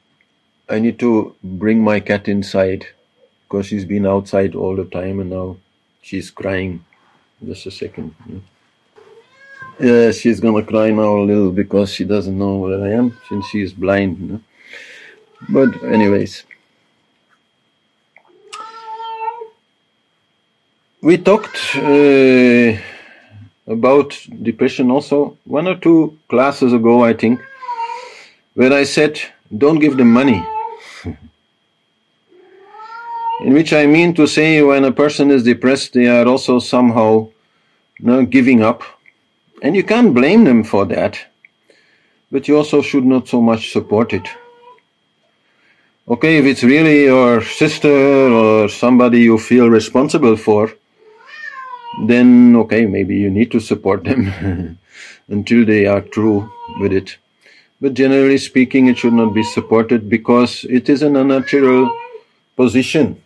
I 0.68 0.78
need 0.78 0.98
to 1.00 1.34
bring 1.42 1.82
my 1.82 2.00
cat 2.00 2.28
inside 2.28 2.86
because 3.42 3.66
she's 3.66 3.84
been 3.84 4.06
outside 4.06 4.54
all 4.54 4.76
the 4.76 4.84
time 4.84 5.20
and 5.20 5.30
now 5.30 5.56
she's 6.00 6.30
crying. 6.30 6.84
Just 7.44 7.66
a 7.66 7.70
second. 7.70 8.14
Yeah, 9.80 10.12
she's 10.12 10.38
gonna 10.38 10.62
cry 10.62 10.90
now 10.90 11.18
a 11.18 11.24
little 11.24 11.50
because 11.50 11.92
she 11.92 12.04
doesn't 12.04 12.38
know 12.38 12.56
where 12.56 12.82
I 12.82 12.90
am 12.92 13.18
since 13.28 13.46
she 13.48 13.62
is 13.62 13.72
blind. 13.72 14.42
But, 15.48 15.82
anyways. 15.82 16.44
We 21.02 21.18
talked 21.18 21.58
uh, 21.74 22.78
about 23.66 24.16
depression 24.40 24.88
also 24.88 25.36
one 25.42 25.66
or 25.66 25.74
two 25.74 26.16
classes 26.28 26.72
ago, 26.72 27.02
I 27.02 27.12
think, 27.12 27.40
where 28.54 28.72
I 28.72 28.84
said, 28.84 29.20
don't 29.58 29.80
give 29.80 29.96
them 29.96 30.12
money. 30.12 30.46
In 33.40 33.52
which 33.52 33.72
I 33.72 33.86
mean 33.86 34.14
to 34.14 34.28
say, 34.28 34.62
when 34.62 34.84
a 34.84 34.92
person 34.92 35.32
is 35.32 35.42
depressed, 35.42 35.94
they 35.94 36.06
are 36.06 36.28
also 36.28 36.60
somehow 36.60 37.30
you 37.98 38.06
know, 38.06 38.24
giving 38.24 38.62
up. 38.62 38.84
And 39.60 39.74
you 39.74 39.82
can't 39.82 40.14
blame 40.14 40.44
them 40.44 40.62
for 40.62 40.84
that, 40.84 41.18
but 42.30 42.46
you 42.46 42.56
also 42.56 42.80
should 42.80 43.04
not 43.04 43.26
so 43.26 43.42
much 43.42 43.72
support 43.72 44.12
it. 44.12 44.28
Okay, 46.06 46.38
if 46.38 46.44
it's 46.44 46.62
really 46.62 47.04
your 47.04 47.42
sister 47.42 47.88
or 47.88 48.68
somebody 48.68 49.18
you 49.22 49.36
feel 49.36 49.68
responsible 49.68 50.36
for, 50.36 50.70
then 52.00 52.56
okay, 52.56 52.86
maybe 52.86 53.16
you 53.16 53.30
need 53.30 53.50
to 53.52 53.60
support 53.60 54.04
them 54.04 54.78
until 55.28 55.64
they 55.64 55.86
are 55.86 56.00
true 56.00 56.50
with 56.80 56.92
it. 56.92 57.16
But 57.80 57.94
generally 57.94 58.38
speaking, 58.38 58.86
it 58.86 58.98
should 58.98 59.12
not 59.12 59.34
be 59.34 59.42
supported 59.42 60.08
because 60.08 60.64
it 60.70 60.88
is 60.88 61.02
an 61.02 61.16
unnatural 61.16 61.90
position. 62.56 63.20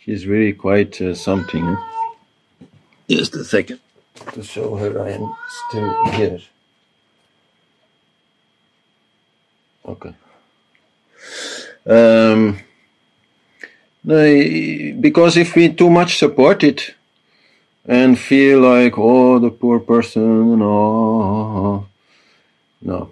She's 0.00 0.26
really 0.26 0.52
quite 0.52 1.00
uh, 1.00 1.14
something. 1.14 1.76
Just 3.08 3.36
a 3.36 3.44
second 3.44 3.78
to 4.32 4.42
show 4.42 4.76
her 4.76 5.00
I 5.00 5.10
am 5.12 5.34
still 5.68 6.04
here. 6.12 6.40
Okay. 9.86 10.14
Um, 11.86 12.58
because 14.04 15.36
if 15.36 15.54
we 15.54 15.72
too 15.72 15.88
much 15.88 16.18
support 16.18 16.64
it 16.64 16.94
and 17.84 18.18
feel 18.18 18.60
like, 18.60 18.94
oh, 18.96 19.38
the 19.38 19.50
poor 19.50 19.78
person, 19.78 20.58
no, 20.58 21.86
no, 22.80 23.10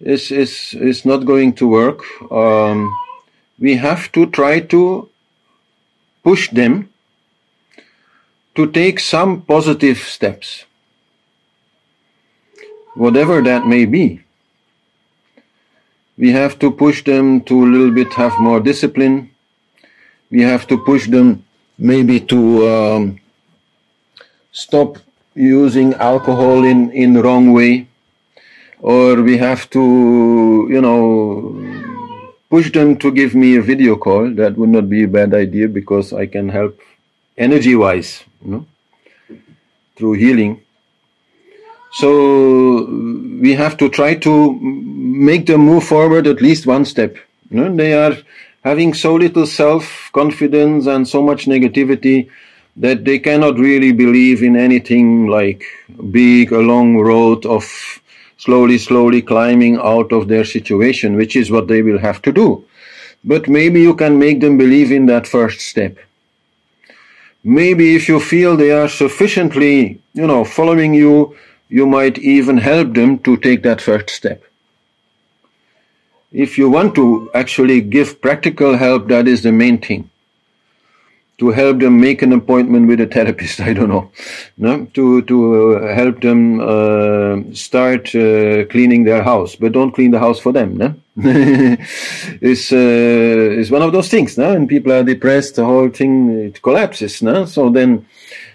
it's, 0.00 0.30
it's, 0.30 0.74
it's 0.74 1.04
not 1.04 1.24
going 1.24 1.52
to 1.54 1.68
work. 1.68 2.02
Um, 2.30 2.92
we 3.58 3.76
have 3.76 4.10
to 4.12 4.26
try 4.26 4.60
to 4.60 5.08
push 6.24 6.50
them 6.50 6.90
to 8.56 8.70
take 8.70 8.98
some 8.98 9.42
positive 9.42 9.98
steps, 9.98 10.64
whatever 12.94 13.42
that 13.42 13.66
may 13.66 13.84
be. 13.84 14.20
We 16.16 16.30
have 16.30 16.58
to 16.60 16.70
push 16.70 17.02
them 17.02 17.40
to 17.42 17.64
a 17.64 17.66
little 17.66 17.90
bit 17.90 18.12
have 18.14 18.38
more 18.38 18.60
discipline 18.60 19.33
we 20.34 20.42
have 20.42 20.66
to 20.66 20.76
push 20.90 21.06
them 21.06 21.44
maybe 21.78 22.18
to 22.32 22.68
um, 22.68 23.20
stop 24.52 24.98
using 25.34 25.94
alcohol 25.94 26.64
in 26.64 26.90
in 26.90 27.20
wrong 27.26 27.52
way. 27.52 27.86
Or 28.94 29.22
we 29.22 29.38
have 29.38 29.62
to 29.76 29.84
you 30.76 30.80
know 30.86 31.04
push 32.50 32.72
them 32.72 32.96
to 33.04 33.12
give 33.20 33.34
me 33.44 33.56
a 33.56 33.62
video 33.62 33.96
call. 33.96 34.34
That 34.42 34.58
would 34.58 34.74
not 34.76 34.90
be 34.96 35.04
a 35.04 35.12
bad 35.18 35.34
idea 35.34 35.68
because 35.68 36.12
i 36.24 36.26
can 36.26 36.48
help 36.56 36.80
energy 37.46 37.74
wise 37.84 38.12
you 38.44 38.50
know 38.52 38.66
through 39.96 40.14
healing. 40.24 40.60
So 42.02 42.10
we 43.40 43.54
have 43.54 43.76
to 43.82 43.88
try 43.88 44.14
to 44.26 44.36
make 45.26 45.46
them 45.46 45.60
move 45.72 45.84
forward 45.84 46.26
at 46.26 46.42
least 46.42 46.66
one 46.66 46.84
step. 46.84 47.16
You 47.50 47.60
know 47.60 47.76
they 47.82 47.92
are 48.04 48.16
having 48.64 48.94
so 48.94 49.14
little 49.14 49.46
self 49.46 50.10
confidence 50.12 50.86
and 50.86 51.06
so 51.06 51.22
much 51.22 51.44
negativity 51.44 52.30
that 52.76 53.04
they 53.04 53.18
cannot 53.18 53.58
really 53.58 53.92
believe 53.92 54.42
in 54.42 54.56
anything 54.56 55.26
like 55.26 55.62
big, 56.10 56.50
a 56.50 56.58
long 56.58 56.96
road 56.96 57.46
of 57.46 57.64
slowly, 58.38 58.78
slowly 58.78 59.22
climbing 59.22 59.76
out 59.76 60.12
of 60.12 60.28
their 60.28 60.44
situation, 60.44 61.14
which 61.14 61.36
is 61.36 61.50
what 61.50 61.68
they 61.68 61.82
will 61.82 61.98
have 61.98 62.20
to 62.22 62.32
do. 62.32 62.64
But 63.22 63.48
maybe 63.48 63.80
you 63.80 63.94
can 63.94 64.18
make 64.18 64.40
them 64.40 64.58
believe 64.58 64.90
in 64.90 65.06
that 65.06 65.26
first 65.26 65.60
step. 65.60 65.96
Maybe 67.44 67.94
if 67.94 68.08
you 68.08 68.18
feel 68.18 68.56
they 68.56 68.72
are 68.72 68.88
sufficiently, 68.88 70.00
you 70.14 70.26
know, 70.26 70.44
following 70.44 70.94
you, 70.94 71.36
you 71.68 71.86
might 71.86 72.18
even 72.18 72.56
help 72.56 72.94
them 72.94 73.18
to 73.20 73.36
take 73.36 73.62
that 73.62 73.80
first 73.80 74.10
step 74.10 74.42
if 76.34 76.58
you 76.58 76.68
want 76.68 76.96
to 76.96 77.30
actually 77.32 77.80
give 77.80 78.20
practical 78.20 78.76
help, 78.76 79.06
that 79.06 79.28
is 79.28 79.42
the 79.42 79.52
main 79.52 79.78
thing. 79.78 80.10
To 81.38 81.50
help 81.50 81.78
them 81.80 82.00
make 82.00 82.22
an 82.22 82.32
appointment 82.32 82.88
with 82.88 83.00
a 83.00 83.06
therapist, 83.06 83.60
I 83.68 83.72
don't 83.72 83.88
know. 83.88 84.10
No? 84.58 84.86
To, 84.94 85.22
to 85.22 85.76
uh, 85.76 85.94
help 85.94 86.20
them 86.20 86.60
uh, 86.60 87.54
start 87.54 88.14
uh, 88.14 88.64
cleaning 88.66 89.04
their 89.04 89.22
house, 89.22 89.54
but 89.54 89.72
don't 89.72 89.92
clean 89.92 90.10
the 90.10 90.18
house 90.18 90.40
for 90.40 90.52
them. 90.52 90.76
No? 90.76 90.94
it's, 91.16 92.72
uh, 92.72 93.58
it's 93.60 93.70
one 93.70 93.82
of 93.82 93.92
those 93.92 94.08
things. 94.08 94.36
No? 94.36 94.52
And 94.52 94.68
people 94.68 94.92
are 94.92 95.04
depressed, 95.04 95.56
the 95.56 95.64
whole 95.64 95.88
thing 95.88 96.30
it 96.30 96.62
collapses. 96.62 97.22
No? 97.22 97.44
So 97.44 97.70
then 97.70 98.06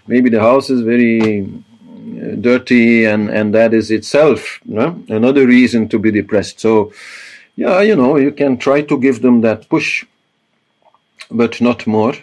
maybe 0.06 0.30
the 0.30 0.42
house 0.42 0.70
is 0.70 0.82
very 0.82 1.44
uh, 1.44 2.36
dirty 2.42 3.06
and, 3.06 3.30
and 3.30 3.54
that 3.56 3.74
is 3.74 3.90
itself 3.90 4.60
no? 4.66 5.02
another 5.08 5.48
reason 5.48 5.88
to 5.90 6.00
be 6.00 6.12
depressed. 6.12 6.60
So 6.60 6.92
yeah, 7.60 7.82
you 7.82 7.96
know, 7.96 8.16
you 8.16 8.32
can 8.32 8.58
try 8.58 8.82
to 8.82 8.98
give 8.98 9.22
them 9.22 9.42
that 9.42 9.68
push, 9.68 10.06
but 11.30 11.60
not 11.60 11.86
more. 11.86 12.14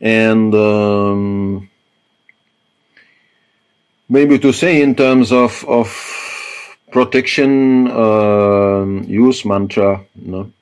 And 0.00 0.54
um, 0.54 1.70
maybe 4.08 4.38
to 4.38 4.52
say 4.52 4.82
in 4.82 4.94
terms 4.94 5.32
of 5.32 5.64
of 5.66 5.88
protection, 6.90 7.88
uh, 7.90 8.84
use 9.06 9.44
mantra. 9.44 10.04
Know? 10.14 10.52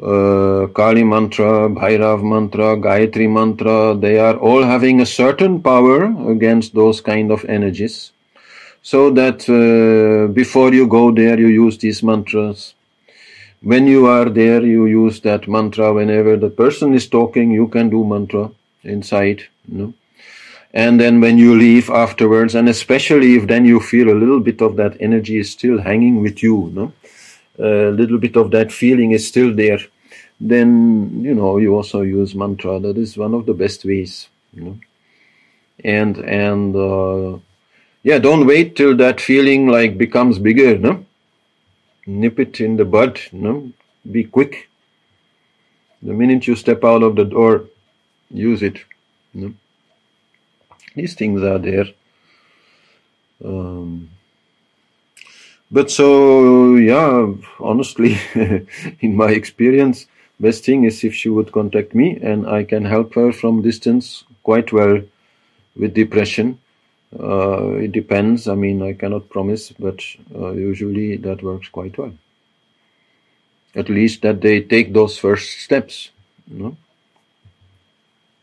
uh, 0.00 0.66
Kali 0.68 1.04
mantra, 1.04 1.68
Bhairav 1.68 2.22
mantra, 2.22 2.76
Gayatri 2.76 3.28
mantra, 3.28 3.96
they 3.98 4.18
are 4.18 4.36
all 4.36 4.62
having 4.62 5.00
a 5.00 5.06
certain 5.06 5.60
power 5.60 6.04
against 6.30 6.74
those 6.74 7.00
kind 7.00 7.32
of 7.32 7.44
energies. 7.46 8.12
So 8.90 9.10
that 9.10 9.40
uh, 9.50 10.32
before 10.32 10.72
you 10.72 10.86
go 10.86 11.12
there, 11.12 11.38
you 11.38 11.48
use 11.48 11.76
these 11.76 12.02
mantras. 12.02 12.72
When 13.60 13.86
you 13.86 14.06
are 14.06 14.30
there, 14.30 14.62
you 14.64 14.86
use 14.86 15.20
that 15.20 15.46
mantra. 15.46 15.92
Whenever 15.92 16.38
the 16.38 16.48
person 16.48 16.94
is 16.94 17.06
talking, 17.06 17.50
you 17.50 17.68
can 17.68 17.90
do 17.90 18.02
mantra 18.02 18.50
inside. 18.84 19.42
You 19.70 19.78
know? 19.78 19.94
And 20.72 20.98
then 20.98 21.20
when 21.20 21.36
you 21.36 21.54
leave 21.54 21.90
afterwards, 21.90 22.54
and 22.54 22.66
especially 22.66 23.36
if 23.36 23.46
then 23.46 23.66
you 23.66 23.78
feel 23.78 24.08
a 24.08 24.20
little 24.22 24.40
bit 24.40 24.62
of 24.62 24.76
that 24.76 24.96
energy 25.00 25.36
is 25.36 25.50
still 25.50 25.82
hanging 25.82 26.22
with 26.22 26.42
you, 26.42 26.70
no? 26.72 26.92
a 27.58 27.90
little 27.90 28.16
bit 28.16 28.36
of 28.36 28.50
that 28.52 28.72
feeling 28.72 29.10
is 29.10 29.28
still 29.28 29.54
there, 29.54 29.80
then 30.40 31.22
you 31.22 31.34
know 31.34 31.58
you 31.58 31.74
also 31.74 32.00
use 32.00 32.34
mantra. 32.34 32.80
That 32.80 32.96
is 32.96 33.18
one 33.18 33.34
of 33.34 33.44
the 33.44 33.52
best 33.52 33.84
ways, 33.84 34.28
you 34.54 34.62
know. 34.62 34.78
And 35.84 36.16
and 36.16 36.74
uh, 36.74 37.38
yeah, 38.02 38.18
don't 38.18 38.46
wait 38.46 38.76
till 38.76 38.96
that 38.96 39.20
feeling 39.20 39.68
like 39.68 39.98
becomes 39.98 40.38
bigger, 40.38 40.78
no. 40.78 41.04
Nip 42.06 42.38
it 42.38 42.60
in 42.60 42.76
the 42.76 42.84
bud, 42.84 43.20
no. 43.32 43.72
Be 44.10 44.24
quick. 44.24 44.68
The 46.02 46.12
minute 46.12 46.46
you 46.46 46.54
step 46.54 46.84
out 46.84 47.02
of 47.02 47.16
the 47.16 47.24
door, 47.24 47.64
use 48.30 48.62
it. 48.62 48.78
No? 49.34 49.52
These 50.94 51.14
things 51.14 51.42
are 51.42 51.58
there. 51.58 51.86
Um, 53.44 54.10
but 55.70 55.90
so, 55.90 56.76
yeah, 56.76 57.32
honestly, 57.60 58.16
in 59.00 59.16
my 59.16 59.30
experience, 59.30 60.06
best 60.40 60.64
thing 60.64 60.84
is 60.84 61.04
if 61.04 61.14
she 61.14 61.28
would 61.28 61.52
contact 61.52 61.94
me 61.94 62.18
and 62.22 62.46
I 62.46 62.64
can 62.64 62.84
help 62.84 63.14
her 63.14 63.32
from 63.32 63.62
distance 63.62 64.24
quite 64.42 64.72
well 64.72 65.02
with 65.76 65.94
depression. 65.94 66.58
Uh, 67.12 67.76
it 67.76 67.92
depends. 67.92 68.48
I 68.48 68.54
mean, 68.54 68.82
I 68.82 68.92
cannot 68.92 69.30
promise, 69.30 69.70
but 69.72 70.00
uh, 70.34 70.52
usually 70.52 71.16
that 71.16 71.42
works 71.42 71.68
quite 71.68 71.96
well. 71.96 72.12
At 73.74 73.88
least 73.88 74.22
that 74.22 74.40
they 74.40 74.60
take 74.60 74.92
those 74.92 75.18
first 75.18 75.60
steps, 75.60 76.10
you 76.46 76.58
know? 76.62 76.76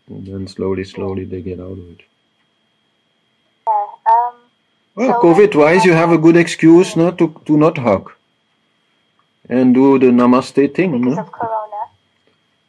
and 0.08 0.26
then 0.28 0.48
slowly, 0.48 0.84
slowly 0.84 1.26
they 1.26 1.42
get 1.42 1.60
out 1.60 1.72
of 1.72 1.90
it. 1.92 2.02
Yeah. 3.68 3.86
Um, 4.14 4.36
Well, 4.96 5.14
So- 5.14 5.22
COVID-wise, 5.22 5.84
you 5.86 5.94
have 5.94 6.12
a 6.12 6.18
good 6.18 6.38
excuse 6.38 6.96
not 6.96 7.18
to 7.18 7.26
to 7.48 7.58
not 7.58 7.78
hug 7.86 8.12
and 9.50 9.74
do 9.74 9.88
the 10.04 10.12
namaste 10.20 10.74
thing. 10.76 10.92
because 11.00 11.16
No? 11.16 11.22
of 11.24 11.32
Corona. 11.32 11.82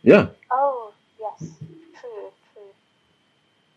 Yeah, 0.03 0.26
Oh, 0.51 0.92
yes. 1.20 1.38
True, 2.01 2.30
true. 2.49 2.72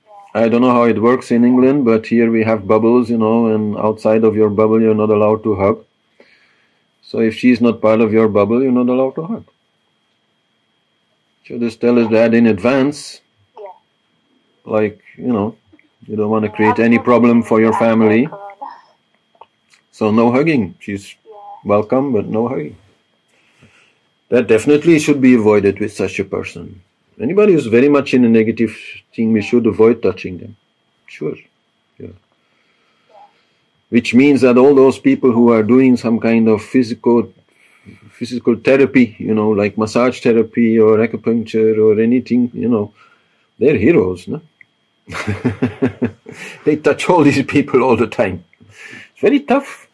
Yeah. 0.08 0.29
I 0.40 0.48
don't 0.48 0.62
know 0.62 0.72
how 0.72 0.84
it 0.84 1.02
works 1.02 1.32
in 1.32 1.44
England, 1.44 1.84
but 1.84 2.08
here 2.08 2.32
we 2.32 2.44
have 2.46 2.66
bubbles, 2.66 3.10
you 3.10 3.18
know, 3.18 3.48
and 3.48 3.78
outside 3.78 4.24
of 4.24 4.38
your 4.38 4.50
bubble, 4.50 4.82
you're 4.82 4.96
not 5.04 5.10
allowed 5.10 5.44
to 5.44 5.56
hug. 5.56 5.84
So 7.02 7.20
if 7.20 7.36
she's 7.36 7.60
not 7.60 7.82
part 7.82 8.00
of 8.00 8.14
your 8.14 8.30
bubble, 8.30 8.64
you're 8.64 8.78
not 8.80 8.88
allowed 8.88 9.16
to 9.16 9.24
hug. 9.32 9.46
So 11.46 11.60
just 11.60 11.82
tell 11.82 12.00
us 12.00 12.10
that 12.12 12.34
in 12.34 12.48
advance, 12.48 13.22
Yeah. 13.60 13.76
like 14.78 15.00
you 15.18 15.34
know, 15.38 15.48
you 16.08 16.16
don't 16.16 16.30
want 16.30 16.46
to 16.46 16.52
create 16.58 16.80
any 16.80 17.00
problem 17.00 17.44
for 17.44 17.60
your 17.60 17.74
family. 17.86 18.28
So 19.92 20.12
no 20.12 20.32
hugging. 20.32 20.76
She's 20.80 21.16
welcome, 21.66 22.14
but 22.14 22.28
no 22.28 22.48
hugging. 22.48 22.78
That 24.30 24.48
definitely 24.48 25.00
should 25.00 25.20
be 25.20 25.34
avoided 25.34 25.80
with 25.80 25.92
such 26.04 26.20
a 26.20 26.24
person. 26.38 26.82
Anybody 27.20 27.54
who's 27.54 27.66
very 27.68 27.90
much 27.90 28.14
in 28.14 28.24
a 28.24 28.30
negative 28.30 28.78
thing, 29.14 29.34
we 29.34 29.42
should 29.42 29.68
avoid 29.68 30.02
touching 30.02 30.38
them. 30.38 30.56
Sure. 31.08 31.36
Yeah. 31.98 32.16
Which 33.90 34.14
means 34.14 34.42
that 34.42 34.58
all 34.58 34.74
those 34.74 35.00
people 35.00 35.32
who 35.32 35.52
are 35.52 35.64
doing 35.64 35.98
some 35.98 36.20
kind 36.20 36.48
of 36.48 36.62
physical 36.62 37.34
physical 38.12 38.56
therapy, 38.56 39.16
you 39.18 39.34
know, 39.34 39.50
like 39.50 39.78
massage 39.78 40.22
therapy 40.22 40.78
or 40.78 40.98
acupuncture 40.98 41.78
or 41.78 42.00
anything, 42.00 42.52
you 42.54 42.70
know, 42.70 42.94
they're 43.58 43.78
heroes, 43.78 44.28
no? 44.28 44.42
they 46.66 46.76
touch 46.76 47.10
all 47.10 47.24
these 47.24 47.44
people 47.44 47.82
all 47.82 47.98
the 47.98 48.08
time. 48.08 48.44
It's 48.60 49.22
very 49.22 49.40
tough. 49.40 49.88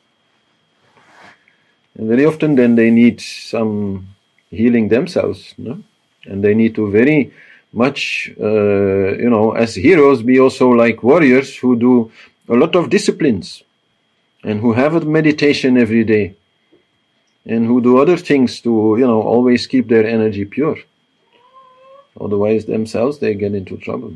And 1.95 2.09
very 2.09 2.25
often 2.25 2.55
then 2.55 2.75
they 2.75 2.91
need 2.91 3.21
some 3.21 4.07
healing 4.49 4.89
themselves, 4.89 5.53
no? 5.57 5.81
And 6.25 6.43
they 6.43 6.53
need 6.53 6.75
to 6.75 6.89
very 6.89 7.31
much, 7.71 8.31
uh, 8.39 9.17
you 9.23 9.29
know, 9.29 9.51
as 9.51 9.75
heroes, 9.75 10.23
be 10.23 10.39
also 10.39 10.69
like 10.69 11.03
warriors 11.03 11.55
who 11.55 11.75
do 11.75 12.11
a 12.47 12.53
lot 12.55 12.75
of 12.75 12.89
disciplines 12.89 13.63
and 14.43 14.61
who 14.61 14.73
have 14.73 14.95
a 14.95 15.01
meditation 15.01 15.77
every 15.77 16.03
day 16.03 16.35
and 17.45 17.67
who 17.67 17.81
do 17.81 17.97
other 17.97 18.17
things 18.17 18.61
to, 18.61 18.95
you 18.97 19.05
know, 19.05 19.21
always 19.21 19.67
keep 19.67 19.87
their 19.87 20.07
energy 20.07 20.45
pure. 20.45 20.77
Otherwise, 22.19 22.65
themselves 22.65 23.19
they 23.19 23.33
get 23.33 23.53
into 23.53 23.77
trouble. 23.77 24.13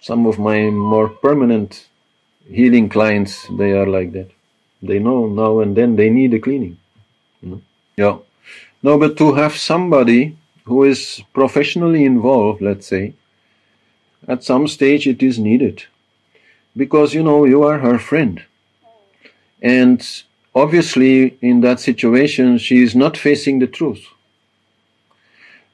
Some 0.00 0.26
of 0.26 0.38
my 0.38 0.70
more 0.70 1.08
permanent 1.08 1.88
healing 2.50 2.88
clients, 2.88 3.46
they 3.58 3.72
are 3.72 3.86
like 3.86 4.12
that. 4.12 4.30
They 4.82 4.98
know 4.98 5.26
now 5.26 5.60
and 5.60 5.76
then 5.76 5.96
they 5.96 6.10
need 6.10 6.34
a 6.34 6.38
cleaning. 6.38 6.78
Yeah. 7.96 8.18
No, 8.82 8.98
but 8.98 9.16
to 9.18 9.34
have 9.34 9.56
somebody 9.56 10.36
who 10.64 10.84
is 10.84 11.22
professionally 11.32 12.04
involved, 12.04 12.60
let's 12.60 12.86
say, 12.86 13.14
at 14.26 14.44
some 14.44 14.68
stage 14.68 15.06
it 15.06 15.22
is 15.22 15.38
needed. 15.38 15.84
Because, 16.76 17.14
you 17.14 17.22
know, 17.22 17.44
you 17.44 17.62
are 17.62 17.78
her 17.78 17.98
friend. 17.98 18.44
And 19.60 20.06
obviously, 20.54 21.36
in 21.40 21.60
that 21.62 21.80
situation, 21.80 22.58
she 22.58 22.82
is 22.82 22.94
not 22.94 23.16
facing 23.16 23.58
the 23.58 23.66
truth. 23.66 24.06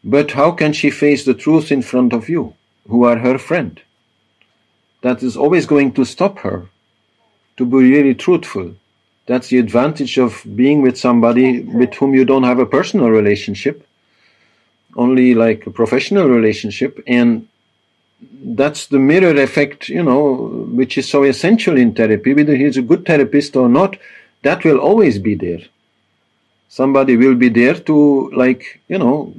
But 0.03 0.33
how 0.33 0.53
can 0.53 0.73
she 0.73 0.91
face 0.91 1.25
the 1.25 1.35
truth 1.35 1.73
in 1.73 1.83
front 1.83 2.13
of 2.13 2.29
you, 2.29 2.55
who 2.89 3.05
are 3.05 3.19
her 3.19 3.39
friend? 3.39 3.81
That 5.03 5.23
is 5.23 5.37
always 5.37 5.67
going 5.67 5.93
to 5.93 6.05
stop 6.05 6.39
her 6.39 6.69
to 7.57 7.67
be 7.67 7.77
really 7.77 8.15
truthful. 8.15 8.77
That's 9.27 9.49
the 9.49 9.59
advantage 9.59 10.19
of 10.19 10.45
being 10.55 10.83
with 10.83 10.99
somebody 10.99 11.61
with 11.61 11.95
whom 11.95 12.15
you 12.15 12.25
don't 12.25 12.43
have 12.43 12.59
a 12.59 12.67
personal 12.67 13.09
relationship, 13.09 13.87
only 14.97 15.35
like 15.35 15.67
a 15.67 15.71
professional 15.71 16.29
relationship. 16.29 17.03
And 17.07 17.49
that's 18.43 18.87
the 18.89 18.99
mirror 18.99 19.35
effect, 19.41 19.89
you 19.89 20.03
know, 20.03 20.67
which 20.73 20.99
is 20.99 21.09
so 21.09 21.23
essential 21.23 21.77
in 21.77 21.95
therapy. 21.95 22.35
Whether 22.35 22.57
he's 22.57 22.77
a 22.77 22.83
good 22.83 23.07
therapist 23.07 23.57
or 23.57 23.69
not, 23.69 23.97
that 24.43 24.65
will 24.65 24.79
always 24.79 25.19
be 25.19 25.35
there. 25.35 25.63
Somebody 26.69 27.17
will 27.17 27.35
be 27.35 27.49
there 27.49 27.75
to, 27.75 28.31
like, 28.35 28.81
you 28.89 28.99
know, 28.99 29.35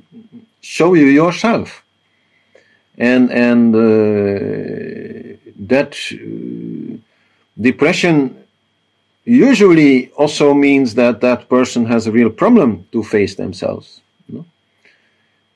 show 0.61 0.93
you 0.95 1.05
yourself. 1.05 1.83
And, 2.97 3.31
and, 3.31 3.75
uh, 3.75 5.37
that 5.67 5.95
uh, 6.11 6.97
depression 7.59 8.44
usually 9.25 10.11
also 10.11 10.53
means 10.53 10.93
that 10.95 11.21
that 11.21 11.49
person 11.49 11.85
has 11.87 12.05
a 12.05 12.11
real 12.11 12.29
problem 12.29 12.87
to 12.91 13.03
face 13.03 13.35
themselves. 13.35 14.01
you 14.27 14.37
know. 14.37 14.45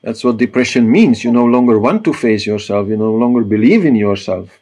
That's 0.02 0.24
what 0.24 0.36
depression 0.38 0.90
means. 0.90 1.24
You 1.24 1.32
no 1.32 1.44
longer 1.44 1.78
want 1.78 2.04
to 2.04 2.12
face 2.12 2.46
yourself, 2.46 2.88
you 2.88 2.96
no 2.96 3.12
longer 3.12 3.42
believe 3.42 3.84
in 3.84 3.94
yourself. 3.94 4.58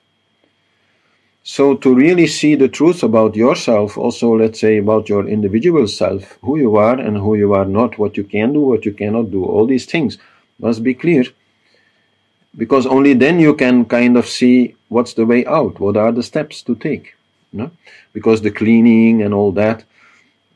So, 1.42 1.76
to 1.76 1.94
really 1.94 2.26
see 2.26 2.56
the 2.56 2.68
truth 2.68 3.02
about 3.02 3.34
yourself, 3.34 3.96
also, 3.96 4.36
let's 4.36 4.60
say, 4.60 4.76
about 4.76 5.08
your 5.08 5.26
individual 5.26 5.88
self, 5.88 6.36
who 6.42 6.58
you 6.58 6.76
are 6.76 7.00
and 7.00 7.16
who 7.16 7.36
you 7.36 7.54
are 7.54 7.64
not, 7.64 7.96
what 7.98 8.18
you 8.18 8.24
can 8.24 8.52
do, 8.52 8.60
what 8.60 8.84
you 8.84 8.92
cannot 8.92 9.30
do, 9.30 9.46
all 9.46 9.66
these 9.66 9.86
things 9.86 10.18
must 10.58 10.82
be 10.82 10.92
clear. 10.92 11.24
Because 12.54 12.84
only 12.84 13.14
then 13.14 13.40
you 13.40 13.54
can 13.54 13.86
kind 13.86 14.18
of 14.18 14.26
see 14.26 14.74
what's 14.88 15.14
the 15.14 15.24
way 15.24 15.46
out, 15.46 15.80
what 15.80 15.96
are 15.96 16.12
the 16.12 16.22
steps 16.22 16.60
to 16.64 16.74
take. 16.74 17.14
Know? 17.52 17.70
Because 18.12 18.42
the 18.42 18.50
cleaning 18.50 19.22
and 19.22 19.34
all 19.34 19.52
that, 19.52 19.84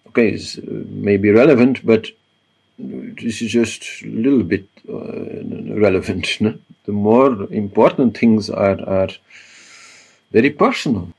okay, 0.09 0.33
is 0.33 0.59
uh, 0.59 0.63
maybe 0.89 1.31
relevant, 1.31 1.85
but 1.85 2.09
this 2.79 3.43
is 3.43 3.53
just 3.53 4.03
a 4.03 4.09
little 4.09 4.43
bit 4.43 4.67
uh, 4.89 5.75
relevant. 5.81 6.29
no? 6.41 6.55
The 6.85 6.93
more 6.93 7.53
important 7.53 8.17
things 8.17 8.51
are, 8.51 8.81
are 8.89 9.11
very 10.33 10.51
personal. 10.51 11.13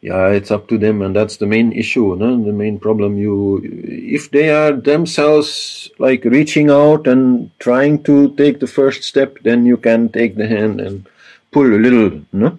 Yeah, 0.00 0.30
it's 0.30 0.50
up 0.50 0.66
to 0.66 0.78
them, 0.78 1.00
and 1.00 1.14
that's 1.14 1.36
the 1.36 1.46
main 1.46 1.72
issue, 1.72 2.16
no? 2.16 2.42
the 2.42 2.52
main 2.52 2.80
problem. 2.80 3.18
You, 3.18 3.60
if 3.62 4.32
they 4.32 4.50
are 4.50 4.72
themselves 4.72 5.90
like 6.00 6.24
reaching 6.24 6.70
out 6.70 7.06
and 7.06 7.56
trying 7.60 8.02
to 8.04 8.34
take 8.34 8.58
the 8.58 8.66
first 8.66 9.04
step, 9.04 9.38
then 9.44 9.64
you 9.64 9.76
can 9.76 10.08
take 10.08 10.34
the 10.34 10.48
hand 10.48 10.80
and 10.80 11.06
pull 11.52 11.66
a 11.66 11.78
little, 11.78 12.20
no? 12.32 12.58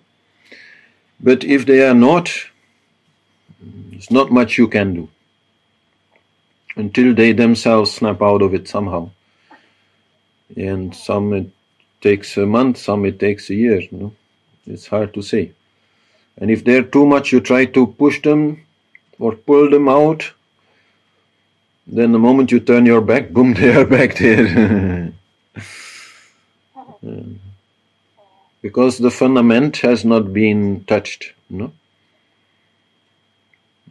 But 1.20 1.44
if 1.44 1.66
they 1.66 1.86
are 1.86 1.94
not, 1.94 2.30
there's 3.92 4.12
not 4.12 4.32
much 4.32 4.58
you 4.58 4.68
can 4.68 4.94
do. 4.94 5.10
until 6.76 7.14
they 7.14 7.32
themselves 7.34 7.92
snap 7.92 8.22
out 8.22 8.42
of 8.42 8.54
it 8.54 8.68
somehow. 8.68 9.10
And 10.56 10.96
some 10.96 11.34
it 11.34 11.50
takes 12.02 12.38
a 12.38 12.46
month, 12.46 12.78
some 12.78 13.06
it 13.06 13.20
takes 13.20 13.50
a 13.50 13.56
year. 13.56 13.80
You 13.82 13.98
know? 13.98 14.14
It's 14.66 14.88
hard 14.88 15.14
to 15.14 15.22
say. 15.22 15.52
And 16.38 16.50
if 16.50 16.64
they're 16.64 16.84
too 16.84 17.06
much, 17.06 17.32
you 17.32 17.40
try 17.42 17.66
to 17.66 17.88
push 17.88 18.22
them 18.22 18.66
or 19.20 19.36
pull 19.36 19.70
them 19.70 19.88
out. 19.88 20.32
Then 21.86 22.12
the 22.12 22.20
moment 22.20 22.52
you 22.52 22.60
turn 22.60 22.86
your 22.86 23.02
back, 23.02 23.30
boom, 23.30 23.54
they 23.60 23.76
are 23.76 23.86
back 23.86 24.16
there. 24.16 25.14
Um, 27.06 27.42
because 28.62 28.98
the 28.98 29.12
fundament 29.12 29.76
has 29.78 30.06
not 30.06 30.32
been 30.32 30.86
touched. 30.86 31.34
You 31.50 31.58
know? 31.58 31.74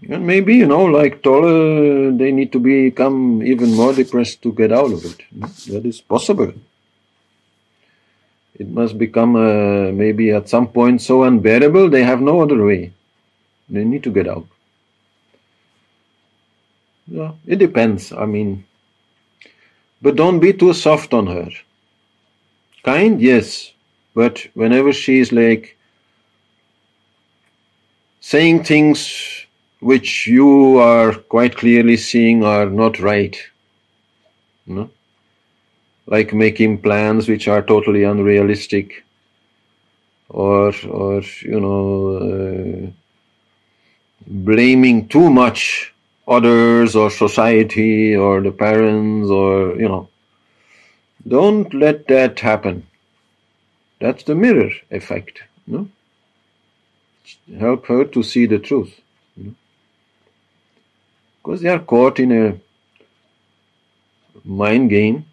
And 0.09 0.27
maybe, 0.27 0.57
you 0.57 0.67
know, 0.67 0.85
like 0.85 1.23
Tolle, 1.23 2.17
they 2.17 2.33
need 2.33 2.51
to 2.53 2.59
become 2.59 3.43
even 3.43 3.73
more 3.75 3.93
depressed 3.93 4.43
to 4.43 4.53
get 4.53 4.73
out 4.73 4.93
of 4.93 5.05
it. 5.05 5.21
That 5.69 5.87
is 5.87 6.01
possible. 6.01 6.53
It 8.59 8.69
must 8.69 8.99
become 8.99 9.37
uh, 9.37 9.93
maybe 9.93 10.31
at 10.31 10.49
some 10.49 10.69
point 10.69 11.01
so 11.01 11.23
unbearable 11.23 11.89
they 11.89 12.03
have 12.03 12.21
no 12.21 12.43
other 12.43 12.65
way. 12.65 12.93
They 13.69 13.85
need 13.85 14.03
to 14.05 14.11
get 14.11 14.29
out. 14.29 14.47
Yeah, 17.07 17.33
it 17.47 17.57
depends. 17.57 18.13
I 18.13 18.27
mean, 18.27 18.65
but 20.01 20.17
don't 20.17 20.41
be 20.41 20.53
too 20.53 20.73
soft 20.73 21.15
on 21.15 21.27
her. 21.29 21.49
Kind, 22.83 23.21
yes, 23.21 23.73
but 24.15 24.47
whenever 24.55 24.93
she 24.93 25.21
is 25.21 25.33
like 25.33 25.77
saying 28.21 28.65
things 28.65 29.42
which 29.83 30.29
you 30.29 30.79
are 30.79 31.13
quite 31.13 31.57
clearly 31.57 31.97
seeing 31.97 32.45
are 32.45 32.67
not 32.67 33.01
right, 33.01 33.37
know? 34.67 34.89
like 36.07 36.33
making 36.33 36.81
plans 36.81 37.29
which 37.29 37.49
are 37.49 37.63
totally 37.63 38.05
unrealistic, 38.05 39.05
or 40.29 40.73
or 40.89 41.23
you 41.41 41.61
know 41.61 41.83
uh, 42.17 42.91
blaming 44.27 45.09
too 45.09 45.29
much 45.31 45.93
others 46.29 46.95
or 46.95 47.11
society 47.11 48.15
or 48.15 48.41
the 48.41 48.53
parents 48.53 49.29
or 49.29 49.75
you 49.77 49.89
know 49.89 50.09
don't 51.27 51.75
let 51.75 52.07
that 52.07 52.39
happen 52.39 52.87
that's 54.01 54.23
the 54.25 54.35
mirror 54.35 54.71
effect 54.91 55.43
no? 55.67 55.89
help 57.59 57.87
her 57.87 58.05
to 58.05 58.23
see 58.23 58.47
the 58.47 58.59
truth 58.59 59.02
because 61.43 61.61
they 61.61 61.69
are 61.69 61.79
caught 61.79 62.19
in 62.19 62.33
a 62.33 62.59
mind 64.45 64.91
game 64.91 65.25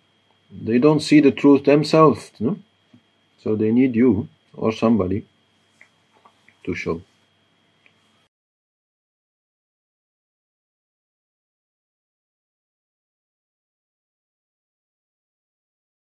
they 0.51 0.79
don't 0.79 1.01
see 1.01 1.19
the 1.19 1.31
truth 1.31 1.63
themselves 1.65 2.31
no? 2.39 2.57
so 3.43 3.55
they 3.55 3.71
need 3.71 3.95
you 3.95 4.27
or 4.53 4.71
somebody 4.71 5.25
to 6.63 6.73
show 6.75 7.01